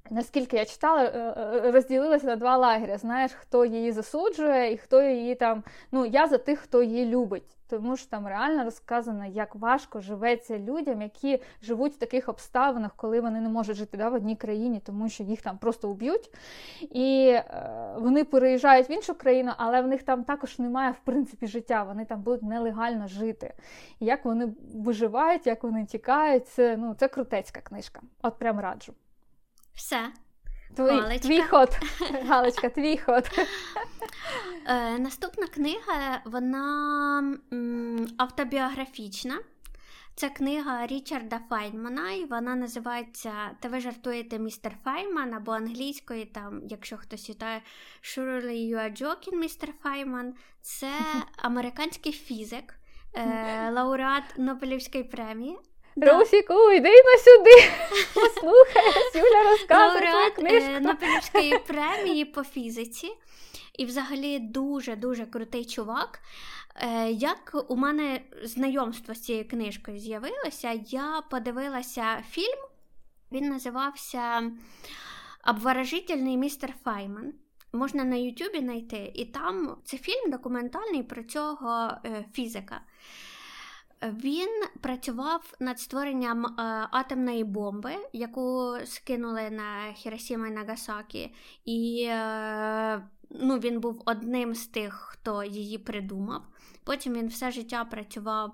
Наскільки 0.09 0.57
я 0.57 0.65
читала, 0.65 1.03
е, 1.03 1.33
е, 1.65 1.71
розділилася 1.71 2.27
на 2.27 2.35
два 2.35 2.57
лагеря. 2.57 2.97
Знаєш, 2.97 3.31
хто 3.31 3.65
її 3.65 3.91
засуджує, 3.91 4.73
і 4.73 4.77
хто 4.77 5.01
її 5.01 5.35
там. 5.35 5.63
Ну, 5.91 6.05
я 6.05 6.27
за 6.27 6.37
тих, 6.37 6.59
хто 6.59 6.83
її 6.83 7.05
любить. 7.05 7.56
Тому 7.69 7.97
що 7.97 8.09
там 8.09 8.27
реально 8.27 8.63
розказано, 8.63 9.25
як 9.25 9.55
важко 9.55 9.99
живеться 9.99 10.59
людям, 10.59 11.01
які 11.01 11.41
живуть 11.61 11.93
в 11.93 11.97
таких 11.97 12.29
обставинах, 12.29 12.91
коли 12.95 13.21
вони 13.21 13.41
не 13.41 13.49
можуть 13.49 13.77
жити 13.77 13.97
да, 13.97 14.09
в 14.09 14.13
одній 14.13 14.35
країні, 14.35 14.81
тому 14.85 15.09
що 15.09 15.23
їх 15.23 15.41
там 15.41 15.57
просто 15.57 15.89
уб'ють. 15.89 16.31
І 16.81 17.27
е, 17.29 17.93
вони 17.97 18.23
переїжджають 18.23 18.89
в 18.89 18.91
іншу 18.91 19.15
країну, 19.15 19.51
але 19.57 19.81
в 19.81 19.87
них 19.87 20.03
там 20.03 20.23
також 20.23 20.59
немає 20.59 20.91
в 20.91 20.99
принципі 21.05 21.47
життя. 21.47 21.83
Вони 21.83 22.05
там 22.05 22.21
будуть 22.21 22.43
нелегально 22.43 23.07
жити. 23.07 23.53
І 23.99 24.05
як 24.05 24.25
вони 24.25 24.53
виживають, 24.75 25.47
як 25.47 25.63
вони 25.63 25.85
тікають, 25.85 26.47
це 26.47 26.77
ну 26.77 26.93
це 26.93 27.07
крутецька 27.07 27.61
книжка. 27.61 28.01
От 28.21 28.39
прям 28.39 28.59
раджу. 28.59 28.93
Все. 29.73 29.97
Твій, 30.77 30.89
Галочка. 30.89 31.19
твій 31.19 31.41
ход. 31.41 31.69
Галочка, 32.27 32.69
твій 32.69 32.97
ход. 32.97 33.29
Е, 34.65 34.99
наступна 34.99 35.47
книга, 35.47 36.21
вона 36.25 37.19
м, 37.53 38.07
автобіографічна. 38.17 39.39
Це 40.15 40.29
книга 40.29 40.87
Річарда 40.87 41.39
Файнмана, 41.49 42.11
і 42.11 42.25
вона 42.25 42.55
називається 42.55 43.31
Та 43.59 43.69
ви 43.69 43.79
жартуєте, 43.79 44.39
містер 44.39 44.77
Файнман, 44.83 45.33
або 45.33 45.51
англійською, 45.51 46.25
там, 46.25 46.61
якщо 46.69 46.97
хтось 46.97 47.25
читає 47.25 47.61
Surely 48.01 48.69
you 48.69 48.75
are 48.75 49.01
joking, 49.01 49.35
містер 49.35 49.69
Файнман. 49.83 50.33
Це 50.61 50.91
американський 51.37 52.11
фізик, 52.11 52.73
е, 53.13 53.71
лауреат 53.71 54.23
Нобелівської 54.37 55.03
премії. 55.03 55.57
Русіку, 56.01 56.71
йди 56.71 56.89
на 56.89 57.17
сюди. 57.17 57.71
Послухай, 58.13 58.83
Юля 59.15 59.51
розказує 59.51 60.11
твою 60.11 60.27
е, 60.27 60.31
книжку. 60.31 60.79
Нобелівської 60.79 61.59
премії 61.67 62.25
по 62.25 62.43
фізиці. 62.43 63.11
І 63.77 63.85
взагалі 63.85 64.39
дуже-дуже 64.39 65.25
крутий 65.25 65.65
чувак. 65.65 66.19
Е, 66.75 67.11
Як 67.11 67.65
у 67.67 67.75
мене 67.75 68.21
знайомство 68.43 69.13
з 69.13 69.21
цією 69.21 69.47
книжкою 69.47 69.99
з'явилося, 69.99 70.81
я 70.87 71.23
подивилася 71.29 72.23
фільм, 72.29 72.59
він 73.31 73.49
називався 73.49 74.51
Обворожительний 75.47 76.37
містер 76.37 76.73
Файман. 76.83 77.33
Можна 77.73 78.03
на 78.03 78.15
Ютубі 78.15 78.59
знайти. 78.59 79.11
І 79.15 79.25
там 79.25 79.77
це 79.83 79.97
фільм 79.97 80.31
документальний 80.31 81.03
про 81.03 81.23
цього 81.23 81.91
е, 82.05 82.25
фізика. 82.33 82.81
Він 84.01 84.63
працював 84.81 85.53
над 85.59 85.79
створенням 85.79 86.45
е, 86.45 86.51
атомної 86.91 87.43
бомби, 87.43 87.95
яку 88.13 88.75
скинули 88.85 89.49
на 89.49 89.93
Хіросіма 89.93 90.47
і 90.47 90.51
Нагасакі, 90.51 91.33
і 91.65 92.05
е, 92.09 93.01
ну, 93.29 93.59
він 93.59 93.79
був 93.79 94.01
одним 94.05 94.55
з 94.55 94.67
тих, 94.67 94.93
хто 94.93 95.43
її 95.43 95.77
придумав. 95.77 96.41
Потім 96.83 97.13
він 97.13 97.27
все 97.27 97.51
життя 97.51 97.85
працював 97.85 98.53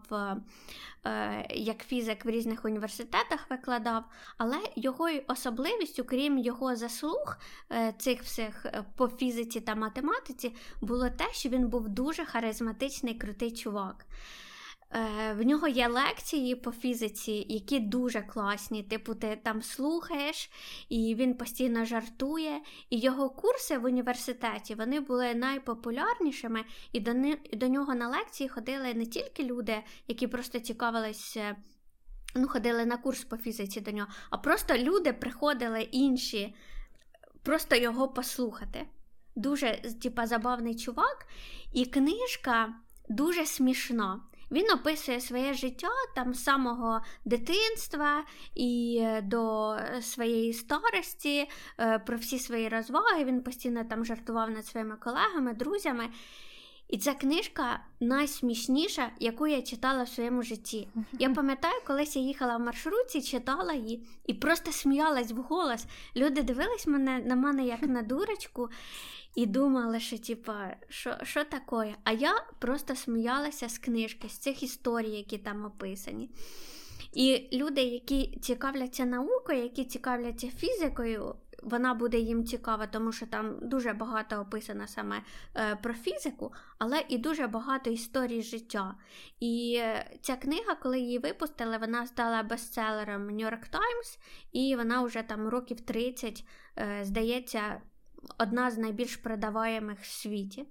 е, 1.05 1.45
як 1.49 1.83
фізик 1.85 2.25
в 2.25 2.29
різних 2.29 2.65
університетах, 2.65 3.49
викладав, 3.49 4.03
але 4.37 4.57
його 4.75 5.09
особливістю, 5.27 6.03
крім 6.03 6.37
його 6.37 6.75
заслуг 6.75 7.37
цих 7.97 8.23
всіх 8.23 8.65
по 8.95 9.07
фізиці 9.07 9.61
та 9.61 9.75
математиці, 9.75 10.55
було 10.81 11.09
те, 11.09 11.25
що 11.31 11.49
він 11.49 11.67
був 11.67 11.89
дуже 11.89 12.25
харизматичний, 12.25 13.13
крутий 13.13 13.51
чувак. 13.51 14.05
Е, 14.95 15.33
В 15.33 15.45
нього 15.45 15.67
є 15.67 15.87
лекції 15.87 16.55
по 16.55 16.71
фізиці, 16.71 17.45
які 17.49 17.79
дуже 17.79 18.21
класні. 18.21 18.83
Типу, 18.83 19.15
ти 19.15 19.39
там 19.43 19.61
слухаєш, 19.61 20.51
і 20.89 21.15
він 21.15 21.33
постійно 21.37 21.85
жартує. 21.85 22.61
І 22.89 22.99
його 22.99 23.29
курси 23.29 23.77
в 23.77 23.85
університеті 23.85 24.75
вони 24.75 24.99
були 24.99 25.35
найпопулярнішими, 25.35 26.65
і 26.91 26.99
до, 26.99 27.13
ни- 27.13 27.39
до 27.53 27.67
нього 27.67 27.95
на 27.95 28.07
лекції 28.09 28.49
ходили 28.49 28.93
не 28.93 29.05
тільки 29.05 29.43
люди, 29.43 29.83
які 30.07 30.27
просто 30.27 30.59
цікавилися. 30.59 31.55
Ну, 32.35 32.47
ходили 32.47 32.85
на 32.85 32.97
курс 32.97 33.23
по 33.23 33.37
фізиці 33.37 33.81
до 33.81 33.91
нього, 33.91 34.09
а 34.29 34.37
просто 34.37 34.77
люди 34.77 35.13
приходили 35.13 35.81
інші, 35.81 36.55
просто 37.43 37.75
його 37.75 38.07
послухати. 38.07 38.87
Дуже, 39.35 39.81
типа, 40.01 40.27
забавний 40.27 40.75
чувак, 40.75 41.27
і 41.73 41.85
книжка 41.85 42.73
дуже 43.09 43.45
смішна. 43.45 44.21
Він 44.51 44.71
описує 44.71 45.21
своє 45.21 45.53
життя 45.53 45.89
там 46.15 46.33
з 46.33 46.43
самого 46.43 47.01
дитинства 47.25 48.23
і 48.55 48.99
е, 49.01 49.21
до 49.21 49.75
своєї 50.01 50.53
старості, 50.53 51.49
е, 51.79 51.99
про 51.99 52.17
всі 52.17 52.39
свої 52.39 52.69
розваги. 52.69 53.23
Він 53.23 53.43
постійно 53.43 53.83
там 53.83 54.05
жартував 54.05 54.49
над 54.49 54.65
своїми 54.65 54.95
колегами, 54.95 55.53
друзями. 55.53 56.09
І 56.89 56.97
ця 56.97 57.13
книжка 57.13 57.79
найсмішніша, 57.99 59.11
яку 59.19 59.47
я 59.47 59.61
читала 59.61 60.03
в 60.03 60.09
своєму 60.09 60.43
житті. 60.43 60.87
Я 61.19 61.29
пам'ятаю, 61.29 61.81
колись 61.87 62.15
я 62.15 62.21
їхала 62.21 62.57
в 62.57 62.59
маршрутці, 62.59 63.21
читала 63.21 63.73
її 63.73 64.07
і 64.25 64.33
просто 64.33 64.71
сміялась 64.71 65.31
вголос. 65.31 65.85
Люди 66.15 66.43
дивились 66.43 66.87
мене 66.87 67.19
на 67.19 67.35
мене 67.35 67.65
як 67.65 67.81
на 67.81 68.01
дурочку 68.01 68.69
і 69.35 69.45
думали, 69.45 69.99
що 69.99 70.17
типа, 70.17 70.75
що, 70.89 71.17
що 71.23 71.43
таке? 71.43 71.95
А 72.03 72.11
я 72.11 72.45
просто 72.59 72.95
сміялася 72.95 73.69
з 73.69 73.77
книжки, 73.77 74.29
з 74.29 74.37
цих 74.37 74.63
історій, 74.63 75.11
які 75.11 75.37
там 75.37 75.65
описані. 75.65 76.29
І 77.13 77.49
люди, 77.53 77.83
які 77.83 78.39
цікавляться 78.39 79.05
наукою, 79.05 79.63
які 79.63 79.85
цікавляться 79.85 80.47
фізикою, 80.47 81.35
вона 81.63 81.93
буде 81.93 82.19
їм 82.19 82.45
цікава, 82.45 82.87
тому 82.87 83.11
що 83.11 83.25
там 83.25 83.57
дуже 83.61 83.93
багато 83.93 84.35
описано 84.35 84.87
саме 84.87 85.21
е, 85.55 85.75
про 85.75 85.93
фізику, 85.93 86.53
але 86.77 87.03
і 87.09 87.17
дуже 87.17 87.47
багато 87.47 87.89
історій 87.89 88.41
життя. 88.41 88.95
І 89.39 89.77
е, 89.79 90.17
ця 90.21 90.35
книга, 90.35 90.75
коли 90.75 90.99
її 90.99 91.19
випустили, 91.19 91.77
вона 91.77 92.07
стала 92.07 92.43
бестселером 92.43 93.29
New 93.29 93.45
York 93.45 93.69
Times, 93.71 94.19
і 94.51 94.75
вона 94.75 95.03
вже 95.03 95.21
там 95.21 95.47
років 95.47 95.81
30, 95.81 96.45
е, 96.77 96.99
здається, 97.03 97.81
одна 98.37 98.71
з 98.71 98.77
найбільш 98.77 99.15
продаваємих 99.15 99.99
в 100.01 100.05
світі. 100.05 100.65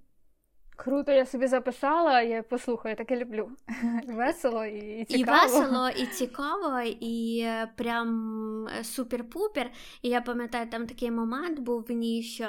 Круто, 0.77 1.13
я 1.13 1.27
собі 1.27 1.47
записала, 1.47 2.23
я 2.23 2.43
послухаю, 2.43 2.93
я 2.93 2.97
таке 2.97 3.17
люблю. 3.17 3.49
Весело 4.09 4.65
і 4.65 5.07
І 5.09 5.25
весело, 5.25 5.89
і 5.97 6.07
цікаво, 6.07 6.81
і 7.01 7.47
прям 7.77 8.69
е, 8.69 8.83
супер-пупер. 8.83 9.67
І 10.03 10.09
я 10.09 10.21
пам'ятаю, 10.21 10.67
там 10.71 10.87
такий 10.87 11.11
момент 11.11 11.59
був 11.59 11.85
в 11.89 11.93
ній, 11.93 12.23
що 12.23 12.45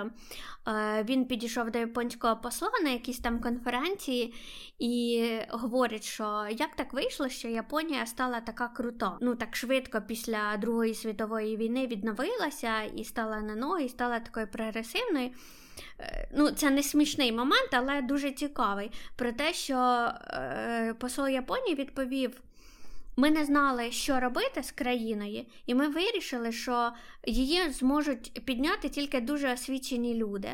е, 0.68 1.04
він 1.04 1.26
підійшов 1.26 1.72
до 1.72 1.80
японського 1.80 2.36
посла 2.36 2.70
на 2.84 2.90
якійсь 2.90 3.20
там 3.20 3.40
конференції 3.40 4.34
і 4.80 5.30
говорить, 5.50 6.04
що 6.04 6.48
як 6.52 6.76
так 6.76 6.94
вийшло, 6.94 7.30
що 7.30 7.48
Японія 7.48 8.06
стала 8.06 8.40
така 8.40 8.68
крута. 8.68 9.18
Ну 9.22 9.36
так 9.36 9.56
швидко 9.56 10.02
після 10.08 10.58
Другої 10.58 10.94
світової 10.94 11.58
війни 11.58 11.88
відновилася 11.88 12.82
і 12.84 13.04
стала 13.04 13.42
на 13.42 13.56
ноги, 13.56 13.84
і 13.84 13.90
стала 13.90 14.20
такою 14.20 14.48
прогресивною. 14.48 15.30
Е, 16.00 16.28
Ну, 16.36 16.52
це 16.52 16.70
не 16.70 16.84
смішний 16.84 17.32
момент, 17.32 17.70
але 17.72 18.02
дуже 18.02 18.32
цікавий. 18.32 18.92
Про 19.16 19.32
те, 19.32 19.54
що 19.54 19.76
е, 19.76 20.96
посол 21.00 21.28
Японії 21.28 21.76
відповів: 21.76 22.42
ми 23.16 23.32
не 23.32 23.46
знали, 23.46 23.92
що 23.92 24.20
робити 24.20 24.64
з 24.64 24.72
країною, 24.72 25.46
і 25.66 25.76
ми 25.76 25.88
вирішили, 25.88 26.52
що 26.52 26.92
її 27.26 27.70
зможуть 27.70 28.46
підняти 28.46 28.90
тільки 28.90 29.22
дуже 29.22 29.54
освічені 29.54 30.16
люди. 30.16 30.50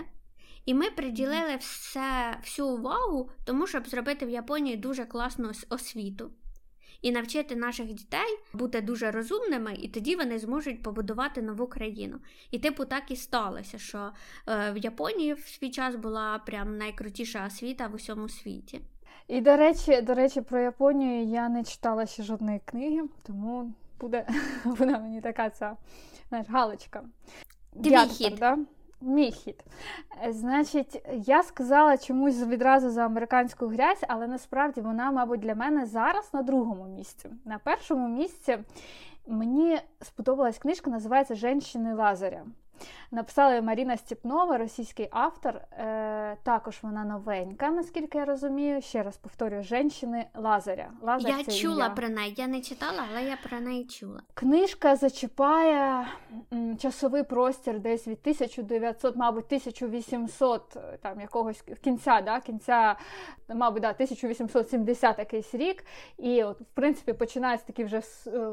І 0.65 0.73
ми 0.73 0.89
приділили 0.89 1.55
все, 1.59 2.37
всю 2.43 2.67
увагу 2.67 3.31
тому, 3.45 3.67
щоб 3.67 3.87
зробити 3.87 4.25
в 4.25 4.29
Японії 4.29 4.77
дуже 4.77 5.05
класну 5.05 5.51
освіту. 5.69 6.31
І 7.01 7.11
навчити 7.11 7.55
наших 7.55 7.93
дітей 7.93 8.37
бути 8.53 8.81
дуже 8.81 9.11
розумними, 9.11 9.73
і 9.73 9.87
тоді 9.87 10.15
вони 10.15 10.39
зможуть 10.39 10.83
побудувати 10.83 11.41
нову 11.41 11.67
країну. 11.67 12.19
І, 12.51 12.59
типу, 12.59 12.85
так 12.85 13.11
і 13.11 13.15
сталося, 13.15 13.77
що 13.77 14.11
е, 14.47 14.71
в 14.71 14.77
Японії 14.77 15.33
в 15.33 15.39
свій 15.39 15.69
час 15.69 15.95
була 15.95 16.39
прям 16.45 16.77
найкрутіша 16.77 17.45
освіта 17.47 17.87
в 17.87 17.95
усьому 17.95 18.29
світі. 18.29 18.81
І 19.27 19.41
до 19.41 19.57
речі, 19.57 20.01
до 20.01 20.13
речі, 20.13 20.41
про 20.41 20.59
Японію 20.59 21.23
я 21.23 21.49
не 21.49 21.63
читала 21.63 22.05
ще 22.05 22.23
жодної 22.23 22.61
книги, 22.65 23.01
тому 23.23 23.73
буде, 23.99 24.27
буде 24.65 24.99
мені 24.99 25.21
така 25.21 25.49
ця 25.49 25.77
знаєш, 26.29 26.47
галочка. 26.49 27.03
Твій 27.83 27.97
хід. 27.97 28.35
Да? 28.39 28.57
Мій 29.01 29.31
хід. 29.31 29.63
Е, 30.23 30.33
значить, 30.33 31.05
я 31.13 31.43
сказала 31.43 31.97
чомусь 31.97 32.43
відразу 32.43 32.89
за 32.89 33.05
американську 33.05 33.67
грязь, 33.67 34.05
але 34.07 34.27
насправді 34.27 34.81
вона, 34.81 35.11
мабуть, 35.11 35.39
для 35.39 35.55
мене 35.55 35.85
зараз 35.85 36.29
на 36.33 36.41
другому 36.41 36.85
місці. 36.85 37.29
На 37.45 37.59
першому 37.59 38.07
місці 38.07 38.57
мені 39.27 39.79
сподобалась 40.01 40.57
книжка, 40.57 40.89
називається 40.89 41.35
Женщини 41.35 41.93
Лазаря. 41.93 42.45
Написала 43.11 43.61
Маріна 43.61 43.97
Степнова, 43.97 44.57
російський 44.57 45.07
автор. 45.11 45.55
Е, 45.55 46.37
Також 46.43 46.79
вона 46.81 47.03
новенька, 47.03 47.69
наскільки 47.69 48.17
я 48.17 48.25
розумію. 48.25 48.81
Ще 48.81 49.03
раз 49.03 49.17
повторюю, 49.17 49.63
«Женщини 49.63 50.25
Лазаря. 50.35 50.89
Лазар 51.01 51.31
я 51.37 51.43
чула 51.43 51.85
ім'я. 51.85 51.89
про 51.89 52.09
неї. 52.09 52.33
Я 52.37 52.47
не 52.47 52.61
читала, 52.61 53.03
але 53.11 53.23
я 53.23 53.37
про 53.49 53.59
неї 53.59 53.85
чула. 53.85 54.21
Книжка 54.33 54.95
зачіпає 54.95 56.07
часовий 56.81 57.23
простір 57.23 57.79
десь 57.79 58.07
від 58.07 58.19
1900, 58.21 59.15
мабуть, 59.15 59.45
1800 59.45 60.75
е, 60.75 60.97
там 61.01 61.21
якогось 61.21 61.63
кінця, 61.83 62.21
да, 62.21 62.39
кінця, 62.39 62.95
мабуть, 63.55 63.81
да, 63.81 63.89
1870 63.89 65.19
якийсь 65.19 65.55
рік. 65.55 65.85
І 66.17 66.43
от, 66.43 66.61
в 66.61 66.65
принципі, 66.73 67.13
починається 67.13 67.67
такі 67.67 67.83
вже 67.83 68.01
е, 68.27 68.49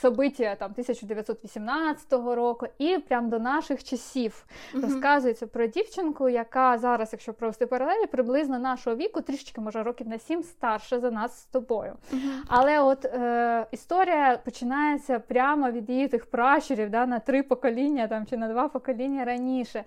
собиття 0.00 0.54
там 0.54 0.70
1918 0.70 2.12
року, 2.12 2.66
і 2.78 2.98
прямо 2.98 3.28
до 3.30 3.38
наших 3.46 3.84
часів. 3.84 4.46
uh 4.74 4.82
Розказується 4.82 5.46
про 5.46 5.66
дівчинку, 5.66 6.28
яка 6.28 6.78
зараз, 6.78 7.08
якщо 7.12 7.34
провести 7.34 7.66
паралелі, 7.66 8.06
приблизно 8.06 8.58
нашого 8.58 8.96
віку, 8.96 9.20
трішечки, 9.20 9.60
може, 9.60 9.82
років 9.82 10.08
на 10.08 10.18
сім 10.18 10.42
старше 10.42 11.00
за 11.00 11.10
нас 11.10 11.42
з 11.42 11.44
тобою. 11.44 11.92
uh 12.12 12.18
Але 12.48 12.80
от 12.80 13.04
е, 13.04 13.66
історія 13.72 14.38
починається 14.44 15.18
прямо 15.18 15.70
від 15.70 15.90
її 15.90 16.08
тих 16.08 16.26
пращурів 16.26 16.90
да, 16.90 17.06
на 17.06 17.18
три 17.18 17.42
покоління 17.42 18.08
там, 18.08 18.26
чи 18.26 18.36
на 18.36 18.48
два 18.48 18.68
покоління 18.68 19.24
раніше. 19.24 19.84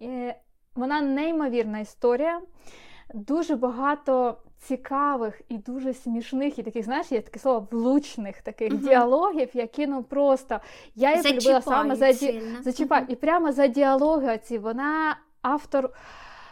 І 0.00 0.32
Вона 0.74 1.00
неймовірна 1.00 1.78
історія. 1.78 2.40
Дуже 3.14 3.56
багато 3.56 4.36
цікавих 4.58 5.40
і 5.48 5.58
дуже 5.58 5.94
смішних, 5.94 6.58
і 6.58 6.62
таких, 6.62 6.84
знаєш, 6.84 7.12
є 7.12 7.20
таке 7.20 7.38
слово 7.38 7.68
влучних 7.70 8.42
таких 8.42 8.72
uh-huh. 8.72 8.88
діалогів, 8.88 9.48
які 9.52 9.86
ну 9.86 10.02
просто 10.02 10.60
я 10.94 11.14
їх 11.14 11.22
полюбила 11.22 11.62
саме 11.62 11.96
за 11.96 12.12
ді... 12.12 12.42
зачіпаю. 12.60 13.04
Uh-huh. 13.04 13.10
І 13.12 13.16
прямо 13.16 13.52
за 13.52 13.66
діалоги 13.66 14.34
оці 14.34 14.58
вона 14.58 15.16
автор. 15.42 15.90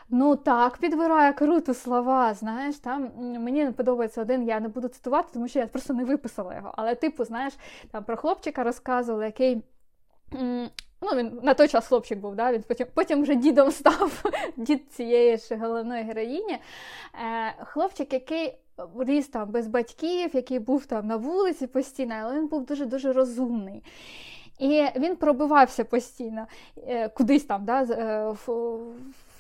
Ну 0.09 0.37
так, 0.37 0.79
підбирає 0.79 1.33
круто 1.33 1.75
слова. 1.75 2.35
Знаєш, 2.35 2.77
там 2.77 3.11
мені 3.17 3.71
подобається 3.71 4.23
один, 4.23 4.43
я 4.43 4.61
не 4.61 4.69
буду 4.69 4.89
цитувати, 4.89 5.29
тому 5.33 5.49
що 5.49 5.59
я 5.59 5.67
просто 5.67 5.95
не 5.95 6.05
виписала 6.05 6.55
його. 6.55 6.75
Але, 6.77 6.95
типу, 6.95 7.25
знаєш, 7.25 7.53
там 7.91 8.05
про 8.05 8.17
хлопчика 8.17 8.65
розказували, 8.65 9.25
який 9.25 9.63
Ну, 11.01 11.09
він 11.09 11.41
на 11.43 11.55
той 11.55 11.69
час 11.69 11.87
хлопчик 11.87 12.19
був, 12.19 12.37
да? 12.37 12.53
він 12.53 12.65
потім 12.69 12.87
потім 12.95 13.23
вже 13.23 13.35
дідом 13.35 13.71
став 13.71 14.25
дід 14.57 14.93
цієї 14.93 15.37
ж 15.37 15.57
головної 15.57 16.03
героїні. 16.03 16.53
Е, 16.53 16.59
Хлопчик, 17.65 18.13
який 18.13 18.55
ріс 18.99 19.29
там 19.29 19.51
без 19.51 19.67
батьків, 19.67 20.31
який 20.35 20.59
був 20.59 20.87
там 20.87 21.07
на 21.07 21.17
вулиці 21.17 21.67
постійно, 21.67 22.15
але 22.23 22.35
він 22.35 22.47
був 22.47 22.67
дуже-дуже 22.67 23.13
розумний. 23.13 23.83
І 24.59 24.85
він 24.97 25.17
пробивався 25.17 25.85
постійно 25.85 26.47
е, 26.89 27.09
кудись 27.09 27.45
там, 27.45 27.65
да, 27.65 27.83
е, 27.83 28.31
в, 28.31 28.49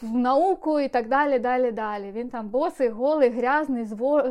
в 0.02 0.16
науку 0.16 0.80
і 0.80 0.88
так 0.88 1.08
далі. 1.08 1.38
далі, 1.38 1.72
далі. 1.72 2.12
Він 2.12 2.30
там 2.30 2.48
босий, 2.48 2.88
голий, 2.88 3.30
грязний, 3.30 3.84
зво, 3.84 4.24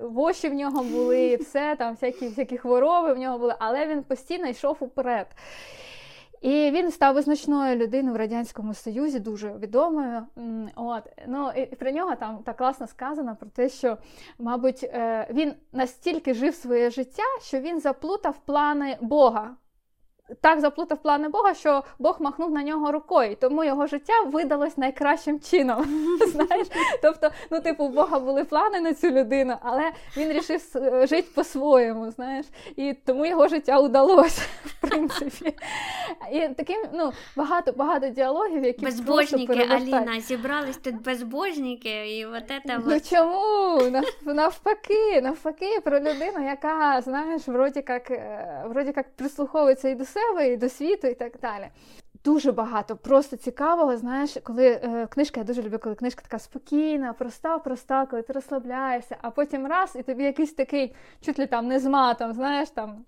воші 0.00 0.48
в 0.48 0.54
нього 0.54 0.84
були, 0.84 1.36
все 1.40 1.76
там, 1.76 1.94
всякі, 1.94 2.28
всякі 2.28 2.56
хвороби 2.56 3.12
в 3.12 3.18
нього 3.18 3.38
були, 3.38 3.54
але 3.58 3.86
він 3.86 4.02
постійно 4.02 4.48
йшов 4.48 4.76
уперед. 4.80 5.26
І 6.40 6.70
він 6.70 6.90
став 6.90 7.14
визначною 7.14 7.76
людиною 7.76 8.14
в 8.14 8.18
радянському 8.18 8.74
союзі, 8.74 9.18
дуже 9.18 9.52
відомою. 9.52 10.26
От 10.76 11.02
ну 11.26 11.50
і 11.56 11.66
про 11.66 11.90
нього 11.90 12.14
там 12.14 12.38
так 12.44 12.56
класно 12.56 12.86
сказано 12.86 13.36
про 13.40 13.48
те, 13.48 13.68
що, 13.68 13.98
мабуть, 14.38 14.84
е, 14.84 15.28
він 15.30 15.54
настільки 15.72 16.34
жив 16.34 16.54
своє 16.54 16.90
життя, 16.90 17.22
що 17.42 17.60
він 17.60 17.80
заплутав 17.80 18.38
плани 18.44 18.98
Бога 19.00 19.56
так 20.40 20.60
заплутав 20.60 20.98
плани 20.98 21.28
Бога, 21.28 21.54
що 21.54 21.84
Бог 21.98 22.16
махнув 22.20 22.50
на 22.50 22.62
нього 22.62 22.92
рукою, 22.92 23.36
тому 23.40 23.64
його 23.64 23.86
життя 23.86 24.22
видалось 24.22 24.78
найкращим 24.78 25.40
чином. 25.40 25.84
Знаєш? 26.26 26.66
Тобто, 27.02 27.30
ну, 27.50 27.60
типу, 27.60 27.84
у 27.84 27.88
Бога 27.88 28.18
були 28.18 28.44
плани 28.44 28.80
на 28.80 28.94
цю 28.94 29.10
людину, 29.10 29.54
але 29.62 29.92
він 30.16 30.32
рішив 30.32 30.60
жити 31.02 31.28
по-своєму. 31.34 32.10
знаєш, 32.10 32.46
І 32.76 32.94
тому 33.06 33.26
його 33.26 33.48
життя 33.48 33.80
удалося, 33.80 34.42
в 34.64 34.88
принципі. 34.88 35.54
І 36.32 36.48
таким, 36.48 36.84
ну, 36.92 37.12
багато 37.36 37.72
багато 37.72 38.08
діалогів, 38.08 38.64
які 38.64 38.84
безбожники, 38.84 39.66
Аліна, 39.70 40.20
зібрались 40.20 40.76
тут 40.76 41.02
безбожники, 41.02 42.18
і 42.18 42.26
от 42.26 42.48
це 42.48 42.80
Ну 42.86 43.00
чому? 43.00 44.02
Навпаки, 44.24 45.20
навпаки, 45.22 45.80
про 45.84 45.98
людину, 45.98 46.44
яка, 46.44 47.00
знаєш, 47.00 47.48
вроді 47.48 47.84
як, 47.88 48.10
е, 48.10 48.64
вроді 48.66 48.92
як 48.96 49.16
прислуховується 49.16 49.88
і 49.88 49.94
до 49.94 50.04
себе, 50.04 50.17
і 50.40 50.56
до 50.56 50.68
світу, 50.68 51.06
і 51.06 51.14
так 51.14 51.32
далі. 51.42 51.68
Дуже 52.24 52.52
багато, 52.52 52.96
просто 52.96 53.36
цікавого, 53.36 53.96
знаєш, 53.96 54.36
коли 54.42 54.66
е, 54.66 55.06
книжка, 55.10 55.40
я 55.40 55.44
дуже 55.44 55.62
люблю, 55.62 55.78
коли 55.78 55.94
книжка 55.94 56.22
така 56.22 56.38
спокійна, 56.38 57.12
проста, 57.12 57.58
проста, 57.58 58.06
коли 58.06 58.22
ти 58.22 58.32
розслабляєшся, 58.32 59.16
а 59.22 59.30
потім 59.30 59.66
раз, 59.66 59.96
і 59.96 60.02
тобі 60.02 60.24
якийсь 60.24 60.52
такий, 60.52 60.94
чуть 61.20 61.38
ли 61.38 61.46
там 61.46 61.66
не 61.66 61.80
з 61.80 61.86
матом, 61.86 62.32
знаєш, 62.32 62.70
там 62.70 63.04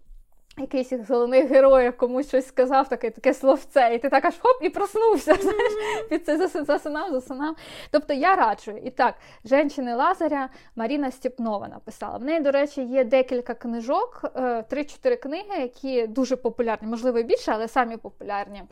якийсь 0.58 0.92
із 0.92 1.10
головних 1.10 1.50
героїв 1.50 1.96
комусь 1.96 2.28
щось 2.28 2.46
сказав, 2.46 2.88
таке 2.88 3.10
таке 3.10 3.34
словце, 3.34 3.94
і 3.94 3.98
ти 3.98 4.08
так 4.08 4.24
аж 4.24 4.34
хоп 4.38 4.62
і 4.62 4.70
проснувся. 4.70 5.34
знаєш, 5.34 5.72
Під 6.08 6.26
це 6.26 6.48
засинав, 6.64 7.10
засинав. 7.12 7.56
Тобто 7.90 8.14
я 8.14 8.36
раджу. 8.36 8.70
І 8.84 8.90
так, 8.90 9.14
«Женщини 9.44 9.94
Лазаря 9.94 10.48
Маріна 10.76 11.10
Степнова 11.10 11.68
написала. 11.68 12.18
В 12.18 12.24
неї, 12.24 12.40
до 12.40 12.50
речі, 12.50 12.82
є 12.82 13.04
декілька 13.04 13.54
книжок, 13.54 14.24
е, 14.36 14.62
три-чотири 14.62 15.16
книги, 15.16 15.60
які 15.60 16.06
дуже 16.06 16.36
популярні, 16.36 16.88
можливо, 16.88 17.22
більше, 17.22 17.52
але 17.52 17.68
самі 17.68 17.96
популярні. 17.96 18.62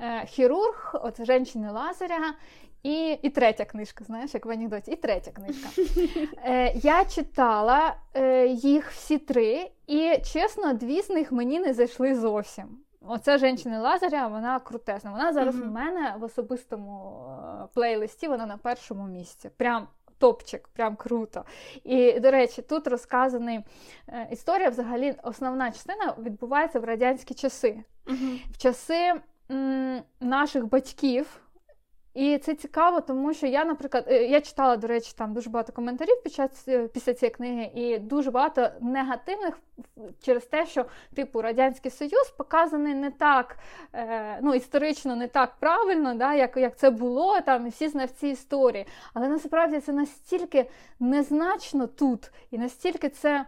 Е, 0.00 0.26
Хірург, 0.26 1.00
от 1.04 1.26
«Женщини 1.26 1.70
Лазаря. 1.72 2.34
І 2.82 3.18
і 3.22 3.30
третя 3.30 3.64
книжка, 3.64 4.04
знаєш, 4.04 4.34
як 4.34 4.46
в 4.46 4.50
анекдоті, 4.50 4.90
і 4.90 4.96
третя 4.96 5.30
книжка. 5.30 5.68
Е, 6.44 6.72
Я 6.74 7.04
читала 7.04 7.94
е, 8.14 8.46
їх 8.46 8.90
всі 8.90 9.18
три, 9.18 9.70
і 9.86 10.18
чесно, 10.32 10.72
дві 10.72 11.02
з 11.02 11.10
них 11.10 11.32
мені 11.32 11.60
не 11.60 11.74
зайшли 11.74 12.14
зовсім. 12.14 12.78
Оця 13.00 13.38
жінка 13.38 13.80
Лазаря, 13.80 14.26
вона 14.26 14.60
крутесна. 14.60 15.10
Вона 15.10 15.32
зараз 15.32 15.56
mm-hmm. 15.56 15.68
у 15.68 15.70
мене 15.70 16.14
в 16.18 16.24
особистому 16.24 17.24
е, 17.62 17.66
плейлисті, 17.74 18.28
вона 18.28 18.46
на 18.46 18.56
першому 18.56 19.06
місці. 19.06 19.50
Прям 19.56 19.88
топчик, 20.18 20.68
прям 20.68 20.96
круто. 20.96 21.44
І, 21.84 22.20
до 22.20 22.30
речі, 22.30 22.62
тут 22.62 22.86
розказана 22.86 23.62
е, 24.08 24.28
історія, 24.32 24.68
взагалі, 24.68 25.14
основна 25.22 25.70
частина 25.72 26.14
відбувається 26.18 26.80
в 26.80 26.84
радянські 26.84 27.34
часи. 27.34 27.84
Mm-hmm. 28.06 28.52
В 28.52 28.58
часи 28.58 29.12
м, 29.50 30.02
наших 30.20 30.66
батьків. 30.66 31.40
І 32.14 32.38
це 32.38 32.54
цікаво, 32.54 33.00
тому 33.00 33.34
що 33.34 33.46
я, 33.46 33.64
наприклад, 33.64 34.04
е, 34.08 34.24
я 34.24 34.40
читала, 34.40 34.76
до 34.76 34.86
речі, 34.86 35.12
там 35.16 35.32
дуже 35.32 35.50
багато 35.50 35.72
коментарів 35.72 36.22
під 36.22 36.32
час 36.32 36.68
е, 36.68 36.88
після 36.88 37.14
цієї 37.14 37.34
книги, 37.34 37.70
і 37.74 37.98
дуже 37.98 38.30
багато 38.30 38.70
негативних 38.80 39.58
через 40.22 40.44
те, 40.44 40.66
що 40.66 40.84
типу 41.14 41.42
Радянський 41.42 41.90
Союз 41.90 42.34
показаний 42.38 42.94
не 42.94 43.10
так, 43.10 43.58
е, 43.94 44.38
ну 44.42 44.54
історично 44.54 45.16
не 45.16 45.28
так 45.28 45.54
правильно, 45.60 46.14
да, 46.14 46.34
як 46.34 46.56
як 46.56 46.76
це 46.76 46.90
було, 46.90 47.40
там 47.40 47.66
і 47.66 47.70
всі 47.70 47.88
знавці 47.88 48.28
історії. 48.28 48.86
Але 49.14 49.28
насправді 49.28 49.80
це 49.80 49.92
настільки 49.92 50.70
незначно 51.00 51.86
тут, 51.86 52.30
і 52.50 52.58
настільки 52.58 53.08
це. 53.08 53.46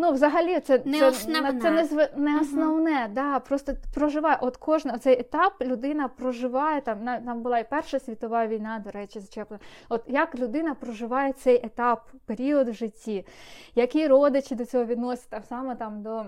Ну, 0.00 0.12
взагалі, 0.12 0.60
це 0.60 0.82
не 0.84 0.98
це, 0.98 1.08
основне, 1.08 1.60
це 1.60 1.70
не, 1.70 2.08
не 2.16 2.40
основне. 2.40 2.90
Uh-huh. 2.90 3.12
Да, 3.12 3.38
Просто 3.38 3.72
проживає. 3.94 4.38
От 4.40 4.56
кожна 4.56 4.98
цей 4.98 5.20
етап 5.20 5.52
людина 5.60 6.08
проживає. 6.08 6.80
Там 6.80 6.98
там 7.24 7.42
була 7.42 7.58
і 7.58 7.70
Перша 7.70 7.98
світова 7.98 8.46
війна, 8.46 8.82
до 8.84 8.90
речі, 8.90 9.20
зачеплена. 9.20 9.60
От 9.88 10.02
як 10.06 10.34
людина 10.34 10.74
проживає 10.74 11.32
цей 11.32 11.66
етап, 11.66 12.10
період 12.26 12.68
в 12.68 12.74
житті, 12.74 13.26
які 13.74 14.06
родичі 14.06 14.54
до 14.54 14.64
цього 14.64 14.84
відносяться, 14.84 15.42
само 15.48 15.74
там 15.74 16.02
до. 16.02 16.24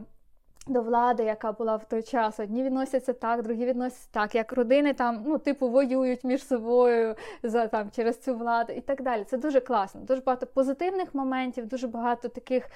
До 0.67 0.83
влади, 0.83 1.25
яка 1.25 1.53
була 1.53 1.77
в 1.77 1.85
той 1.85 2.03
час, 2.03 2.41
одні 2.41 2.63
відносяться 2.63 3.13
так, 3.13 3.43
другі 3.43 3.67
відносяться 3.67 4.09
так, 4.11 4.35
як 4.35 4.53
родини 4.53 4.95
там, 4.95 5.23
ну, 5.27 5.39
типу, 5.39 5.69
воюють 5.69 6.25
між 6.25 6.47
собою 6.47 7.15
за 7.43 7.67
там 7.67 7.91
через 7.91 8.21
цю 8.21 8.35
владу 8.35 8.73
і 8.73 8.81
так 8.81 9.03
далі. 9.03 9.25
Це 9.25 9.37
дуже 9.37 9.61
класно. 9.61 10.01
Дуже 10.01 10.21
багато 10.21 10.47
позитивних 10.47 11.15
моментів, 11.15 11.67
дуже 11.67 11.89
багато 11.89 12.29
таких 12.29 12.69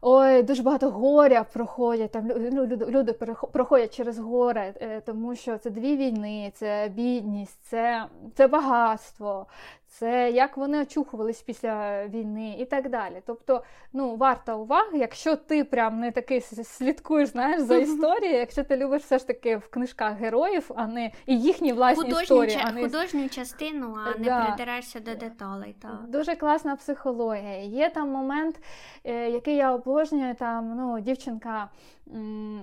ой, 0.00 0.42
дуже 0.42 0.62
багато 0.62 0.90
горя 0.90 1.44
проходять. 1.52 2.10
Там 2.10 2.28
люди, 2.28 2.76
люди 2.86 3.12
проходять 3.52 3.96
через 3.96 4.18
горе, 4.18 5.00
тому 5.06 5.36
що 5.36 5.58
це 5.58 5.70
дві 5.70 5.96
війни, 5.96 6.52
це 6.54 6.90
бідність, 6.94 7.58
це, 7.62 8.06
це 8.34 8.46
багатство, 8.46 9.46
це 9.98 10.30
як 10.30 10.56
вони 10.56 10.82
очухувались 10.82 11.42
після 11.42 12.06
війни 12.06 12.56
і 12.58 12.64
так 12.64 12.88
далі. 12.90 13.22
Тобто, 13.26 13.62
ну, 13.92 14.16
варта 14.16 14.54
уваги, 14.54 14.98
якщо 14.98 15.36
ти 15.36 15.64
прям 15.64 16.00
не 16.00 16.10
такий 16.10 16.40
слідкуєш 16.40 17.28
знаєш, 17.28 17.60
за 17.60 17.76
історією, 17.76 18.38
якщо 18.38 18.64
ти 18.64 18.76
любиш 18.76 19.02
все 19.02 19.18
ж 19.18 19.26
таки 19.26 19.56
в 19.56 19.68
книжках 19.68 20.18
героїв, 20.18 20.70
а 20.76 20.86
не 20.86 21.12
і 21.26 21.40
їхні 21.40 21.72
власні 21.72 22.04
Художню, 22.04 22.22
історії. 22.22 22.58
а 22.64 22.72
не... 22.72 22.82
Художню 22.82 23.28
частину, 23.28 23.96
а 24.06 24.18
не 24.18 24.46
придираєшся 24.46 25.00
до 25.00 25.14
деталей. 25.14 25.76
Так. 25.82 26.00
Дуже 26.08 26.36
класна 26.36 26.76
психологія. 26.76 27.62
Є 27.62 27.90
там 27.90 28.10
момент, 28.10 28.60
е, 29.04 29.30
який 29.30 29.56
я 29.56 29.72
обожнюю, 29.72 30.34
там 30.34 30.76
ну, 30.76 31.00
дівчинка. 31.00 31.70
М- 32.14 32.62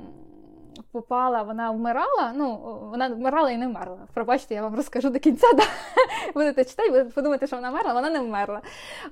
попала, 0.91 1.41
вона 1.43 1.71
вмирала. 1.71 2.33
Ну, 2.35 2.79
вона 2.91 3.07
вмирала 3.07 3.51
і 3.51 3.57
не 3.57 3.67
вмерла. 3.67 3.97
Пробачте, 4.13 4.55
я 4.55 4.61
вам 4.61 4.75
розкажу 4.75 5.09
до 5.09 5.19
кінця. 5.19 5.53
Да? 5.53 5.63
Будете 6.33 6.65
читати, 6.65 6.89
будете 6.89 7.09
подумати, 7.09 7.47
що 7.47 7.55
вона 7.55 7.69
вмерла, 7.69 7.93
вона 7.93 8.09
не 8.09 8.19
вмерла. 8.19 8.61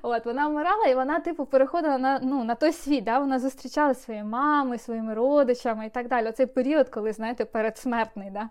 От, 0.02 0.26
Вона 0.26 0.48
вмирала 0.48 0.86
і 0.86 0.94
вона, 0.94 1.20
типу, 1.20 1.44
переходила 1.44 1.98
на 1.98 2.20
ну, 2.22 2.44
на 2.44 2.54
той 2.54 2.72
світ. 2.72 3.04
Да? 3.04 3.18
Вона 3.18 3.38
зустрічалася 3.38 4.00
зі 4.00 4.04
своєю 4.04 4.24
мамою, 4.24 4.78
своїми 4.78 5.14
родичами 5.14 5.86
і 5.86 5.90
так 5.90 6.08
далі. 6.08 6.28
Оцей 6.28 6.46
період, 6.46 6.88
коли, 6.88 7.12
знаєте, 7.12 7.44
передсмертний. 7.44 8.30
Да? 8.30 8.48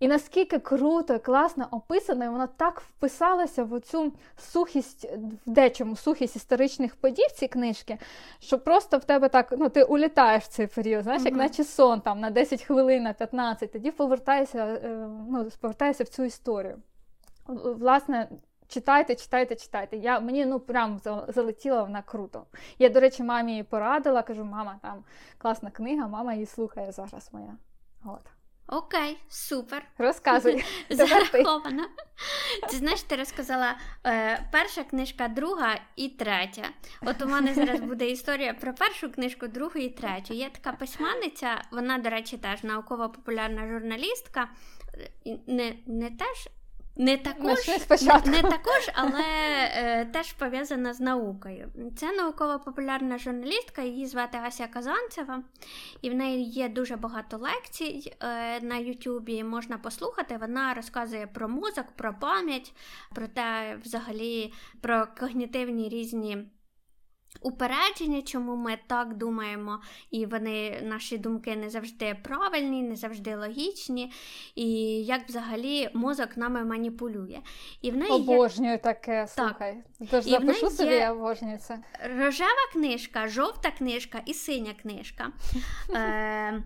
І 0.00 0.08
наскільки 0.08 0.58
круто, 0.58 1.18
класно 1.18 1.68
описано, 1.70 2.24
і 2.24 2.28
воно 2.28 2.48
так 2.56 2.80
вписалося 2.80 3.64
в 3.64 3.72
оцю 3.72 4.12
сухість, 4.38 5.08
в 5.46 5.50
дечому 5.50 5.96
сухість 5.96 6.36
історичних 6.36 6.96
подій 6.96 7.26
в 7.28 7.32
цій 7.32 7.48
книжки, 7.48 7.98
що 8.40 8.58
просто 8.58 8.98
в 8.98 9.04
тебе 9.04 9.28
так, 9.28 9.54
ну, 9.58 9.68
ти 9.68 9.82
улітаєш 9.82 10.44
в 10.44 10.48
цей 10.48 10.66
період, 10.66 11.02
знаєш, 11.02 11.22
як 11.24 11.34
наче 11.34 11.64
сон 11.64 12.00
там 12.00 12.20
на 12.20 12.30
10 12.34 12.62
хвилин, 12.62 13.02
на 13.02 13.12
15, 13.12 13.72
тоді 13.72 13.90
повертаєшся, 13.90 14.66
е, 14.66 15.08
ну, 15.28 15.48
повертайся 15.60 16.04
в 16.04 16.08
цю 16.08 16.24
історію. 16.24 16.82
Власне, 17.64 18.28
читайте, 18.68 19.14
читайте, 19.14 19.56
читайте. 19.56 19.96
Я, 19.96 20.20
Мені 20.20 20.46
ну 20.46 20.60
прям 20.60 21.00
залетіла 21.28 21.82
вона 21.82 22.02
круто. 22.02 22.46
Я, 22.78 22.88
до 22.88 23.00
речі, 23.00 23.22
мамі 23.22 23.62
порадила, 23.62 24.22
кажу, 24.22 24.44
мама, 24.44 24.78
там 24.82 25.04
класна 25.38 25.70
книга, 25.70 26.08
мама 26.08 26.34
її 26.34 26.46
слухає 26.46 26.92
зараз 26.92 27.28
моя. 27.32 27.56
От. 28.04 28.33
Окей, 28.66 29.18
супер. 29.28 29.86
Розказуй. 29.98 30.64
Зараховано. 30.90 31.86
Ти 32.70 32.76
знаєш, 32.76 33.02
ти 33.02 33.16
розказала 33.16 33.78
е, 34.06 34.48
перша 34.52 34.84
книжка, 34.84 35.28
друга 35.28 35.80
і 35.96 36.08
третя. 36.08 36.68
От 37.02 37.22
у 37.22 37.26
мене 37.26 37.54
зараз 37.54 37.80
буде 37.90 38.10
історія 38.10 38.54
про 38.54 38.74
першу 38.74 39.12
книжку, 39.12 39.48
другу 39.48 39.74
і 39.74 39.88
третю. 39.88 40.34
Є 40.34 40.50
така 40.50 40.72
письменниця, 40.72 41.62
вона, 41.70 41.98
до 41.98 42.10
речі, 42.10 42.38
теж 42.38 42.64
науково-популярна 42.64 43.68
журналістка. 43.68 44.48
Не, 45.46 45.74
не 45.86 46.10
теж 46.10 46.48
не 46.96 47.16
також, 47.16 47.68
не, 48.02 48.32
не 48.32 48.42
також, 48.42 48.90
але 48.94 49.22
е, 49.22 50.04
теж 50.12 50.32
пов'язана 50.32 50.94
з 50.94 51.00
наукою. 51.00 51.72
Це 51.96 52.12
науково-популярна 52.12 53.18
журналістка, 53.18 53.82
її 53.82 54.06
звати 54.06 54.38
Ася 54.44 54.66
Казанцева, 54.66 55.42
і 56.02 56.10
в 56.10 56.14
неї 56.14 56.44
є 56.44 56.68
дуже 56.68 56.96
багато 56.96 57.36
лекцій 57.36 58.12
е, 58.20 58.60
на 58.60 58.76
Ютубі. 58.76 59.44
Можна 59.44 59.78
послухати. 59.78 60.36
Вона 60.40 60.74
розказує 60.74 61.26
про 61.26 61.48
мозок, 61.48 61.86
про 61.96 62.14
пам'ять, 62.14 62.72
про 63.14 63.26
те, 63.26 63.78
взагалі, 63.84 64.52
про 64.80 65.06
когнітивні 65.20 65.88
різні 65.88 66.46
упередження, 67.40 68.22
чому 68.22 68.56
ми 68.56 68.78
так 68.86 69.16
думаємо, 69.16 69.80
і 70.10 70.26
вони, 70.26 70.80
наші 70.82 71.18
думки 71.18 71.56
не 71.56 71.70
завжди 71.70 72.16
правильні, 72.22 72.82
не 72.82 72.96
завжди 72.96 73.36
логічні, 73.36 74.12
і 74.54 74.66
як 75.04 75.28
взагалі 75.28 75.90
мозок 75.94 76.36
нами 76.36 76.64
маніпулює. 76.64 77.38
І 77.82 77.90
в 77.90 77.96
неї 77.96 78.12
Обожнюю 78.12 78.72
є... 78.72 78.78
таке, 78.78 79.26
слухай. 79.28 79.82
Тож 80.10 80.24
запишу 80.24 80.70
собі, 80.70 80.94
я 80.94 81.12
обожнюю 81.12 81.58
це. 81.58 81.78
Рожева 82.18 82.70
книжка, 82.72 83.28
жовта 83.28 83.70
книжка 83.70 84.20
і 84.26 84.34
синя 84.34 84.74
книжка. 84.82 85.32
Е, 85.94 86.62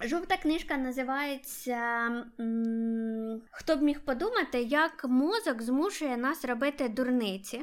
жовта 0.00 0.36
книжка 0.36 0.76
називається 0.76 1.78
Хто 3.50 3.76
б 3.76 3.82
міг 3.82 4.00
подумати, 4.00 4.62
як 4.62 5.04
мозок 5.08 5.62
змушує 5.62 6.16
нас 6.16 6.44
робити 6.44 6.88
дурниці. 6.88 7.62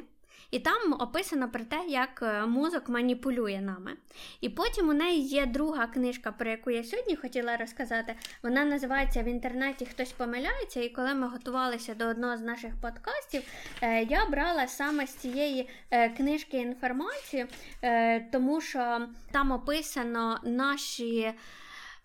І 0.50 0.58
там 0.58 0.92
описано 0.92 1.48
про 1.48 1.64
те, 1.64 1.84
як 1.88 2.22
е, 2.22 2.46
мозок 2.46 2.88
маніпулює 2.88 3.60
нами. 3.60 3.92
І 4.40 4.48
потім 4.48 4.88
у 4.88 4.92
неї 4.92 5.22
є 5.22 5.46
друга 5.46 5.86
книжка, 5.86 6.32
про 6.32 6.50
яку 6.50 6.70
я 6.70 6.84
сьогодні 6.84 7.16
хотіла 7.16 7.56
розказати. 7.56 8.14
Вона 8.42 8.64
називається 8.64 9.22
В 9.22 9.26
інтернеті 9.26 9.86
Хтось 9.86 10.12
помиляється. 10.12 10.80
І 10.80 10.88
коли 10.88 11.14
ми 11.14 11.28
готувалися 11.28 11.94
до 11.94 12.06
одного 12.06 12.36
з 12.36 12.40
наших 12.40 12.80
подкастів, 12.80 13.42
е, 13.82 14.02
я 14.02 14.26
брала 14.26 14.66
саме 14.66 15.06
з 15.06 15.14
цієї 15.14 15.68
е, 15.90 16.08
книжки 16.08 16.56
інформацію, 16.56 17.46
тому 18.32 18.60
що 18.60 19.06
там 19.32 19.52
описано 19.52 20.40
наші. 20.44 21.34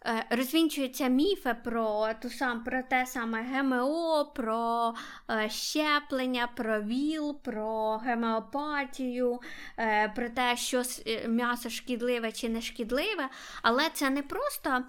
Е, 0.05 0.25
розвінчуються 0.29 1.07
міфи 1.07 1.55
про 1.63 2.09
ту 2.21 2.29
сам, 2.29 2.63
про 2.63 2.83
те 2.83 3.05
саме 3.05 3.43
ГМО, 3.43 4.31
про 4.35 4.93
е, 5.31 5.49
щеплення, 5.49 6.49
про 6.55 6.81
ВІЛ, 6.81 7.41
про 7.43 7.97
гемеопатію, 7.97 9.39
е, 9.79 10.09
про 10.15 10.29
те, 10.29 10.57
що 10.57 10.83
м'ясо 11.27 11.69
шкідливе 11.69 12.31
чи 12.31 12.49
не 12.49 12.61
шкідливе, 12.61 13.29
але 13.61 13.89
це 13.93 14.09
не 14.09 14.21
просто 14.21 14.83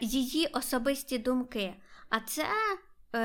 її 0.00 0.46
особисті 0.46 1.18
думки, 1.18 1.74
а 2.10 2.20
це 2.20 2.44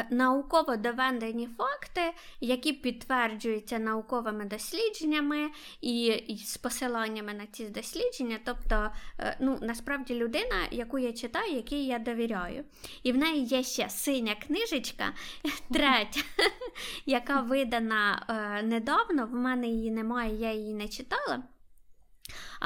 науково 0.09 0.75
доведені 0.75 1.49
факти, 1.57 2.01
які 2.41 2.73
підтверджуються 2.73 3.79
науковими 3.79 4.45
дослідженнями 4.45 5.49
і, 5.81 6.05
і 6.05 6.37
з 6.37 6.57
посиланнями 6.57 7.33
на 7.33 7.45
ці 7.45 7.69
дослідження. 7.69 8.39
Тобто, 8.45 8.89
е, 9.19 9.37
ну, 9.39 9.57
насправді 9.61 10.15
людина, 10.15 10.55
яку 10.71 10.99
я 10.99 11.13
читаю, 11.13 11.55
якій 11.55 11.85
я 11.85 11.99
довіряю. 11.99 12.63
І 13.03 13.11
в 13.11 13.17
неї 13.17 13.45
є 13.45 13.63
ще 13.63 13.89
синя 13.89 14.35
книжечка, 14.35 15.13
третя, 15.73 16.21
яка 17.05 17.41
видана 17.41 18.25
е, 18.29 18.63
недавно. 18.63 19.25
В 19.25 19.33
мене 19.33 19.67
її 19.67 19.91
немає, 19.91 20.35
я 20.35 20.53
її 20.53 20.73
не 20.73 20.87
читала. 20.87 21.43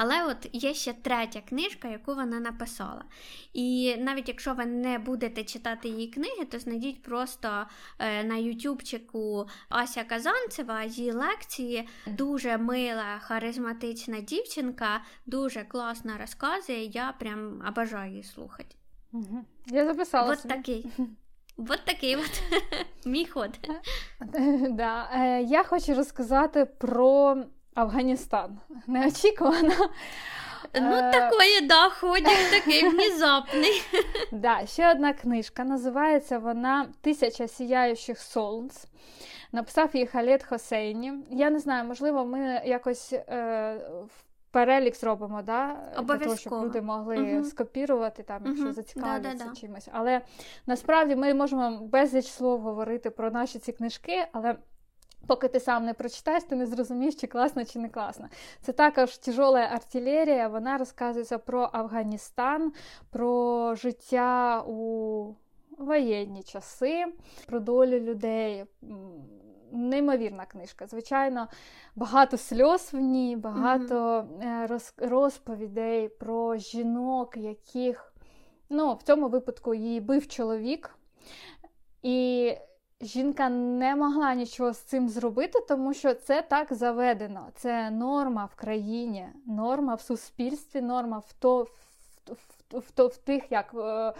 Але 0.00 0.24
от 0.24 0.48
є 0.52 0.74
ще 0.74 0.92
третя 0.92 1.40
книжка, 1.40 1.88
яку 1.88 2.14
вона 2.14 2.40
написала. 2.40 3.04
І 3.52 3.96
навіть 3.98 4.28
якщо 4.28 4.54
ви 4.54 4.66
не 4.66 4.98
будете 4.98 5.44
читати 5.44 5.88
її 5.88 6.06
книги, 6.06 6.44
то 6.50 6.58
знайдіть 6.58 7.02
просто 7.02 7.66
е, 7.98 8.24
на 8.24 8.36
ютубчику 8.36 9.48
Ася 9.68 10.04
Казанцева 10.04 10.84
її 10.84 11.12
лекції. 11.12 11.88
Дуже 12.06 12.58
мила, 12.58 13.18
харизматична 13.18 14.20
дівчинка, 14.20 15.00
дуже 15.26 15.64
класно 15.64 16.12
розказує. 16.20 16.84
Я 16.84 17.14
прям 17.18 17.62
обожаю 17.68 18.10
її 18.10 18.22
слухати. 18.22 18.74
Я 19.66 19.86
записала. 19.86 20.32
От 20.32 20.48
такий. 20.48 20.86
От 21.68 21.80
такий 21.84 22.16
от 22.16 22.42
мій 23.06 23.26
ход. 23.26 23.50
Да. 24.70 25.10
Е, 25.12 25.42
я 25.42 25.64
хочу 25.64 25.94
розказати 25.94 26.64
про 26.64 27.36
Афганістан. 27.78 28.58
Неочікувано. 28.86 29.74
Ну, 30.74 30.94
е, 30.94 31.12
такої, 31.12 31.60
да, 31.60 31.88
ходять 31.88 32.50
такий 32.50 32.88
внезапний. 32.88 33.82
Да, 34.32 34.66
Ще 34.66 34.90
одна 34.90 35.12
книжка. 35.12 35.64
Називається 35.64 36.38
вона 36.38 36.88
Тисяча 37.00 37.48
сіяючих 37.48 38.18
сонць. 38.18 38.86
Написав 39.52 39.90
її 39.92 40.06
Халет 40.06 40.42
Хосейні. 40.42 41.12
Я 41.30 41.50
не 41.50 41.58
знаю, 41.58 41.84
можливо, 41.84 42.24
ми 42.24 42.62
якось 42.64 43.12
е, 43.12 43.80
перелік 44.50 44.96
зробимо, 44.96 45.42
да? 45.42 45.76
для 46.02 46.18
того, 46.18 46.36
щоб 46.36 46.52
люди 46.52 46.80
могли 46.80 47.34
угу. 47.34 47.44
скопірувати, 47.44 48.22
там, 48.22 48.42
якщо 48.46 48.64
угу. 48.64 48.72
зацікавляться 48.72 49.44
да, 49.44 49.50
да, 49.50 49.60
чимось. 49.60 49.88
Але 49.92 50.20
насправді 50.66 51.16
ми 51.16 51.34
можемо 51.34 51.78
безліч 51.78 52.26
слов 52.26 52.60
говорити 52.60 53.10
про 53.10 53.30
наші 53.30 53.58
ці 53.58 53.72
книжки, 53.72 54.26
але 54.32 54.56
Поки 55.26 55.48
ти 55.48 55.60
сам 55.60 55.84
не 55.84 55.94
прочитаєш, 55.94 56.42
ти 56.44 56.56
не 56.56 56.66
зрозумієш, 56.66 57.14
чи 57.14 57.26
класно, 57.26 57.64
чи 57.64 57.78
не 57.78 57.88
класно. 57.88 58.28
Це 58.60 58.72
також 58.72 59.18
тяжола 59.18 59.60
артилерія, 59.60 60.48
вона 60.48 60.78
розказується 60.78 61.38
про 61.38 61.70
Афганістан, 61.72 62.72
про 63.10 63.74
життя 63.74 64.62
у 64.66 65.34
воєнні 65.78 66.42
часи, 66.42 67.06
про 67.46 67.60
долю 67.60 68.00
людей. 68.00 68.64
Неймовірна 69.72 70.46
книжка. 70.46 70.86
Звичайно, 70.86 71.48
багато 71.96 72.36
сльоз 72.36 72.88
в 72.92 72.98
ній, 72.98 73.36
багато 73.36 73.94
mm-hmm. 73.94 75.08
розповідей 75.08 76.08
про 76.08 76.56
жінок, 76.56 77.36
яких 77.36 78.12
ну, 78.70 78.94
в 78.94 79.02
цьому 79.02 79.28
випадку 79.28 79.74
її 79.74 80.00
бив 80.00 80.28
чоловік. 80.28 80.94
І 82.02 82.54
жінка 83.00 83.48
не 83.48 83.96
могла 83.96 84.34
нічого 84.34 84.72
з 84.72 84.78
цим 84.78 85.08
зробити, 85.08 85.64
тому 85.68 85.94
що 85.94 86.14
це 86.14 86.42
так 86.42 86.72
заведено. 86.72 87.48
Це 87.54 87.90
норма 87.90 88.44
в 88.44 88.54
країні, 88.54 89.28
норма 89.46 89.94
в 89.94 90.00
суспільстві, 90.00 90.80
норма 90.80 91.18
в 91.18 91.32
то. 91.32 91.66
В, 92.72 92.78
в, 92.78 93.06
в 93.06 93.16
тих, 93.16 93.52
як 93.52 93.74
е, 93.74 94.14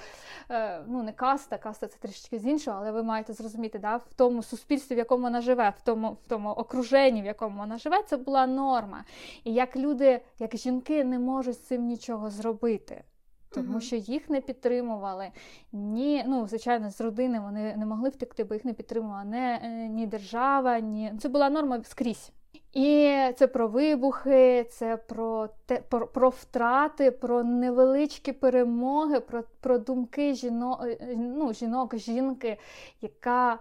е, 0.51 0.85
ну 0.87 1.03
не 1.03 1.13
каста, 1.13 1.59
каста 1.59 1.87
це 1.87 1.99
трішки 1.99 2.39
з 2.39 2.47
іншого, 2.47 2.79
але 2.81 2.91
ви 2.93 3.03
маєте 3.03 3.33
зрозуміти, 3.33 3.79
да, 3.79 3.97
в 3.97 4.15
тому 4.17 4.43
суспільстві, 4.43 4.95
в 4.95 4.99
якому 4.99 5.23
вона 5.23 5.41
живе, 5.41 5.71
в 5.79 5.81
тому 5.85 6.11
в 6.11 6.29
тому 6.29 6.51
окруженні, 6.51 7.23
в 7.23 7.25
якому 7.25 7.59
вона 7.59 7.79
живе, 7.79 8.03
це 8.03 8.17
була 8.17 8.47
норма. 8.47 9.05
І 9.45 9.53
як 9.53 9.77
люди, 9.77 10.21
як 10.39 10.57
жінки 10.57 11.05
не 11.05 11.19
можуть 11.19 11.55
з 11.55 11.61
цим 11.61 11.87
нічого 11.87 12.31
зробити 12.31 13.05
тому 13.51 13.81
що 13.81 13.97
їх 13.97 14.31
не 14.31 14.41
підтримували. 14.41 15.29
Ні, 15.73 16.25
ну 16.27 16.47
звичайно, 16.47 16.91
з 16.91 17.01
родини 17.01 17.41
вони 17.41 17.77
не 17.77 17.87
могли 17.87 18.09
втекти, 18.09 18.45
бо 18.45 18.55
їх 18.55 18.65
не 18.65 18.73
підтримувала 18.73 19.25
не, 19.25 19.61
е, 19.63 19.89
ні 19.89 20.07
держава, 20.07 20.81
ні 20.81 21.13
це 21.21 21.29
була 21.29 21.51
норма 21.51 21.83
скрізь. 21.85 22.33
І 22.73 23.17
це 23.37 23.47
про 23.47 23.69
вибухи, 23.69 24.67
це 24.71 24.97
про 24.97 25.49
те, 25.67 25.77
про, 25.89 26.07
про 26.07 26.29
втрати, 26.29 27.11
про 27.11 27.45
невеличкі 27.45 28.33
перемоги, 28.33 29.21
про 29.21 29.43
про 29.61 29.79
думки 29.79 30.35
жінок, 30.35 30.81
е, 30.85 31.15
ну, 31.17 31.53
жінок, 31.53 31.97
жінки, 31.97 32.59
яка 33.01 33.59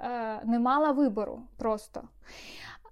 е, 0.00 0.40
не 0.44 0.58
мала 0.58 0.92
вибору 0.92 1.42
просто. 1.56 2.02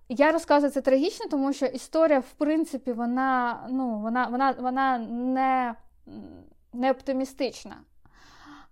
Я 0.08 0.32
розказую 0.32 0.72
це 0.72 0.80
трагічно, 0.80 1.26
тому 1.30 1.52
що 1.52 1.66
історія, 1.66 2.20
в 2.20 2.32
принципі, 2.32 2.92
вона 2.92 3.60
ну, 3.70 3.98
вона, 3.98 4.26
вона, 4.26 4.54
вона 4.58 4.98
не 4.98 5.74
не 6.72 6.90
оптимістична. 6.90 7.76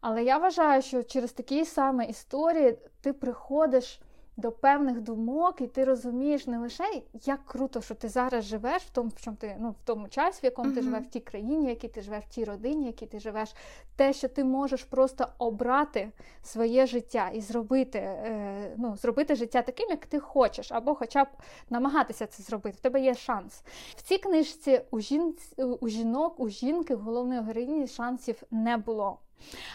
Але 0.01 0.25
я 0.25 0.39
вважаю, 0.39 0.83
що 0.83 1.03
через 1.03 1.33
такі 1.33 1.65
саме 1.65 2.05
історії 2.05 2.79
ти 3.01 3.13
приходиш 3.13 4.01
до 4.37 4.53
певних 4.53 5.01
думок, 5.01 5.61
і 5.61 5.67
ти 5.67 5.85
розумієш 5.85 6.47
не 6.47 6.59
лише 6.59 6.85
як 7.25 7.45
круто, 7.45 7.81
що 7.81 7.95
ти 7.95 8.09
зараз 8.09 8.45
живеш 8.45 8.83
в 8.83 8.91
тому, 8.91 9.09
в 9.17 9.23
чому 9.23 9.37
ти 9.37 9.57
ну 9.61 9.71
в 9.71 9.85
тому 9.85 10.09
часі, 10.09 10.41
в 10.43 10.45
якому 10.45 10.71
uh-huh. 10.71 10.75
ти 10.75 10.83
живеш 10.83 11.03
в 11.05 11.09
тій 11.11 11.21
країні, 11.21 11.67
в 11.67 11.69
якій 11.69 11.89
ти 11.89 12.01
живеш, 12.01 12.25
в 12.25 12.29
тій 12.29 12.45
родині, 12.45 12.85
в 12.85 12.87
якій 12.87 13.07
ти 13.07 13.21
живеш, 13.21 13.55
те, 13.97 14.13
що 14.13 14.29
ти 14.29 14.45
можеш 14.45 14.85
просто 14.85 15.27
обрати 15.39 16.13
своє 16.43 16.87
життя 16.87 17.31
і 17.35 17.41
зробити 17.41 17.99
е, 17.99 18.75
ну, 18.77 18.97
зробити 18.97 19.35
життя 19.35 19.63
таким, 19.63 19.91
як 19.91 20.07
ти 20.07 20.19
хочеш, 20.21 20.73
або 20.73 20.95
хоча 20.95 21.25
б 21.25 21.29
намагатися 21.71 22.27
це 22.27 22.43
зробити. 22.43 22.77
В 22.79 22.81
тебе 22.81 23.01
є 23.01 23.15
шанс. 23.15 23.63
В 23.97 24.03
цій 24.03 24.19
книжці 24.19 24.81
у 24.91 25.01
жін... 25.01 25.35
у 25.81 25.89
жінок, 25.89 26.41
у 26.41 26.49
жінки, 26.49 26.95
в 26.95 27.01
головної 27.01 27.41
героїні 27.41 27.87
шансів 27.87 28.43
не 28.51 28.77
було. 28.77 29.19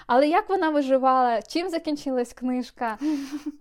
Але 0.07 0.27
як 0.27 0.49
вона 0.49 0.69
виживала, 0.69 1.41
чим 1.41 1.69
закінчилась 1.69 2.33
книжка? 2.33 2.97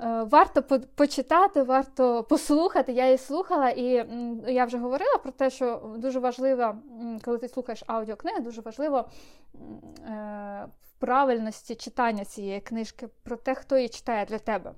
Е, 0.01 0.23
варто 0.23 0.81
почитати, 0.95 1.63
варто 1.63 2.23
послухати. 2.23 2.93
Я 2.93 3.05
її 3.05 3.19
слухала, 3.19 3.71
і 3.71 4.07
я 4.49 4.65
вже 4.65 4.79
говорила 4.79 5.19
про 5.23 5.33
те, 5.33 5.51
що 5.51 5.95
дуже 5.99 6.19
важливо, 6.19 6.75
коли 7.25 7.39
ти 7.39 7.49
слухаєш 7.49 7.83
аудіокниги, 7.87 8.41
дуже 8.41 8.61
важливо 8.61 9.09
е, 9.59 10.69
в 10.83 11.01
правильності 11.01 11.75
читання 11.75 12.25
цієї 12.25 12.61
книжки, 12.61 13.09
про 13.23 13.37
те, 13.37 13.55
хто 13.55 13.77
її 13.77 13.89
читає 13.89 14.25
для 14.25 14.39
тебе. 14.39 14.73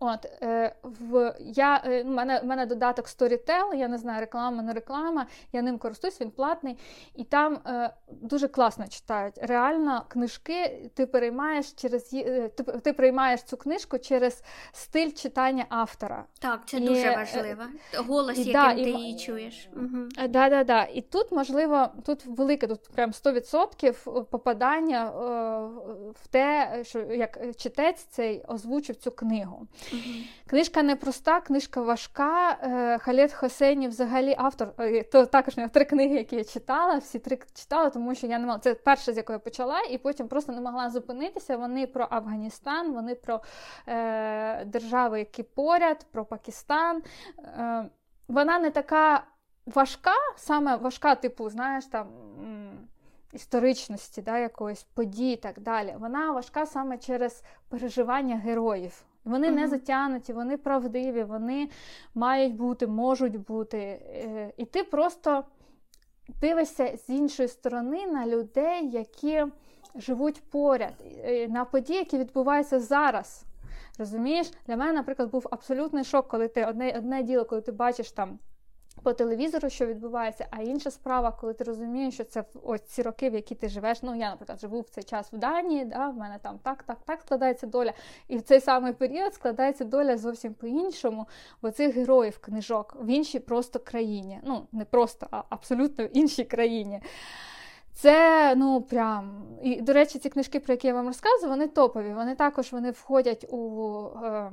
От, 0.00 0.26
е, 0.42 0.74
в, 0.82 1.34
я, 1.40 1.82
е, 1.84 2.04
мене 2.04 2.40
в 2.40 2.44
мене 2.44 2.66
додаток 2.66 3.06
Storytel, 3.06 3.74
я 3.74 3.88
не 3.88 3.98
знаю, 3.98 4.20
реклама, 4.20 4.62
не 4.62 4.72
реклама, 4.72 5.26
я 5.52 5.62
ним 5.62 5.78
користуюсь, 5.78 6.20
він 6.20 6.30
платний. 6.30 6.78
І 7.14 7.24
там 7.24 7.58
е, 7.66 7.90
дуже 8.08 8.48
класно 8.48 8.88
читають. 8.88 9.34
Реально, 9.42 10.04
книжки 10.08 10.90
ти 10.94 11.06
переймаєш 11.06 11.72
через 11.72 12.14
е, 12.14 12.48
ти, 12.48 12.62
ти 12.62 12.92
приймаєш 12.92 13.42
цю 13.42 13.56
книжку 13.56 13.98
через 13.98 14.42
стиль 14.72 15.10
читання 15.10 15.66
автора. 15.68 16.24
Так, 16.38 16.60
це 16.66 16.76
і, 16.76 16.80
дуже 16.80 17.16
важливо. 17.16 17.62
Голос, 17.96 18.36
і, 18.36 18.40
яким 18.40 18.52
да, 18.52 18.74
ти 18.74 18.80
і, 18.80 18.98
її 18.98 19.18
чуєш. 19.18 19.68
Угу. 19.76 20.28
Да, 20.28 20.48
да, 20.48 20.64
да. 20.64 20.82
І 20.82 21.00
тут, 21.00 21.32
можливо, 21.32 21.88
тут 22.06 22.26
велике, 22.26 22.66
тут 22.66 22.88
прям 22.94 23.10
100% 23.10 24.24
попадання 24.24 25.06
е, 25.06 25.12
в 26.12 26.26
те, 26.30 26.80
що 26.84 27.00
як 27.00 27.38
читець 27.56 28.04
цей 28.04 28.44
озвучив 28.48 28.96
цю 28.96 29.10
книгу. 29.10 29.66
Книжка 30.46 30.82
непроста, 30.82 31.40
книжка 31.40 31.82
важка. 31.82 32.58
Е, 32.62 32.98
Халет 32.98 33.32
Хосейні 33.32 33.88
взагалі 33.88 34.34
автор, 34.38 34.68
е, 34.78 35.02
то 35.02 35.26
також 35.26 35.56
не 35.56 35.68
три 35.68 35.84
книги, 35.84 36.14
які 36.14 36.36
я 36.36 36.44
читала, 36.44 36.96
всі 36.96 37.18
три 37.18 37.38
читала, 37.54 37.90
тому 37.90 38.14
що 38.14 38.26
я 38.26 38.38
не 38.38 38.46
мала. 38.46 38.58
Це 38.58 38.74
перша, 38.74 39.12
з 39.12 39.16
якої 39.16 39.34
я 39.34 39.38
почала, 39.38 39.80
і 39.80 39.98
потім 39.98 40.28
просто 40.28 40.52
не 40.52 40.60
могла 40.60 40.90
зупинитися. 40.90 41.56
Вони 41.56 41.86
про 41.86 42.06
Афганістан, 42.10 42.92
вони 42.92 43.14
про 43.14 43.40
е, 43.88 44.64
держави, 44.64 45.18
які 45.18 45.42
поряд, 45.42 46.06
про 46.12 46.24
Пакистан. 46.24 47.02
Е, 47.38 47.84
Вона 48.28 48.58
не 48.58 48.70
така 48.70 49.24
важка, 49.66 50.14
саме 50.36 50.76
важка, 50.76 51.14
типу, 51.14 51.50
знаєш, 51.50 51.86
там. 51.86 52.08
Історичності 53.32 54.22
да, 54.22 54.38
якоїсь 54.38 54.82
подій 54.82 55.32
і 55.32 55.36
так 55.36 55.60
далі. 55.60 55.94
Вона 55.98 56.32
важка 56.32 56.66
саме 56.66 56.98
через 56.98 57.42
переживання 57.68 58.36
героїв. 58.36 59.04
Вони 59.28 59.50
uh-huh. 59.50 59.54
не 59.54 59.68
затягнуті, 59.68 60.32
вони 60.32 60.56
правдиві, 60.56 61.24
вони 61.24 61.68
мають 62.14 62.54
бути, 62.54 62.86
можуть 62.86 63.40
бути. 63.40 63.78
Е, 63.78 64.52
і 64.56 64.64
ти 64.64 64.84
просто 64.84 65.44
дивишся 66.40 66.96
з 66.96 67.10
іншої 67.10 67.48
сторони 67.48 68.06
на 68.06 68.26
людей, 68.26 68.90
які 68.90 69.44
живуть 69.94 70.42
поряд, 70.50 70.94
е, 71.24 71.48
на 71.48 71.64
події, 71.64 71.98
які 71.98 72.18
відбуваються 72.18 72.80
зараз. 72.80 73.44
Розумієш, 73.98 74.50
для 74.66 74.76
мене, 74.76 74.92
наприклад, 74.92 75.30
був 75.30 75.46
абсолютний 75.50 76.04
шок, 76.04 76.28
коли 76.28 76.48
ти 76.48 76.64
одне 76.64 76.94
одне 76.98 77.22
діло, 77.22 77.44
коли 77.44 77.60
ти 77.60 77.72
бачиш 77.72 78.10
там 78.10 78.38
по 79.08 79.14
телевізору, 79.14 79.70
що 79.70 79.86
відбувається, 79.86 80.46
а 80.50 80.62
інша 80.62 80.90
справа, 80.90 81.32
коли 81.40 81.54
ти 81.54 81.64
розумієш, 81.64 82.14
що 82.14 82.24
це 82.24 82.44
ось 82.62 82.80
ці 82.80 83.02
роки, 83.02 83.30
в 83.30 83.34
які 83.34 83.54
ти 83.54 83.68
живеш. 83.68 84.02
Ну, 84.02 84.14
я, 84.14 84.30
наприклад, 84.30 84.60
живу 84.60 84.80
в 84.80 84.88
цей 84.88 85.04
час 85.04 85.32
в 85.32 85.36
Данії, 85.36 85.84
да, 85.84 86.08
в 86.08 86.16
мене 86.16 86.38
там 86.42 86.58
так, 86.62 86.82
так, 86.82 86.98
так 87.04 87.20
складається 87.20 87.66
доля. 87.66 87.92
І 88.28 88.36
в 88.36 88.42
цей 88.42 88.60
самий 88.60 88.92
період 88.92 89.34
складається 89.34 89.84
доля 89.84 90.16
зовсім 90.16 90.54
по-іншому, 90.54 91.26
бо 91.62 91.70
цих 91.70 91.94
героїв 91.96 92.38
книжок 92.38 92.96
в 93.00 93.06
іншій 93.06 93.38
просто 93.38 93.78
країні. 93.78 94.40
Ну, 94.44 94.66
не 94.72 94.84
просто, 94.84 95.26
а 95.30 95.42
абсолютно 95.48 96.04
в 96.04 96.16
іншій 96.16 96.44
країні. 96.44 97.00
Це, 97.94 98.54
ну, 98.56 98.82
прям. 98.82 99.42
І, 99.62 99.80
до 99.80 99.92
речі, 99.92 100.18
ці 100.18 100.28
книжки, 100.28 100.60
про 100.60 100.74
які 100.74 100.86
я 100.86 100.94
вам 100.94 101.06
розказую, 101.06 101.50
вони 101.50 101.66
топові. 101.66 102.14
Вони 102.14 102.34
також 102.34 102.72
вони 102.72 102.90
входять 102.90 103.46
у. 103.52 104.02
Е, 104.24 104.50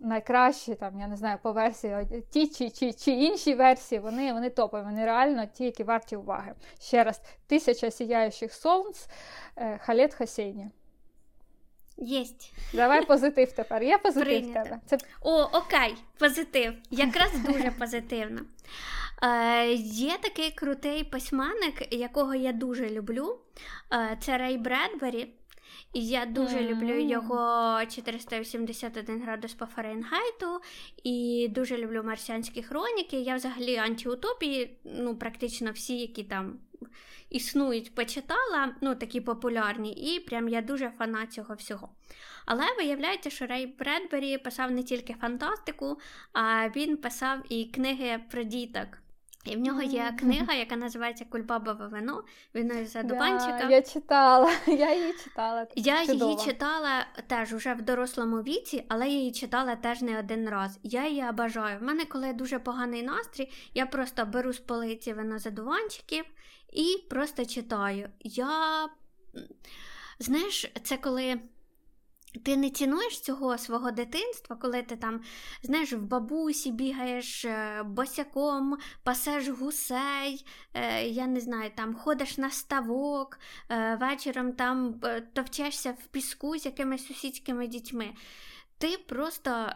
найкращі, 0.00 0.74
там, 0.74 1.00
я 1.00 1.06
не 1.06 1.16
знаю, 1.16 1.38
по 1.42 1.52
версії 1.52 2.24
ті 2.30 2.46
чи 2.46 2.70
чи, 2.70 2.92
чи 2.92 3.10
інші 3.10 3.54
версії, 3.54 3.98
вони 3.98 4.32
вони 4.32 4.50
топові, 4.50 4.82
вони 4.84 5.04
реально 5.04 5.46
ті, 5.46 5.64
які 5.64 5.84
варті 5.84 6.16
уваги. 6.16 6.54
Ще 6.80 7.04
раз, 7.04 7.20
тисяча 7.46 7.90
сіяючих 7.90 8.52
сонць, 8.52 9.08
е, 9.56 9.78
Халет 9.78 10.14
Хасейні. 10.14 10.70
Єсть. 11.98 12.52
Давай 12.72 13.06
позитив 13.06 13.52
тепер. 13.52 13.82
Є 13.82 13.98
позитив 13.98 14.50
в 14.50 14.52
тебе. 14.52 14.80
Це... 14.86 14.98
О, 15.22 15.42
окей, 15.42 15.94
позитив. 16.18 16.74
Якраз 16.90 17.38
дуже 17.38 17.70
позитивно. 17.70 18.40
Е, 19.22 19.72
Є 19.74 20.18
такий 20.22 20.50
крутий 20.50 21.04
письменник, 21.04 21.94
якого 21.94 22.34
я 22.34 22.52
дуже 22.52 22.90
люблю. 22.90 23.38
Е, 23.92 24.16
Це 24.20 24.38
Рей 24.38 24.58
Бредбері. 24.58 25.28
І 25.92 26.06
я 26.06 26.26
дуже 26.26 26.56
mm-hmm. 26.56 26.68
люблю 26.68 27.00
його 27.00 27.80
481 27.86 29.22
градус 29.22 29.54
по 29.54 29.66
Фаренгайту, 29.66 30.60
і 31.04 31.48
дуже 31.50 31.78
люблю 31.78 32.02
марсіанські 32.04 32.62
хроніки. 32.62 33.20
Я 33.20 33.36
взагалі 33.36 33.76
антиутопії, 33.76 34.78
ну, 34.84 35.16
практично 35.16 35.72
всі, 35.72 35.98
які 35.98 36.24
там 36.24 36.58
існують, 37.30 37.94
почитала, 37.94 38.74
ну, 38.80 38.94
такі 38.94 39.20
популярні, 39.20 39.92
і 39.92 40.20
прям 40.20 40.48
я 40.48 40.62
дуже 40.62 40.92
фанат 40.98 41.32
цього 41.32 41.54
всього. 41.54 41.88
Але 42.46 42.64
виявляється, 42.78 43.30
що 43.30 43.46
Рей 43.46 43.66
Бредбері 43.66 44.38
писав 44.38 44.70
не 44.70 44.82
тільки 44.82 45.14
фантастику, 45.14 45.98
а 46.32 46.68
він 46.76 46.96
писав 46.96 47.38
і 47.48 47.64
книги 47.64 48.20
про 48.30 48.42
діток. 48.42 48.88
І 49.46 49.56
в 49.56 49.58
нього 49.58 49.82
є 49.82 50.14
книга, 50.18 50.54
яка 50.54 50.76
називається 50.76 51.24
Кульбабове 51.30 51.86
вино. 51.86 52.24
Вино 52.54 52.74
із 52.74 52.96
одуванчика. 52.96 53.58
Да, 53.58 53.70
я 53.70 53.82
читала, 53.82 54.52
я 54.66 54.94
її 54.94 55.12
читала. 55.12 55.66
Я 55.74 56.06
Чудово. 56.06 56.30
її 56.30 56.44
читала 56.44 57.06
теж 57.26 57.52
уже 57.52 57.74
в 57.74 57.82
дорослому 57.82 58.36
віці, 58.36 58.84
але 58.88 59.08
я 59.08 59.18
її 59.18 59.32
читала 59.32 59.76
теж 59.76 60.02
не 60.02 60.18
один 60.18 60.48
раз. 60.48 60.78
Я 60.82 61.08
її 61.08 61.28
обожаю. 61.28 61.78
В 61.78 61.82
мене, 61.82 62.04
коли 62.04 62.32
дуже 62.32 62.58
поганий 62.58 63.02
настрій, 63.02 63.50
я 63.74 63.86
просто 63.86 64.26
беру 64.26 64.52
з 64.52 64.58
полиці 64.58 65.12
вино 65.12 65.38
з 65.38 65.46
одуванчиків 65.46 66.24
і 66.72 67.04
просто 67.10 67.44
читаю. 67.44 68.08
Я. 68.20 68.88
Знаєш, 70.18 70.72
це 70.82 70.96
коли 70.96 71.40
ти 72.36 72.56
не 72.56 72.70
цінуєш 72.70 73.20
цього 73.20 73.58
свого 73.58 73.90
дитинства, 73.90 74.56
коли 74.56 74.82
ти 74.82 74.96
там, 74.96 75.20
знаєш, 75.62 75.92
в 75.92 76.00
бабусі 76.00 76.72
бігаєш 76.72 77.44
е, 77.44 77.82
босяком, 77.86 78.78
пасеш 79.02 79.48
гусей, 79.48 80.46
е, 80.74 81.08
я 81.08 81.26
не 81.26 81.40
знаю, 81.40 81.70
там 81.76 81.94
ходиш 81.94 82.38
на 82.38 82.50
ставок, 82.50 83.38
е, 83.70 83.96
вечором 84.00 84.52
там 84.52 85.00
товчешся 85.32 85.90
в 85.92 86.06
піску 86.06 86.58
з 86.58 86.66
якимись 86.66 87.06
сусідськими 87.06 87.66
дітьми. 87.66 88.14
ти 88.78 88.98
просто 89.08 89.68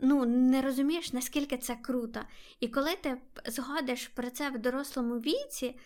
ну, 0.00 0.24
не 0.26 0.62
розумієш, 0.62 1.12
наскільки 1.12 1.58
це 1.58 1.76
круто. 1.76 2.20
І 2.60 2.68
коли 2.68 2.96
ти 2.96 3.16
згадуєш 3.46 4.08
про 4.08 4.30
це 4.30 4.50
в 4.50 4.58
дорослому 4.58 5.14
віці, 5.14 5.76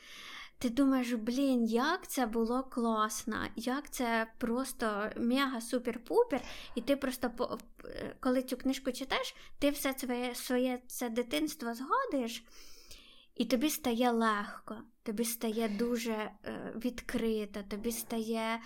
ти 0.60 0.70
думаєш, 0.70 1.12
блін, 1.12 1.64
як 1.64 2.08
це 2.08 2.26
було 2.26 2.62
класно, 2.62 3.46
як 3.56 3.90
це 3.90 4.26
просто 4.38 4.86
мега-супер-пупер. 5.16 6.40
І 6.74 6.80
ти 6.80 6.96
просто, 6.96 7.58
коли 8.20 8.42
цю 8.42 8.56
книжку 8.56 8.92
читаєш, 8.92 9.34
ти 9.58 9.70
все 9.70 9.94
своє, 9.98 10.34
своє 10.34 10.80
це 10.86 11.08
дитинство 11.08 11.74
згадуєш, 11.74 12.44
і 13.36 13.44
тобі 13.44 13.70
стає 13.70 14.10
легко, 14.10 14.76
тобі 15.02 15.24
стає 15.24 15.68
дуже 15.68 16.12
е, 16.12 16.30
відкрито, 16.76 17.60
тобі 17.68 17.92
стає 17.92 18.60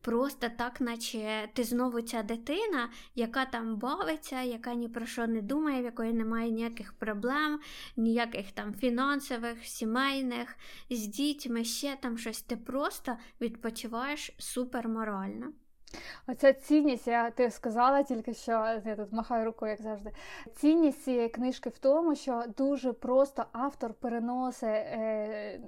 просто 0.00 0.48
так, 0.58 0.80
наче 0.80 1.48
ти 1.54 1.64
знову 1.64 2.02
ця 2.02 2.22
дитина, 2.22 2.90
яка 3.14 3.44
там 3.44 3.76
бавиться, 3.76 4.42
яка 4.42 4.74
ні 4.74 4.88
про 4.88 5.06
що 5.06 5.26
не 5.26 5.42
думає, 5.42 5.82
в 5.82 5.84
якої 5.84 6.12
немає 6.12 6.50
ніяких 6.50 6.92
проблем, 6.92 7.60
ніяких 7.96 8.52
там 8.52 8.74
фінансових, 8.74 9.64
сімейних, 9.64 10.56
з 10.90 11.06
дітьми, 11.06 11.64
ще 11.64 11.96
там 12.00 12.18
щось. 12.18 12.42
Ти 12.42 12.56
просто 12.56 13.16
відпочиваєш 13.40 14.32
супер 14.38 14.88
морально. 14.88 15.52
Оця 16.26 16.52
цінність, 16.52 17.06
я 17.06 17.30
ти 17.30 17.50
сказала 17.50 18.02
тільки 18.02 18.34
що 18.34 18.50
я 18.86 18.96
тут 18.96 19.12
махаю 19.12 19.44
рукою, 19.44 19.70
як 19.70 19.82
завжди. 19.82 20.10
Цінність 20.56 21.04
цієї 21.04 21.28
книжки 21.28 21.68
в 21.68 21.78
тому, 21.78 22.14
що 22.14 22.44
дуже 22.56 22.92
просто 22.92 23.44
автор 23.52 23.94
переносить 23.94 24.68
е, 24.68 25.60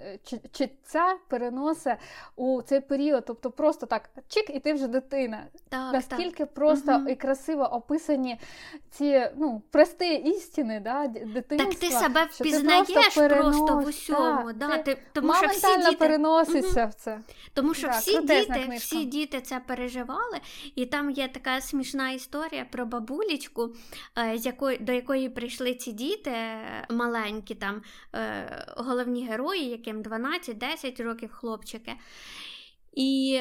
читця 0.53 1.17
переносить 1.29 1.97
у 2.37 2.63
цей 2.63 2.81
період, 2.81 3.25
тобто 3.27 3.51
просто 3.51 3.87
так 3.87 4.11
чик, 4.29 4.51
і 4.51 4.61
ти 4.61 4.73
вже 4.73 4.87
дитина. 4.87 5.47
Так, 5.69 5.93
Наскільки 5.93 6.45
так. 6.45 6.55
просто 6.55 6.97
угу. 6.97 7.09
і 7.09 7.15
красиво 7.15 7.63
описані 7.63 8.41
ці 8.91 9.31
ну, 9.37 9.63
прості 9.71 10.15
істини, 10.15 10.81
да, 10.81 11.07
дитинства. 11.07 11.71
Так 11.71 11.75
ти 11.75 11.91
себе 11.91 12.25
впізнаєш 12.31 12.89
просто, 12.89 13.21
перенос... 13.21 13.57
просто 13.57 13.77
в 13.77 13.87
усьому. 13.87 14.47
Так, 14.47 14.57
да, 14.57 14.79
ти, 14.79 14.99
тому 15.13 15.35
що 15.35 15.47
всі 15.47 15.77
діти... 15.77 15.97
переноситься 15.97 16.83
угу. 16.83 16.91
в 16.91 16.95
це. 16.95 17.19
Тому 17.55 17.75
що 17.75 17.87
так, 17.87 17.97
всі 17.97 18.21
діти, 18.21 18.69
всі 18.77 19.05
діти 19.05 19.41
це 19.41 19.61
переживають 19.67 20.16
малювали. 20.17 20.41
І 20.75 20.87
там 20.87 21.11
є 21.11 21.29
така 21.29 21.61
смішна 21.61 22.11
історія 22.11 22.65
про 22.65 22.87
бабулечку, 22.87 23.75
е, 24.19 24.79
до 24.81 24.93
якої 24.93 25.29
прийшли 25.29 25.75
ці 25.75 25.93
діти 25.93 26.31
е, 26.31 26.87
маленькі, 26.91 27.55
там 27.55 27.83
е, 28.15 28.67
головні 28.77 29.27
герої, 29.27 29.69
яким 29.69 30.03
12-10 30.03 31.03
років 31.03 31.33
хлопчики. 31.33 31.93
І 32.93 33.41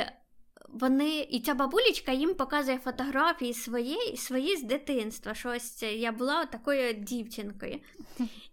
вони, 0.70 1.28
І 1.30 1.40
ця 1.40 1.54
бабулечка 1.54 2.12
їм 2.12 2.34
показує 2.34 2.78
фотографії 2.78 3.54
своєї 3.54 4.18
свої 4.18 4.58
з 4.58 4.64
дитинства. 4.64 5.34
що 5.34 5.50
ось 5.50 5.84
Я 5.84 6.12
була 6.12 6.46
такою 6.46 6.94
дівчинкою. 6.94 7.80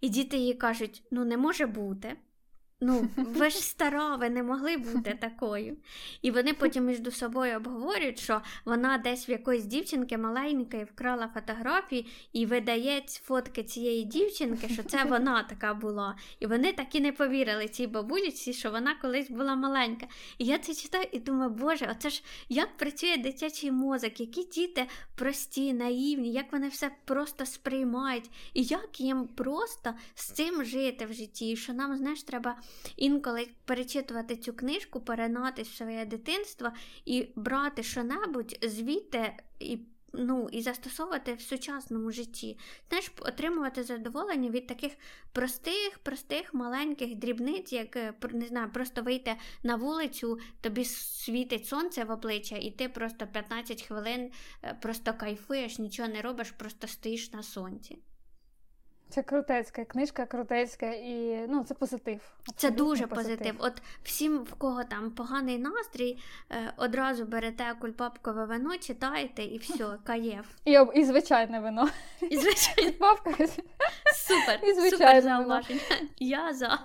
І 0.01 0.09
діти 0.09 0.37
їй 0.37 0.53
кажуть: 0.53 1.03
ну 1.11 1.25
не 1.25 1.37
може 1.37 1.65
бути. 1.65 2.15
Ну, 2.83 3.07
ви 3.17 3.49
ж 3.49 3.57
стара, 3.57 4.15
ви 4.15 4.29
не 4.29 4.43
могли 4.43 4.77
бути 4.77 5.17
такою. 5.21 5.77
І 6.21 6.31
вони 6.31 6.53
потім 6.53 6.85
між 6.85 7.15
собою 7.15 7.57
обговорюють, 7.57 8.19
що 8.19 8.41
вона 8.65 8.97
десь 8.97 9.29
в 9.29 9.31
якоїсь 9.31 9.65
дівчинки 9.65 10.17
маленької 10.17 10.83
вкрала 10.83 11.29
фотографії 11.33 12.05
і 12.33 12.45
видає 12.45 13.03
фотки 13.07 13.63
цієї 13.63 14.03
дівчинки, 14.03 14.69
що 14.69 14.83
це 14.83 15.03
вона 15.09 15.43
така 15.43 15.73
була. 15.73 16.15
І 16.39 16.45
вони 16.45 16.73
так 16.73 16.95
і 16.95 16.99
не 16.99 17.11
повірили 17.11 17.67
цій 17.67 17.87
бабуліці, 17.87 18.53
що 18.53 18.71
вона 18.71 18.95
колись 19.01 19.29
була 19.29 19.55
маленька. 19.55 20.07
І 20.37 20.45
я 20.45 20.57
це 20.57 20.73
читаю 20.73 21.05
і 21.11 21.19
думаю, 21.19 21.49
Боже, 21.49 21.87
оце 21.91 22.09
ж 22.09 22.23
як 22.49 22.77
працює 22.77 23.17
дитячий 23.17 23.71
мозок, 23.71 24.19
які 24.19 24.43
діти 24.43 24.85
прості, 25.15 25.73
наївні, 25.73 26.31
як 26.31 26.51
вони 26.51 26.67
все 26.67 26.91
просто 27.05 27.45
сприймають, 27.45 28.29
і 28.53 28.63
як 28.63 28.99
їм 28.99 29.27
просто 29.27 29.93
з 30.15 30.31
цим 30.31 30.65
жити 30.65 31.05
в 31.05 31.13
житті. 31.13 31.51
І 31.51 31.57
що 31.57 31.73
нам, 31.73 31.97
знаєш, 31.97 32.23
треба 32.23 32.55
інколи 32.95 33.47
перечитувати 33.65 34.35
цю 34.35 34.53
книжку, 34.53 35.01
перенати 35.01 35.65
своє 35.65 36.05
дитинство 36.05 36.69
і 37.05 37.27
брати 37.35 37.83
що-небудь 37.83 38.57
звідти 38.61 39.33
і 39.59 39.79
ну, 40.13 40.49
і 40.51 40.61
застосовувати 40.61 41.33
в 41.33 41.41
сучасному 41.41 42.11
житті. 42.11 42.57
Знаєш, 42.89 43.11
отримувати 43.19 43.83
задоволення 43.83 44.49
від 44.49 44.67
таких 44.67 44.91
простих, 45.31 45.99
простих, 46.03 46.53
маленьких 46.53 47.15
дрібниць, 47.15 47.73
як 47.73 47.95
е, 47.95 48.13
не 48.31 48.45
знаю, 48.45 48.69
просто 48.73 49.01
вийти 49.01 49.35
на 49.63 49.75
вулицю, 49.75 50.39
тобі 50.61 50.85
світить 50.85 51.67
сонце 51.67 52.03
в 52.03 52.11
обличчя, 52.11 52.55
і 52.55 52.71
ти 52.71 52.89
просто 52.89 53.27
15 53.27 53.83
хвилин 53.83 54.31
е, 54.63 54.77
просто 54.81 55.13
кайфуєш, 55.13 55.79
нічого 55.79 56.09
не 56.09 56.21
робиш, 56.21 56.51
просто 56.51 56.87
стоїш 56.87 57.33
на 57.33 57.43
сонці. 57.43 57.97
Це 59.13 59.23
крутецька 59.23 59.85
книжка, 59.85 60.25
крутецька 60.25 60.85
і 60.85 61.45
ну 61.49 61.63
це 61.63 61.73
позитив. 61.73 62.19
Це 62.55 62.71
дуже 62.71 63.07
позитив. 63.07 63.37
позитив. 63.37 63.55
От 63.59 63.81
всім, 64.03 64.37
в 64.37 64.53
кого 64.53 64.83
там 64.83 65.11
поганий 65.11 65.57
настрій, 65.57 66.17
е, 66.51 66.73
одразу 66.77 67.25
берете 67.25 67.75
кульпапкове 67.81 68.45
вино, 68.45 68.77
читаєте 68.77 69.43
і 69.43 69.57
все, 69.57 69.85
каєв. 70.03 70.45
І 70.65 70.77
і 70.95 71.03
звичайне 71.03 71.59
вино. 71.59 71.89
І 72.21 72.37
звичайне 72.37 72.91
Супер. 74.15 74.59
І 74.63 74.73
звичайне 74.73 75.37
вино. 75.37 75.61
Я 76.19 76.53
за. 76.53 76.79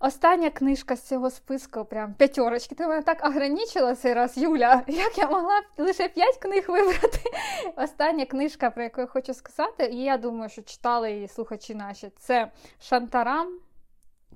Остання 0.00 0.50
книжка 0.50 0.96
з 0.96 1.02
цього 1.02 1.30
списку, 1.30 1.84
прям 1.84 2.14
п'ятерочки. 2.14 2.74
Ти 2.74 2.86
мене 2.86 3.02
так 3.02 3.24
ограничила 3.26 3.94
цей 3.94 4.14
раз, 4.14 4.38
Юля. 4.38 4.82
Як 4.86 5.18
я 5.18 5.26
могла 5.26 5.62
лише 5.78 6.08
п'ять 6.08 6.36
книг 6.36 6.64
вибрати? 6.68 7.18
Остання 7.76 8.24
книжка, 8.24 8.70
про 8.70 8.82
яку 8.82 9.00
я 9.00 9.06
хочу 9.06 9.34
сказати, 9.34 9.84
і 9.92 9.96
я 9.96 10.16
думаю, 10.16 10.50
що 10.50 10.62
читали 10.62 11.12
її 11.12 11.28
слухачі 11.28 11.74
наші, 11.74 12.10
це 12.18 12.50
Шантарам. 12.80 13.65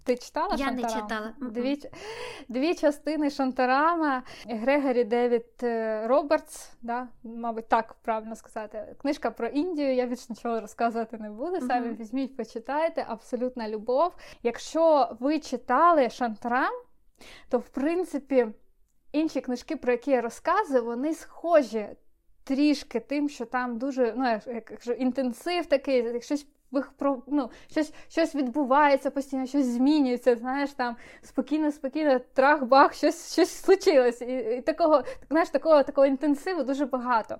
Ти 0.04 0.16
читала 0.16 0.56
Я 0.58 0.64
Шантарам? 0.64 0.76
не 0.76 1.00
читала. 1.00 1.34
Дві 1.40 1.90
дві 2.48 2.74
частини 2.74 3.30
Шантарама 3.30 4.22
Грегорі 4.48 5.04
Девід 5.04 5.46
е, 5.62 6.06
Робертс, 6.06 6.72
да? 6.82 7.08
мабуть, 7.22 7.68
так 7.68 7.94
правильно 7.94 8.36
сказати. 8.36 8.96
Книжка 8.98 9.30
про 9.30 9.48
Індію. 9.48 9.94
Я 9.94 10.06
більш 10.06 10.28
нічого 10.28 10.60
розказувати 10.60 11.18
не 11.18 11.30
буду. 11.30 11.60
Самі 11.60 11.86
uh-huh. 11.86 11.96
візьміть, 11.96 12.36
почитайте. 12.36 13.04
Абсолютна 13.08 13.68
любов. 13.68 14.14
Якщо 14.42 15.16
ви 15.20 15.38
читали 15.38 16.10
Шантарам, 16.10 16.72
то 17.48 17.58
в 17.58 17.68
принципі 17.68 18.46
інші 19.12 19.40
книжки, 19.40 19.76
про 19.76 19.92
які 19.92 20.10
я 20.10 20.20
розказую, 20.20 20.84
вони 20.84 21.14
схожі. 21.14 21.88
Трішки 22.44 23.00
тим, 23.00 23.28
що 23.28 23.44
там 23.44 23.78
дуже 23.78 24.14
ну, 24.16 24.40
якщо 24.70 24.92
інтенсив 24.92 25.66
такий, 25.66 26.22
щось 26.22 26.46
ну, 27.26 27.50
щось 27.70 27.92
щось 28.08 28.34
відбувається 28.34 29.10
постійно, 29.10 29.46
щось 29.46 29.66
змінюється. 29.66 30.36
Знаєш, 30.36 30.70
там 30.70 30.96
спокійно, 31.22 31.72
спокійно, 31.72 32.20
трах-бах, 32.34 32.92
щось 32.92 33.32
щось 33.32 33.50
случилось. 33.50 34.22
І, 34.22 34.56
і 34.58 34.60
такого 34.60 35.02
знаєш, 35.30 35.48
такого 35.48 35.82
такого 35.82 36.06
інтенсиву 36.06 36.62
дуже 36.62 36.86
багато. 36.86 37.38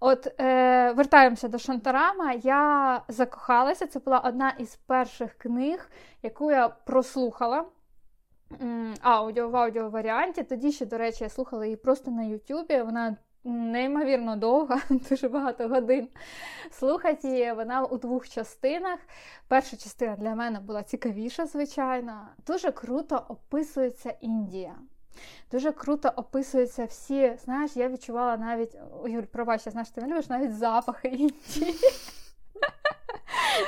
От 0.00 0.40
е, 0.40 0.92
вертаємося 0.92 1.48
до 1.48 1.58
Шантарама. 1.58 2.32
Я 2.32 3.02
закохалася. 3.08 3.86
Це 3.86 3.98
була 3.98 4.18
одна 4.18 4.50
із 4.58 4.76
перших 4.76 5.34
книг, 5.34 5.90
яку 6.22 6.50
я 6.50 6.68
прослухала. 6.68 7.64
Аудіо 9.00 9.48
в 9.48 9.56
аудіо 9.56 9.90
варіанті. 9.90 10.42
Тоді 10.42 10.72
ще, 10.72 10.86
до 10.86 10.98
речі, 10.98 11.24
я 11.24 11.30
слухала 11.30 11.64
її 11.64 11.76
просто 11.76 12.10
на 12.10 12.22
Ютубі. 12.22 12.82
Вона 12.82 13.16
неймовірно 13.48 14.36
довга, 14.36 14.80
дуже 14.90 15.28
багато 15.28 15.68
годин. 15.68 16.08
Слухати 16.70 17.28
її 17.28 17.52
вона 17.52 17.84
у 17.84 17.98
двох 17.98 18.28
частинах. 18.28 18.98
Перша 19.48 19.76
частина 19.76 20.16
для 20.16 20.34
мене 20.34 20.60
була 20.60 20.82
цікавіша, 20.82 21.46
звичайно. 21.46 22.28
Дуже 22.46 22.72
круто 22.72 23.24
описується 23.28 24.14
Індія. 24.20 24.74
Дуже 25.52 25.72
круто 25.72 26.12
описуються 26.16 26.84
всі. 26.84 27.36
Знаєш, 27.44 27.76
я 27.76 27.88
відчувала 27.88 28.36
навіть 28.36 28.76
Юль, 29.06 29.22
пробач, 29.22 29.66
я 29.66 29.72
знаєш, 29.72 29.88
ти 29.90 30.00
не 30.00 30.06
любиш 30.06 30.28
навіть 30.28 30.56
запахи 30.56 31.08
Індії. 31.08 31.74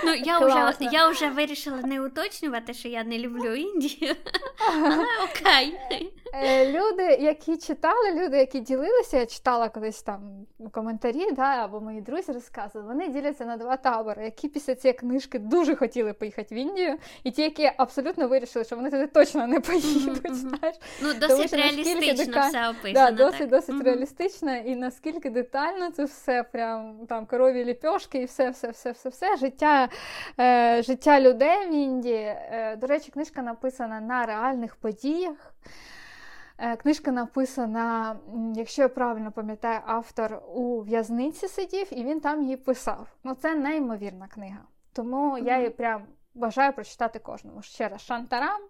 Ну, 0.04 0.14
я 0.14 0.38
вже 0.38 0.76
я 0.92 1.08
вже 1.08 1.30
вирішила 1.30 1.82
не 1.82 2.00
уточнювати, 2.00 2.74
що 2.74 2.88
я 2.88 3.04
не 3.04 3.18
люблю 3.18 3.54
Індію. 3.54 4.14
Але 4.74 5.04
окей. 5.24 5.78
Е, 6.34 6.72
люди, 6.72 7.02
які 7.02 7.56
читали, 7.56 8.12
люди, 8.14 8.36
які 8.36 8.60
ділилися, 8.60 9.18
я 9.18 9.26
читала 9.26 9.68
колись 9.68 10.02
там 10.02 10.46
коментарі, 10.72 11.32
да, 11.32 11.64
або 11.64 11.80
мої 11.80 12.00
друзі 12.00 12.32
розказували, 12.32 12.92
вони 12.92 13.08
діляться 13.08 13.44
на 13.44 13.56
два 13.56 13.76
табори, 13.76 14.24
які 14.24 14.48
після 14.48 14.74
цієї 14.74 14.98
книжки 14.98 15.38
дуже 15.38 15.76
хотіли 15.76 16.12
поїхати 16.12 16.54
в 16.54 16.58
Індію, 16.58 16.96
і 17.24 17.30
ті, 17.30 17.42
які 17.42 17.70
абсолютно 17.76 18.28
вирішили, 18.28 18.64
що 18.64 18.76
вони 18.76 18.90
туди 18.90 19.06
точно 19.06 19.46
не 19.46 19.60
поїдуть. 19.60 20.22
Mm-hmm. 20.22 20.34
знаєш. 20.34 20.76
Ну, 21.02 21.14
Досить 21.14 21.50
Тому, 21.50 21.62
реалістично 21.62 22.24
дека... 22.24 22.48
все 22.48 22.70
описано. 22.70 22.92
Да, 22.94 23.10
Досить 23.10 23.38
так. 23.38 23.48
досить 23.48 23.74
mm-hmm. 23.74 23.82
реалістично, 23.84 24.56
і 24.56 24.76
наскільки 24.76 25.30
детально 25.30 25.90
це 25.90 26.04
все, 26.04 26.42
прям 26.42 27.06
там 27.08 27.26
корові 27.26 27.64
ліпьошки 27.64 28.18
і 28.18 28.24
все, 28.24 28.50
все, 28.50 28.70
все, 28.70 28.90
все, 28.90 29.08
все. 29.08 29.36
Життя 29.36 29.88
е, 30.40 30.82
життя 30.82 31.20
людей 31.20 31.68
в 31.68 31.72
Індії. 31.72 32.24
Е, 32.24 32.76
До 32.76 32.86
речі, 32.86 33.10
книжка 33.10 33.42
написана 33.42 34.00
на 34.00 34.26
реальних 34.26 34.76
подіях. 34.76 35.54
Е, 36.62 36.76
книжка 36.76 37.12
написана, 37.12 38.16
якщо 38.54 38.82
я 38.82 38.88
правильно 38.88 39.32
пам'ятаю, 39.32 39.80
автор 39.86 40.42
у 40.54 40.80
в'язниці 40.80 41.48
сидів 41.48 41.86
і 41.90 42.04
він 42.04 42.20
там 42.20 42.42
її 42.42 42.56
писав. 42.56 43.08
Ну, 43.24 43.34
це 43.34 43.54
неймовірна 43.54 44.28
книга. 44.28 44.64
Тому 44.92 45.34
mm-hmm. 45.34 45.46
я 45.46 45.58
її 45.58 45.70
прям 45.70 46.06
бажаю 46.34 46.72
прочитати 46.72 47.18
кожному. 47.18 47.62
Ще 47.62 47.88
раз, 47.88 48.00
Шантарам. 48.00 48.60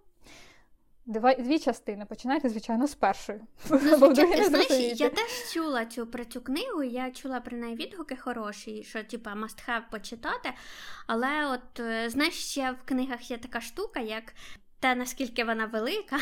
Два, 1.06 1.34
дві 1.34 1.58
частини. 1.58 2.04
Починайте, 2.04 2.48
звичайно, 2.48 2.86
з 2.86 2.94
першої. 2.94 3.40
Ну, 3.70 3.78
звичайно, 3.78 4.44
знаєш, 4.44 5.00
Я 5.00 5.08
теж 5.08 5.52
чула 5.52 5.86
цю 5.86 6.06
про 6.06 6.24
цю 6.24 6.40
книгу, 6.40 6.82
я 6.82 7.10
чула 7.10 7.40
про 7.40 7.56
неї 7.56 7.76
відгуки 7.76 8.16
хороші, 8.16 8.82
що 8.82 9.04
типа 9.04 9.30
must 9.30 9.68
have 9.68 9.90
почитати. 9.90 10.52
Але 11.06 11.46
от 11.46 11.80
е, 11.80 12.10
знаєш, 12.10 12.34
ще 12.34 12.70
в 12.70 12.82
книгах 12.84 13.30
є 13.30 13.38
така 13.38 13.60
штука, 13.60 14.00
як 14.00 14.24
те, 14.80 14.94
наскільки 14.94 15.44
вона 15.44 15.66
велика. 15.66 16.18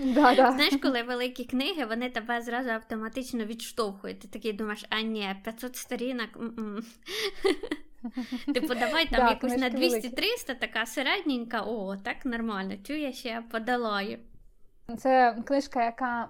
Да, 0.00 0.34
да. 0.34 0.52
Знаєш, 0.52 0.74
коли 0.82 1.02
великі 1.02 1.44
книги, 1.44 1.84
вони 1.84 2.10
тебе 2.10 2.42
зразу 2.42 2.70
автоматично 2.70 3.44
відштовхують. 3.44 4.20
Ти 4.20 4.28
такий 4.28 4.52
думаєш, 4.52 4.84
а 4.90 5.00
ні, 5.00 5.36
500 5.44 5.76
сторінок. 5.76 6.28
Типу, 8.54 8.74
давай 8.74 9.08
там 9.08 9.28
якусь 9.28 9.56
на 9.56 9.70
200-300, 9.70 10.58
така 10.60 10.86
середненька, 10.86 11.62
о, 11.62 11.96
так 11.96 12.24
нормально, 12.24 12.74
чую, 12.86 13.00
я 13.00 13.12
ще 13.12 13.42
подолаю. 13.50 14.18
Це 14.98 15.36
книжка, 15.46 15.84
яка 15.84 16.28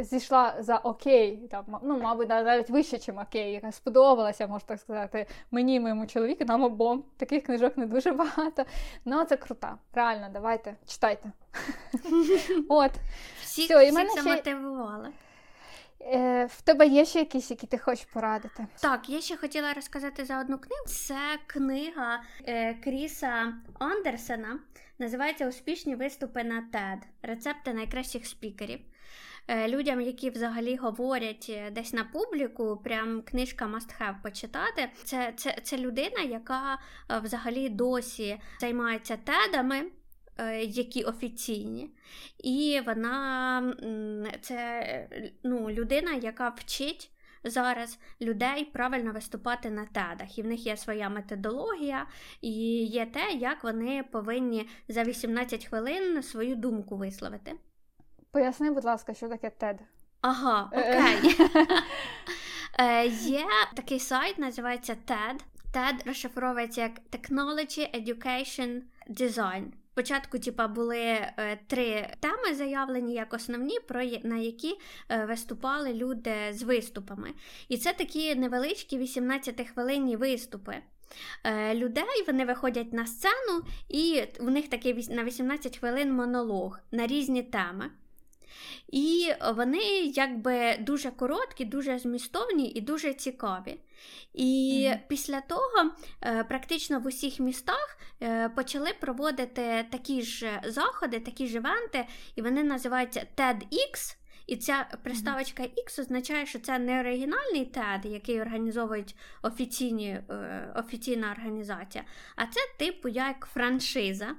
зійшла 0.00 0.54
за 0.58 0.76
окей, 0.76 1.48
там, 1.50 1.64
ну, 1.82 2.00
мабуть, 2.00 2.28
навіть 2.28 2.70
вище, 2.70 2.96
ніж 2.96 3.08
окей, 3.08 3.52
яка 3.52 3.72
сподобалася, 3.72 4.46
можна 4.46 4.66
так 4.68 4.80
сказати, 4.80 5.26
мені, 5.50 5.80
моєму 5.80 6.06
чоловіку, 6.06 6.44
нам 6.44 6.64
обом. 6.64 7.04
Таких 7.16 7.44
книжок 7.44 7.76
не 7.76 7.86
дуже 7.86 8.12
багато. 8.12 8.64
Ну, 9.04 9.24
це 9.24 9.36
крута. 9.36 9.78
Реально, 9.94 10.28
давайте, 10.32 10.76
читайте. 10.86 11.32
От. 12.68 12.90
Всіх, 13.42 13.64
Все, 13.64 13.86
і 13.86 13.92
мене 13.92 14.10
ще... 14.10 14.22
мотивували. 14.22 15.08
Е, 16.02 16.46
В 16.46 16.60
тебе 16.60 16.86
є 16.86 17.04
ще 17.04 17.18
якісь, 17.18 17.50
які 17.50 17.66
ти 17.66 17.78
хочеш 17.78 18.04
порадити? 18.04 18.66
Так, 18.80 19.08
я 19.08 19.20
ще 19.20 19.36
хотіла 19.36 19.72
розказати 19.72 20.24
за 20.24 20.40
одну 20.40 20.58
книгу. 20.58 20.84
Це 20.86 21.18
книга 21.46 22.22
е, 22.48 22.74
Кріса 22.74 23.54
Андерсена. 23.78 24.58
Називається 25.00 25.48
Успішні 25.48 25.94
виступи 25.94 26.44
на 26.44 26.68
TED. 26.72 26.98
Рецепти 27.22 27.74
найкращих 27.74 28.26
спікерів. 28.26 28.80
Е, 29.48 29.68
людям, 29.68 30.00
які 30.00 30.30
взагалі 30.30 30.76
говорять 30.76 31.46
е, 31.48 31.70
десь 31.70 31.92
на 31.92 32.04
публіку, 32.04 32.80
прям 32.84 33.22
книжка 33.22 33.66
must 33.66 34.00
have 34.00 34.22
почитати. 34.22 34.88
Це 35.04 35.32
це, 35.36 35.56
це 35.62 35.78
людина, 35.78 36.22
яка 36.22 36.78
е, 37.10 37.18
взагалі 37.18 37.68
досі 37.68 38.40
займається 38.60 39.16
тедами. 39.16 39.82
Які 40.62 41.02
офіційні, 41.02 41.90
і 42.38 42.80
вона 42.86 43.74
це 44.40 45.08
ну, 45.44 45.70
людина, 45.70 46.12
яка 46.12 46.48
вчить 46.48 47.10
зараз 47.44 47.98
людей 48.20 48.64
правильно 48.64 49.12
виступати 49.12 49.70
на 49.70 49.86
тедах. 49.86 50.38
І 50.38 50.42
в 50.42 50.46
них 50.46 50.66
є 50.66 50.76
своя 50.76 51.08
методологія, 51.08 52.06
і 52.40 52.52
є 52.84 53.06
те, 53.06 53.30
як 53.30 53.64
вони 53.64 54.04
повинні 54.12 54.68
за 54.88 55.04
18 55.04 55.66
хвилин 55.66 56.22
свою 56.22 56.56
думку 56.56 56.96
висловити. 56.96 57.52
Поясни, 58.30 58.70
будь 58.70 58.84
ласка, 58.84 59.14
що 59.14 59.28
таке 59.28 59.52
TED? 59.60 59.78
Ага, 60.20 60.70
окей. 60.72 61.36
Е, 62.78 63.06
є 63.06 63.46
такий 63.76 64.00
сайт, 64.00 64.38
називається 64.38 64.96
TED. 65.06 65.40
TED 65.74 66.06
розшифровується 66.06 66.80
як 66.80 66.92
Technology 67.10 68.04
Education 68.04 68.80
Design. 69.08 69.64
Спочатку, 70.00 70.38
типа, 70.38 70.68
були 70.68 70.98
е, 70.98 71.58
три 71.66 72.08
теми 72.20 72.54
заявлені 72.54 73.14
як 73.14 73.34
основні, 73.34 73.80
про 73.80 74.04
на 74.22 74.36
які 74.36 74.78
е, 75.08 75.24
виступали 75.24 75.94
люди 75.94 76.34
з 76.50 76.62
виступами. 76.62 77.30
І 77.68 77.76
це 77.76 77.92
такі 77.92 78.34
невеличкі 78.34 78.98
18-хвилинні 78.98 80.16
виступи. 80.16 80.76
Е, 81.44 81.74
людей 81.74 82.24
вони 82.26 82.44
виходять 82.44 82.92
на 82.92 83.06
сцену, 83.06 83.62
і 83.88 84.22
у 84.40 84.50
них 84.50 84.68
такий 84.68 85.08
на 85.10 85.24
18 85.24 85.78
хвилин 85.78 86.12
монолог 86.12 86.78
на 86.90 87.06
різні 87.06 87.42
теми. 87.42 87.90
І 88.92 89.32
вони 89.54 89.82
якби 90.14 90.76
дуже 90.80 91.10
короткі, 91.10 91.64
дуже 91.64 91.98
змістовні 91.98 92.70
і 92.70 92.80
дуже 92.80 93.14
цікаві. 93.14 93.76
І 94.34 94.82
mm-hmm. 94.86 94.98
після 95.08 95.40
того 95.40 95.90
е, 96.22 96.44
практично 96.44 97.00
в 97.00 97.06
усіх 97.06 97.40
містах 97.40 97.98
е, 98.22 98.48
почали 98.48 98.92
проводити 99.00 99.86
такі 99.90 100.22
ж 100.22 100.60
заходи, 100.64 101.20
такі 101.20 101.46
ж 101.46 101.56
івенти, 101.56 102.06
і 102.36 102.42
вони 102.42 102.64
називаються 102.64 103.26
TEDx. 103.36 104.16
І 104.46 104.56
ця 104.56 104.86
приставочка 105.02 105.62
X 105.62 106.00
означає, 106.00 106.46
що 106.46 106.58
це 106.58 106.78
не 106.78 107.00
оригінальний 107.00 107.72
TED, 107.72 108.06
який 108.06 108.40
організовують 108.40 109.16
офіційні, 109.42 110.08
е, 110.08 110.72
офіційна 110.76 111.32
організація, 111.32 112.04
а 112.36 112.46
це 112.46 112.60
типу 112.78 113.08
як 113.08 113.48
франшиза. 113.52 114.36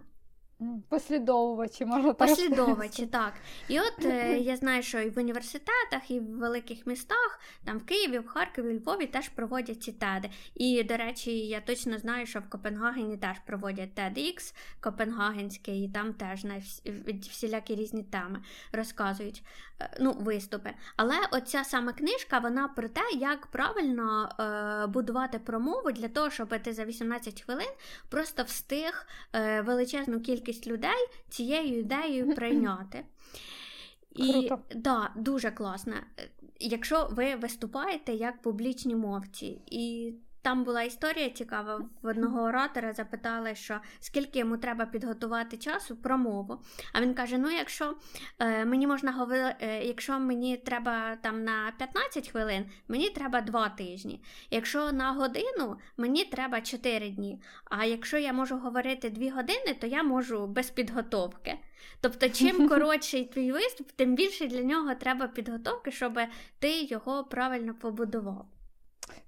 Послідовувачі, 0.90 1.86
можна 1.86 2.14
так 2.14 2.28
Послідовувачі, 2.28 3.06
так. 3.06 3.34
І 3.68 3.80
от 3.80 4.06
е, 4.06 4.38
я 4.40 4.56
знаю, 4.56 4.84
що 4.84 5.00
і 5.00 5.10
в 5.10 5.18
університетах, 5.18 6.12
і 6.12 6.20
в 6.20 6.38
великих 6.38 6.88
містах, 6.88 7.40
там 7.66 7.78
в 7.78 7.86
Києві, 7.86 8.20
в 8.20 8.28
Харкові, 8.28 8.78
в 8.78 8.82
Львові 8.82 9.06
теж 9.06 9.30
проводять 9.30 9.84
ці 9.84 9.92
теди. 9.92 10.30
І, 10.56 10.84
до 10.84 10.98
речі, 10.98 11.32
я 11.38 11.62
точно 11.62 11.98
знаю, 11.98 12.26
що 12.26 12.40
в 12.40 12.50
Копенгагені 12.50 13.18
теж 13.18 13.40
проводять 13.46 13.90
TEDx 13.96 14.56
Копенгагенський, 14.80 15.86
і 15.86 15.90
там 15.90 16.14
теж 16.14 16.44
на 16.44 16.62
всілякі 17.32 17.76
різні 17.76 18.04
теми 18.04 18.42
розказують 18.72 19.44
е, 19.82 19.90
ну, 20.00 20.12
виступи. 20.12 20.74
Але 20.96 21.16
оця 21.32 21.64
саме 21.64 21.94
книжка, 21.94 22.40
вона 22.40 22.68
про 22.68 22.90
те, 22.90 23.02
як 23.18 23.48
правильно 23.48 24.30
е, 24.40 24.88
будувати 24.88 25.40
промову 25.40 25.92
для 25.92 26.08
того, 26.08 26.30
щоб 26.30 26.62
ти 26.62 26.74
за 26.74 26.86
18 26.86 27.42
хвилин 27.42 27.70
просто 28.10 28.44
встиг 28.44 29.08
е, 29.34 29.62
величезну 29.62 30.20
кількість 30.20 30.51
кількість 30.52 30.68
людей 30.68 31.08
цією 31.30 31.80
ідеєю 31.80 32.36
прийняти. 32.36 33.06
І 34.16 34.52
да, 34.76 35.12
дуже 35.16 35.52
класно. 35.52 35.94
Якщо 36.60 37.08
ви 37.12 37.36
виступаєте 37.36 38.14
як 38.14 38.42
публічні 38.42 38.96
мовці, 38.96 39.62
і 39.66 40.14
там 40.42 40.64
була 40.64 40.84
історія 40.84 41.30
цікава. 41.30 41.86
В 42.02 42.08
одного 42.08 42.42
оратора 42.42 42.94
запитали, 42.94 43.56
що 43.56 43.80
скільки 44.00 44.40
йому 44.40 44.58
треба 44.58 44.86
підготувати 44.86 45.58
часу 45.58 45.96
промову. 45.96 46.62
А 46.94 47.02
він 47.02 47.14
каже: 47.14 47.38
Ну, 47.38 47.50
якщо 47.52 47.96
е, 48.40 48.66
мені 48.66 48.88
можна 48.88 49.12
говорити, 49.12 49.56
е, 49.60 49.86
якщо 49.86 50.20
мені 50.20 50.58
треба 50.58 51.16
там 51.16 51.44
на 51.44 51.74
15 51.78 52.30
хвилин, 52.30 52.66
мені 52.88 53.10
треба 53.10 53.42
2 53.42 53.70
тижні. 53.70 54.24
Якщо 54.52 54.92
на 54.92 55.12
годину, 55.12 55.78
мені 55.98 56.26
треба 56.26 56.62
4 56.62 57.10
дні. 57.10 57.42
А 57.66 57.86
якщо 57.86 58.18
я 58.18 58.34
можу 58.34 58.58
говорити 58.58 59.10
2 59.10 59.32
години, 59.32 59.78
то 59.82 59.88
я 59.88 60.04
можу 60.04 60.48
без 60.48 60.70
підготовки. 60.70 61.58
Тобто, 62.02 62.30
чим 62.30 62.70
коротший 62.70 63.26
твій 63.26 63.52
виступ, 63.52 63.92
тим 63.92 64.16
більше 64.16 64.48
для 64.48 64.64
нього 64.64 64.96
треба 64.96 65.28
підготовки, 65.28 65.92
щоб 65.92 66.20
ти 66.60 66.82
його 66.82 67.24
правильно 67.24 67.74
побудував. 67.74 68.46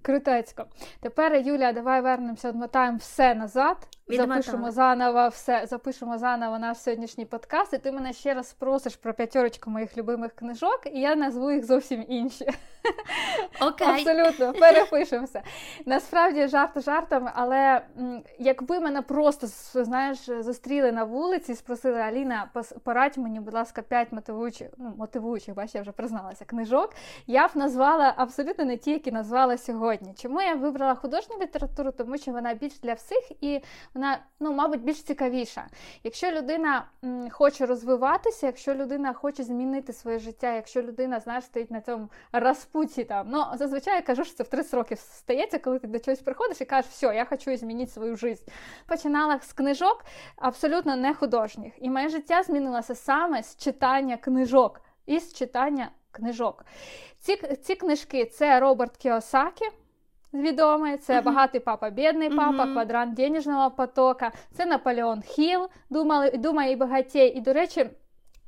Крутецько. 0.04 0.66
Тепер, 1.00 1.34
Юля, 1.34 1.72
давай 1.72 2.00
вернемося, 2.00 2.48
відмотаємо 2.48 2.98
все 2.98 3.34
назад. 3.34 3.76
Запишемо 4.08 4.70
заново 4.70 5.28
все, 5.28 5.66
запишемо 5.66 6.18
заново 6.18 6.58
наш 6.58 6.78
сьогоднішній 6.78 7.24
подкаст, 7.24 7.72
і 7.72 7.78
ти 7.78 7.92
мене 7.92 8.12
ще 8.12 8.34
раз 8.34 8.48
спросиш 8.48 8.96
про 8.96 9.14
п'ятерочку 9.14 9.70
моїх 9.70 9.96
любимих 9.96 10.32
книжок, 10.32 10.80
і 10.92 11.00
я 11.00 11.16
назву 11.16 11.50
їх 11.50 11.64
зовсім 11.64 12.04
інші. 12.08 12.46
Окей. 13.60 13.88
Абсолютно, 13.88 14.52
перепишемося. 14.52 15.42
Насправді 15.86 16.48
жарт 16.48 16.82
жартом, 16.82 17.28
але 17.34 17.82
якби 18.38 18.80
мене 18.80 19.02
просто 19.02 19.46
знаєш, 19.84 20.18
зустріли 20.18 20.92
на 20.92 21.04
вулиці 21.04 21.52
і 21.52 21.54
спросили 21.54 22.00
Аліна, 22.00 22.50
порадь 22.84 23.18
мені, 23.18 23.40
будь 23.40 23.54
ласка, 23.54 23.82
п'ять 23.82 24.12
мотивуючих, 24.12 24.68
ну, 24.76 24.94
мотивуючих, 24.98 25.54
бач, 25.54 25.74
я 25.74 25.80
вже 25.80 25.92
призналася, 25.92 26.44
книжок, 26.44 26.94
я 27.26 27.48
б 27.48 27.50
назвала 27.54 28.14
абсолютно 28.16 28.64
не 28.64 28.76
ті, 28.76 28.90
які 28.90 29.12
назвала 29.12 29.58
сьогодні. 29.58 30.14
Чому 30.14 30.42
я 30.42 30.54
вибрала 30.54 30.94
художню 30.94 31.36
літературу? 31.42 31.92
Тому 31.92 32.18
що 32.18 32.32
вона 32.32 32.54
більш 32.54 32.78
для 32.78 32.92
всіх 32.92 33.32
і 33.40 33.60
вона, 33.94 34.18
ну, 34.40 34.52
мабуть, 34.52 34.80
більш 34.80 35.02
цікавіша. 35.02 35.66
Якщо 36.04 36.30
людина 36.30 36.84
хоче 37.30 37.66
розвиватися, 37.66 38.46
якщо 38.46 38.74
людина 38.74 39.12
хоче 39.12 39.42
змінити 39.42 39.92
своє 39.92 40.18
життя, 40.18 40.54
якщо 40.54 40.82
людина, 40.82 41.20
знаєш, 41.20 41.44
стоїть 41.44 41.70
на 41.70 41.80
цьому 41.80 42.08
розпуті 42.74 43.04
там, 43.04 43.26
ну, 43.30 43.44
зазвичай 43.54 43.94
я 43.94 44.02
кажу, 44.02 44.24
що 44.24 44.34
це 44.34 44.42
в 44.42 44.48
30 44.48 44.74
років 44.74 44.98
стається, 44.98 45.58
коли 45.58 45.78
ти 45.78 45.86
до 45.86 45.98
чогось 45.98 46.20
приходиш 46.20 46.60
і 46.60 46.64
кажеш, 46.64 46.90
все, 46.90 47.06
я 47.06 47.24
хочу 47.24 47.56
змінити 47.56 47.90
свою 47.90 48.16
життя. 48.16 48.52
Починала 48.86 49.40
з 49.40 49.52
книжок 49.52 50.04
абсолютно 50.36 50.96
не 50.96 51.14
художніх. 51.14 51.72
І 51.78 51.90
моє 51.90 52.08
життя 52.08 52.42
змінилося 52.42 52.94
саме 52.94 53.42
з 53.42 53.56
читання 53.56 54.16
книжок 54.16 54.80
і 55.06 55.20
з 55.20 55.34
читання 55.34 55.90
книжок. 56.10 56.64
Ці 57.18 57.36
ці 57.36 57.74
книжки 57.74 58.24
це 58.24 58.60
Роберт 58.60 58.96
Кіосакі 58.96 59.64
відомий, 60.32 60.96
це 60.96 61.18
uh-huh. 61.18 61.24
багатий 61.24 61.60
папа, 61.60 61.90
бідний 61.90 62.30
папа, 62.30 62.64
uh-huh. 62.64 62.72
квадрант 62.72 63.14
денежного 63.14 63.70
потока, 63.70 64.32
це 64.52 64.66
Наполеон 64.66 65.22
Хіл, 65.22 65.68
думали, 65.90 66.30
думає 66.30 66.72
і 66.72 66.76
багатій. 66.76 67.26
І, 67.26 67.40
до 67.40 67.52
речі, 67.52 67.86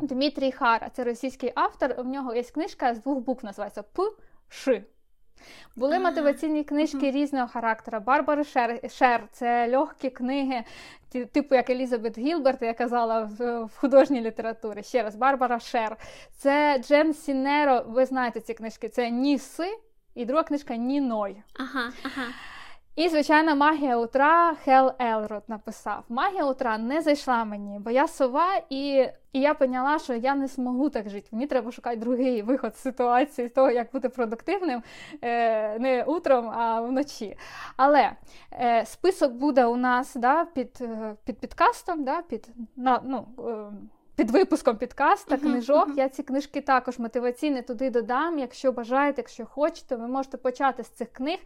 Дмитрій 0.00 0.52
Хара, 0.52 0.88
це 0.88 1.04
російський 1.04 1.52
автор. 1.54 1.94
У 1.98 2.04
нього 2.04 2.34
є 2.34 2.42
книжка 2.42 2.94
з 2.94 2.98
двох 2.98 3.18
букв, 3.18 3.44
називається 3.44 3.82
П. 3.82 4.02
Ш. 4.48 4.82
Були 5.76 5.98
мотиваційні 5.98 6.64
книжки 6.64 7.10
різного 7.10 7.48
характеру. 7.48 8.00
Барбара 8.00 8.44
Шер, 8.44 8.90
Шер 8.90 9.28
це 9.32 9.78
легкі 9.78 10.10
книги, 10.10 10.64
типу 11.32 11.54
як 11.54 11.70
Елізабет 11.70 12.18
Гілберт, 12.18 12.62
я 12.62 12.74
казала 12.74 13.30
в 13.38 13.68
художній 13.76 14.20
літературі. 14.20 14.82
Ще 14.82 15.02
раз, 15.02 15.16
Барбара 15.16 15.60
Шер. 15.60 15.96
Це 16.36 16.78
Джен 16.78 17.14
Сінсеро, 17.14 17.84
ви 17.88 18.06
знаєте 18.06 18.40
ці 18.40 18.54
книжки, 18.54 18.88
це 18.88 19.10
Не 19.10 19.33
ссы, 19.33 19.78
і 20.14 20.24
друга 20.24 20.42
книжка 20.42 20.76
Не 20.76 20.98
ной. 20.98 21.42
Ага, 21.54 21.92
ага. 22.02 22.26
І, 22.96 23.08
звичайно, 23.08 23.56
магия 23.56 23.96
утра 23.96 24.54
Хел 24.64 24.92
Елрод 24.98 25.42
написав. 25.48 26.04
Магия 26.08 26.44
утра 26.44 26.78
не 26.78 27.00
зайшла 27.00 27.44
мені, 27.44 27.78
бо 27.78 27.90
я 27.90 28.08
сова, 28.08 28.46
і 28.70 29.08
і 29.32 29.40
я 29.40 29.54
поняла, 29.54 29.98
що 29.98 30.14
я 30.14 30.34
не 30.34 30.46
змогу 30.46 30.90
так 30.90 31.08
жити. 31.08 31.28
Мені 31.32 31.46
треба 31.46 31.72
шукати 31.72 31.96
другий 31.96 32.42
виход 32.42 32.76
з 32.76 32.80
ситуації, 32.80 33.48
з 33.48 33.52
того, 33.52 33.70
як 33.70 33.92
бути 33.92 34.08
продуктивним 34.08 34.82
е, 35.22 35.78
не 35.78 36.04
утром, 36.04 36.50
а 36.50 36.80
вночі. 36.80 37.36
Але 37.76 38.12
е, 38.52 38.86
список 38.86 39.32
буде 39.32 39.66
у 39.66 39.76
нас 39.76 40.14
да, 40.14 40.44
під 40.44 40.78
е, 40.80 41.14
під 41.24 41.38
підкастом, 41.38 42.04
да, 42.04 42.22
під 42.22 42.48
на, 42.76 43.00
ну, 43.04 43.26
е, 43.38 43.72
під 44.16 44.30
випуском 44.30 44.76
підкаста, 44.76 45.36
книжок. 45.36 45.88
Я 45.96 46.08
ці 46.08 46.22
книжки 46.22 46.60
також 46.60 46.98
мотиваційні 46.98 47.62
туди 47.62 47.90
додам. 47.90 48.38
Якщо 48.38 48.72
бажаєте, 48.72 49.20
якщо 49.20 49.46
хочете, 49.46 49.96
ви 49.96 50.08
можете 50.08 50.36
почати 50.36 50.82
з 50.82 50.88
цих 50.88 51.12
книг 51.12 51.38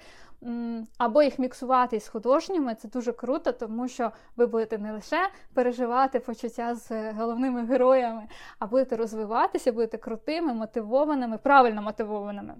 або 0.99 1.23
їх 1.23 1.39
міксувати 1.39 1.97
із 1.97 2.09
художніми. 2.09 2.75
Це 2.75 2.89
дуже 2.89 3.13
круто, 3.13 3.53
тому 3.53 3.89
що 3.89 4.11
ви 4.37 4.47
будете 4.47 4.79
не 4.79 4.93
лише 4.93 5.29
переживати 5.55 6.21
почуття 6.21 6.75
з 6.75 7.13
головними 7.13 7.65
героями, 7.65 8.23
а 8.59 8.67
будете 8.67 8.97
розвиватися, 8.97 9.73
будете 9.73 9.99
крутими, 9.99 10.55
мотивованими, 10.55 11.39
правильно 11.39 11.83
мотивованими. 11.83 12.55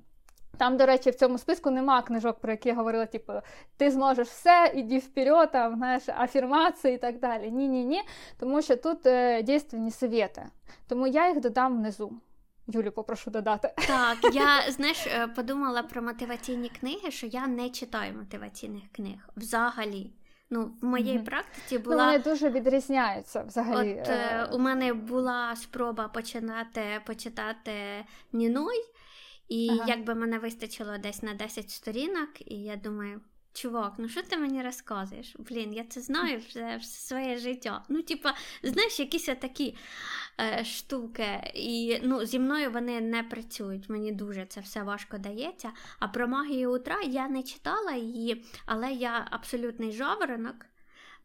Там, 0.59 0.77
до 0.77 0.87
речі, 0.87 1.11
в 1.11 1.15
цьому 1.15 1.39
списку 1.39 1.71
нема 1.71 2.03
книжок, 2.03 2.41
про 2.41 2.51
які 2.51 2.69
я 2.69 2.75
говорила, 2.75 3.07
типу, 3.07 3.33
ти 3.77 3.91
зможеш 3.91 4.29
все, 4.29 4.73
іди 4.75 4.99
вперед, 4.99 5.51
там, 5.53 5.77
знаєш, 5.77 6.03
афірмації 6.09 6.95
і 6.95 6.99
так 6.99 7.19
далі. 7.19 7.51
Ні-ні 7.51 7.85
ні. 7.85 8.03
Тому 8.39 8.63
що 8.63 8.77
тут 8.77 9.07
е, 9.07 9.43
дійственні 9.43 9.91
совєти. 9.91 10.47
Тому 10.89 11.07
я 11.07 11.29
їх 11.29 11.41
додам 11.41 11.79
внизу. 11.79 12.13
Юлю, 12.67 12.93
попрошу 12.93 13.31
додати. 13.31 13.73
Так, 13.87 14.35
я 14.35 14.73
знаєш, 14.73 15.07
е, 15.07 15.29
подумала 15.29 15.83
про 15.83 16.03
мотиваційні 16.03 16.69
книги, 16.69 17.11
що 17.11 17.27
я 17.27 17.47
не 17.47 17.71
читаю 17.71 18.15
мотиваційних 18.15 18.83
книг 18.93 19.29
взагалі. 19.37 20.11
Ну, 20.51 20.73
в 20.83 20.85
моїй 20.85 21.19
mm-hmm. 21.19 21.25
практиці 21.25 21.79
ну, 21.79 21.79
була 21.79 21.97
Ну, 21.97 22.05
вони 22.05 22.19
дуже 22.19 22.51
відрізняються 22.51 23.43
взагалі. 23.43 23.99
От 24.01 24.09
е... 24.09 24.49
у 24.53 24.59
мене 24.59 24.93
була 24.93 25.57
спроба 25.57 26.09
починати 26.09 26.83
почитати 27.07 27.73
Ніной. 28.33 28.77
І 29.51 29.69
ага. 29.71 29.85
якби 29.89 30.15
мене 30.15 30.39
вистачило 30.39 30.99
десь 30.99 31.23
на 31.23 31.35
10 31.35 31.71
сторінок, 31.71 32.29
і 32.47 32.55
я 32.55 32.77
думаю, 32.77 33.21
чувак, 33.53 33.95
ну 33.99 34.09
що 34.09 34.23
ти 34.23 34.37
мені 34.37 34.63
розказуєш? 34.63 35.37
Блін, 35.39 35.73
я 35.73 35.85
це 35.85 36.01
знаю 36.01 36.39
вже 36.39 36.77
все 36.77 37.07
своє 37.09 37.39
життя. 37.39 37.85
Ну, 37.89 38.03
типа, 38.03 38.35
знаєш, 38.63 39.01
якісь 39.01 39.25
такі 39.25 39.77
е, 40.41 40.65
штуки, 40.65 41.53
і 41.55 41.99
ну, 42.03 42.25
зі 42.25 42.39
мною 42.39 42.71
вони 42.71 43.01
не 43.01 43.23
працюють. 43.23 43.89
Мені 43.89 44.13
дуже 44.13 44.47
це 44.47 44.61
все 44.61 44.83
важко 44.83 45.19
дається. 45.19 45.73
А 45.99 46.09
про 46.09 46.29
магію 46.29 46.75
утра 46.75 47.01
я 47.03 47.29
не 47.29 47.43
читала 47.43 47.93
її, 47.93 48.45
але 48.67 48.93
я 48.93 49.29
абсолютний 49.31 49.93
жаворонок. 49.93 50.70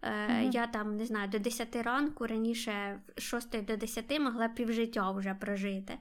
Mm-hmm. 0.05 0.51
Я 0.51 0.67
там 0.67 0.97
не 0.97 1.05
знаю, 1.05 1.29
до 1.29 1.39
10 1.39 1.75
ранку 1.75 2.27
раніше 2.27 2.99
з 3.17 3.21
6 3.21 3.65
до 3.65 3.77
10 3.77 4.19
могла 4.19 4.47
півжиття 4.47 5.11
вже 5.11 5.33
прожити. 5.33 5.93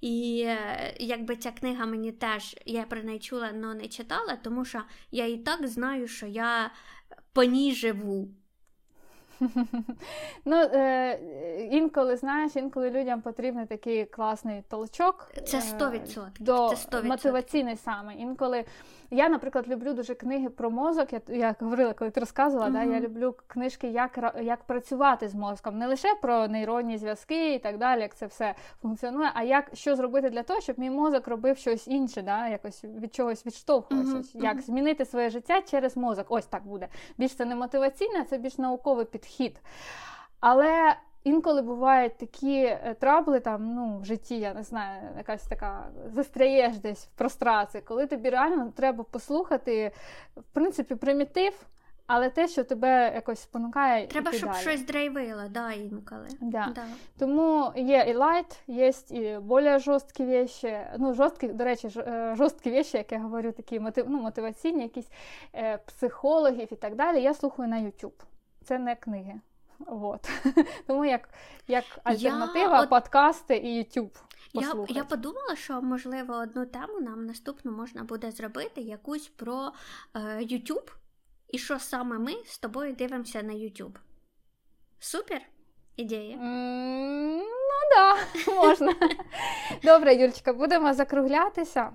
І 0.00 0.44
е, 0.46 0.94
якби 0.98 1.36
ця 1.36 1.50
книга 1.50 1.86
мені 1.86 2.12
теж, 2.12 2.56
я 2.66 2.82
про 2.82 3.02
неї 3.02 3.18
чула, 3.18 3.50
але 3.52 3.74
не 3.74 3.88
читала, 3.88 4.36
тому 4.42 4.64
що 4.64 4.82
я 5.10 5.26
і 5.26 5.36
так 5.36 5.66
знаю, 5.66 6.08
що 6.08 6.26
я 6.26 6.70
по 7.32 7.44
ній 7.44 7.74
живу. 7.74 8.28
Ну, 10.44 10.56
е, 10.56 11.20
інколи, 11.70 12.16
знаєш, 12.16 12.56
інколи 12.56 12.90
людям 12.90 13.22
потрібен 13.22 13.66
такий 13.66 14.04
класний 14.04 14.62
толчок. 14.68 15.30
Це 15.46 15.58
100%. 15.58 16.26
Е, 16.26 16.30
до 16.40 16.68
це 16.68 16.96
100%. 16.96 17.04
мотиваційний 17.04 17.76
саме. 17.76 18.14
Інколи 18.14 18.64
я, 19.10 19.28
наприклад, 19.28 19.68
люблю 19.68 19.94
дуже 19.94 20.14
книги 20.14 20.48
про 20.48 20.70
мозок. 20.70 21.12
Я 21.12 21.20
я 21.28 21.54
говорила, 21.60 21.92
коли 21.92 22.10
ти 22.10 22.20
розказувала, 22.20 22.70
uh-huh. 22.70 22.72
да, 22.72 22.82
я 22.82 23.00
люблю 23.00 23.34
книжки, 23.46 23.88
як 23.88 24.34
як 24.42 24.64
працювати 24.64 25.28
з 25.28 25.34
мозком. 25.34 25.78
Не 25.78 25.86
лише 25.86 26.14
про 26.14 26.48
нейронні 26.48 26.98
зв'язки 26.98 27.54
і 27.54 27.58
так 27.58 27.78
далі, 27.78 28.00
як 28.00 28.14
це 28.14 28.26
все 28.26 28.54
функціонує, 28.82 29.30
а 29.34 29.42
як 29.42 29.70
що 29.72 29.96
зробити 29.96 30.30
для 30.30 30.42
того, 30.42 30.60
щоб 30.60 30.78
мій 30.78 30.90
мозок 30.90 31.28
робив 31.28 31.58
щось 31.58 31.88
інше, 31.88 32.22
да, 32.22 32.48
якось 32.48 32.84
від 32.84 33.14
чогось 33.14 33.46
відштовхувався. 33.46 34.38
Uh-huh. 34.38 34.42
Як 34.42 34.60
змінити 34.60 35.04
своє 35.04 35.30
життя 35.30 35.62
через 35.62 35.96
мозок. 35.96 36.26
Ось 36.28 36.46
так 36.46 36.66
буде. 36.66 36.88
Більш 37.18 37.34
це 37.34 37.44
не 37.44 37.54
мотиваційне, 37.54 38.24
це 38.24 38.38
більш 38.38 38.58
науковий 38.58 39.04
підхід. 39.04 39.60
Але 40.40 40.96
Інколи 41.26 41.62
бувають 41.62 42.16
такі 42.16 42.56
е, 42.56 42.96
трабли 43.00 43.40
там, 43.40 43.74
ну, 43.74 43.98
в 43.98 44.04
житті, 44.04 44.38
я 44.38 44.54
не 44.54 44.62
знаю, 44.62 45.02
якась 45.16 45.46
така 45.46 45.88
застряєш 46.06 46.78
десь 46.78 47.04
в 47.04 47.18
прострації, 47.18 47.82
коли 47.82 48.06
тобі 48.06 48.30
реально 48.30 48.72
треба 48.76 49.04
послухати, 49.04 49.92
в 50.36 50.42
принципі, 50.52 50.94
примітив, 50.94 51.66
але 52.06 52.30
те, 52.30 52.48
що 52.48 52.64
тебе 52.64 53.12
якось 53.14 53.40
спонукає. 53.40 54.06
Треба, 54.06 54.32
щоб 54.32 54.50
далі. 54.50 54.60
щось 54.60 54.84
драйвило, 54.84 55.42
да, 55.50 55.72
інколи. 55.72 56.28
Да. 56.40 56.72
Да. 56.74 56.84
Тому 57.18 57.72
є 57.76 58.06
і 58.08 58.14
light, 58.14 58.60
є 58.66 58.92
і 59.10 59.38
більш 59.42 59.84
жорсткі 59.84 60.24
вещі. 60.24 60.78
Ну, 60.98 61.14
жорсткі, 61.14 61.48
до 61.48 61.64
речі, 61.64 61.88
е, 61.96 62.34
жорсткі 62.36 62.70
вещі, 62.70 62.96
як 62.96 63.12
я 63.12 63.18
говорю, 63.18 63.52
такі 63.52 63.80
мотив, 63.80 64.06
ну, 64.08 64.20
мотиваційні, 64.20 64.82
якісь 64.82 65.08
е, 65.54 65.78
психологів 65.78 66.68
і 66.72 66.76
так 66.76 66.94
далі. 66.94 67.22
Я 67.22 67.34
слухаю 67.34 67.68
на 67.68 67.76
YouTube. 67.76 68.22
Це 68.64 68.78
не 68.78 68.96
книги. 68.96 69.34
Вот. 69.78 70.30
Тому 70.86 71.04
як 71.04 71.28
як 71.68 71.84
альтернатива, 72.04 72.80
я, 72.80 72.86
подкасти 72.86 73.56
і 73.56 73.78
YouTube. 73.78 74.16
Я 74.52 74.74
я 74.88 75.04
подумала, 75.04 75.56
що 75.56 75.82
можливо 75.82 76.34
одну 76.34 76.66
тему 76.66 77.00
нам 77.00 77.26
наступну 77.26 77.72
можна 77.72 78.04
буде 78.04 78.30
зробити 78.30 78.80
якусь 78.80 79.28
про 79.28 79.72
е, 80.16 80.46
і 81.48 81.58
що 81.58 81.78
саме 81.78 82.18
ми 82.18 82.32
з 82.46 82.58
тобою 82.58 82.94
дивимося 82.94 83.42
на 83.42 83.52
YouTube. 83.52 83.96
Супер 84.98 85.42
ідея? 85.96 86.36
Mm, 86.36 87.38
ну 87.38 87.96
да, 87.96 88.16
можна. 88.52 88.94
Добре, 89.82 90.14
Юльчика, 90.14 90.52
будемо 90.52 90.94
закруглятися. 90.94 91.92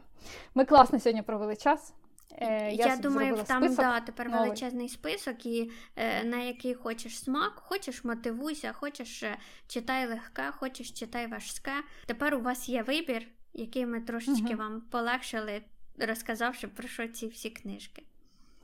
Ми 0.56 0.66
класно 0.66 1.00
сьогодні 1.00 1.22
провели 1.22 1.56
час. 1.56 1.94
Е, 2.38 2.72
я, 2.72 2.86
я 2.86 2.98
думаю, 2.98 3.44
там 3.48 3.64
список 3.64 3.86
да, 3.86 4.00
тепер 4.00 4.30
новий. 4.30 4.44
величезний 4.44 4.90
список, 4.90 5.46
і 5.46 5.72
е, 5.96 6.24
на 6.24 6.38
який 6.38 6.74
хочеш 6.74 7.20
смак, 7.20 7.54
хочеш 7.56 8.04
мотивуйся, 8.04 8.74
хочеш 8.74 9.24
е, 9.24 9.38
читай 9.68 10.08
легке, 10.08 10.52
хочеш 10.52 10.92
читай 10.92 11.28
важке. 11.28 11.74
Тепер 12.06 12.36
у 12.36 12.42
вас 12.42 12.70
є 12.70 12.84
вибір, 12.84 13.28
який 13.54 13.86
ми 13.86 14.02
трошечки 14.02 14.54
угу. 14.54 14.58
вам 14.58 14.82
полегшили, 14.82 15.62
розказавши 16.00 16.68
про 16.68 16.88
що 16.88 17.08
ці 17.08 17.28
всі 17.28 17.50
книжки. 17.50 18.04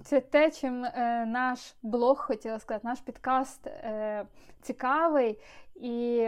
Це 0.03 0.21
те, 0.21 0.51
чим 0.51 0.85
е, 0.85 1.25
наш 1.25 1.59
блог, 1.81 2.17
хотіла 2.17 2.59
сказати, 2.59 2.87
наш 2.87 2.99
підкаст 2.99 3.67
е, 3.67 4.25
цікавий 4.61 5.39
і. 5.75 6.19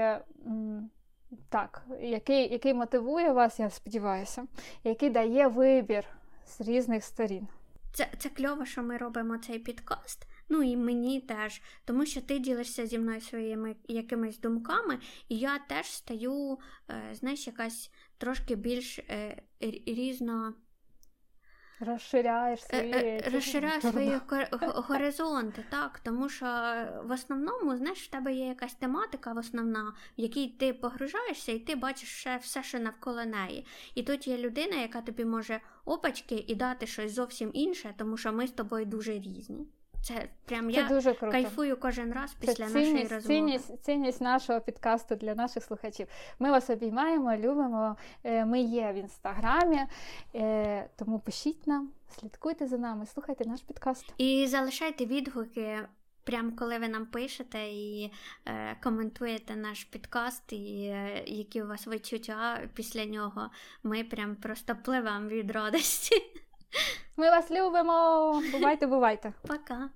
М- 0.45 0.89
так, 1.49 1.83
який 2.01 2.51
який 2.51 2.73
мотивує 2.73 3.31
вас, 3.31 3.59
я 3.59 3.69
сподіваюся, 3.69 4.45
який 4.83 5.09
дає 5.09 5.47
вибір 5.47 6.05
з 6.49 6.61
різних 6.61 7.03
сторін. 7.03 7.47
Це 7.93 8.07
це 8.17 8.29
кльово, 8.29 8.65
що 8.65 8.83
ми 8.83 8.97
робимо 8.97 9.37
цей 9.37 9.59
підкаст. 9.59 10.27
Ну 10.49 10.63
і 10.63 10.77
мені 10.77 11.21
теж, 11.21 11.61
тому 11.85 12.05
що 12.05 12.21
ти 12.21 12.39
ділишся 12.39 12.87
зі 12.87 12.99
мною 12.99 13.21
своїми 13.21 13.75
якимись 13.87 14.39
думками, 14.39 14.99
і 15.29 15.37
я 15.37 15.59
теж 15.59 15.85
стаю, 15.85 16.57
е, 16.89 17.15
знаєш, 17.15 17.47
якась 17.47 17.91
трошки 18.17 18.55
більш 18.55 18.99
е, 18.99 19.41
різно 19.87 20.53
Розширяєш 21.79 22.63
свої 22.63 22.91
е, 22.93 23.21
е, 23.25 23.29
розширяєш 23.33 23.83
свої 23.83 24.19
горизонти, 24.61 25.65
так. 25.69 25.99
Тому 26.03 26.29
що 26.29 26.45
в 27.03 27.11
основному, 27.11 27.77
знаєш, 27.77 28.03
в 28.03 28.07
тебе 28.09 28.33
є 28.33 28.47
якась 28.47 28.73
тематика, 28.73 29.33
в 29.33 29.37
основна, 29.37 29.93
в 30.17 30.21
якій 30.21 30.47
ти 30.47 30.73
погружаєшся, 30.73 31.51
і 31.51 31.59
ти 31.59 31.75
бачиш 31.75 32.09
ще 32.09 32.37
все, 32.37 32.63
що 32.63 32.79
навколо 32.79 33.25
неї. 33.25 33.65
І 33.95 34.03
тут 34.03 34.27
є 34.27 34.37
людина, 34.37 34.75
яка 34.75 35.01
тобі 35.01 35.25
може 35.25 35.59
опачки 35.85 36.45
і 36.47 36.55
дати 36.55 36.87
щось 36.87 37.11
зовсім 37.11 37.51
інше, 37.53 37.93
тому 37.97 38.17
що 38.17 38.33
ми 38.33 38.47
з 38.47 38.51
тобою 38.51 38.85
дуже 38.85 39.11
різні. 39.11 39.67
Це 40.01 40.27
прям 40.45 40.71
Це 40.71 40.81
я 40.81 40.87
дуже 40.87 41.13
круто. 41.13 41.31
кайфую 41.31 41.77
кожен 41.77 42.13
раз 42.13 42.33
після 42.33 42.53
Це 42.53 42.73
цінність, 42.73 42.93
нашої 42.93 43.03
розмови. 43.03 43.35
Цінність, 43.35 43.83
цінність 43.83 44.21
нашого 44.21 44.61
підкасту 44.61 45.15
для 45.15 45.35
наших 45.35 45.63
слухачів. 45.63 46.07
Ми 46.39 46.51
вас 46.51 46.69
обіймаємо, 46.69 47.35
любимо. 47.35 47.95
Е, 48.23 48.45
ми 48.45 48.61
є 48.61 48.91
в 48.91 48.95
інстаграмі, 48.95 49.79
е, 50.35 50.89
тому 50.95 51.19
пишіть 51.19 51.67
нам, 51.67 51.89
слідкуйте 52.19 52.67
за 52.67 52.77
нами, 52.77 53.05
слухайте 53.05 53.45
наш 53.45 53.61
підкаст. 53.61 54.13
І 54.17 54.47
залишайте 54.47 55.05
відгуки 55.05 55.79
Прям 56.23 56.55
коли 56.55 56.77
ви 56.77 56.87
нам 56.87 57.05
пишете 57.05 57.59
і 57.59 58.11
е, 58.45 58.75
коментуєте 58.83 59.55
наш 59.55 59.83
підкаст, 59.83 60.53
і 60.53 60.85
е, 60.85 61.23
які 61.27 61.63
у 61.63 61.67
вас 61.67 61.87
відчуття 61.87 62.69
після 62.73 63.05
нього, 63.05 63.49
ми 63.83 64.03
прям 64.03 64.35
просто 64.35 64.75
пливемо 64.83 65.29
від 65.29 65.51
радості. 65.51 66.15
Ми 67.17 67.29
вас 67.29 67.51
любимо. 67.51 68.41
Бувайте, 68.51 68.87
бувайте. 68.87 69.33
Пока. 69.47 69.89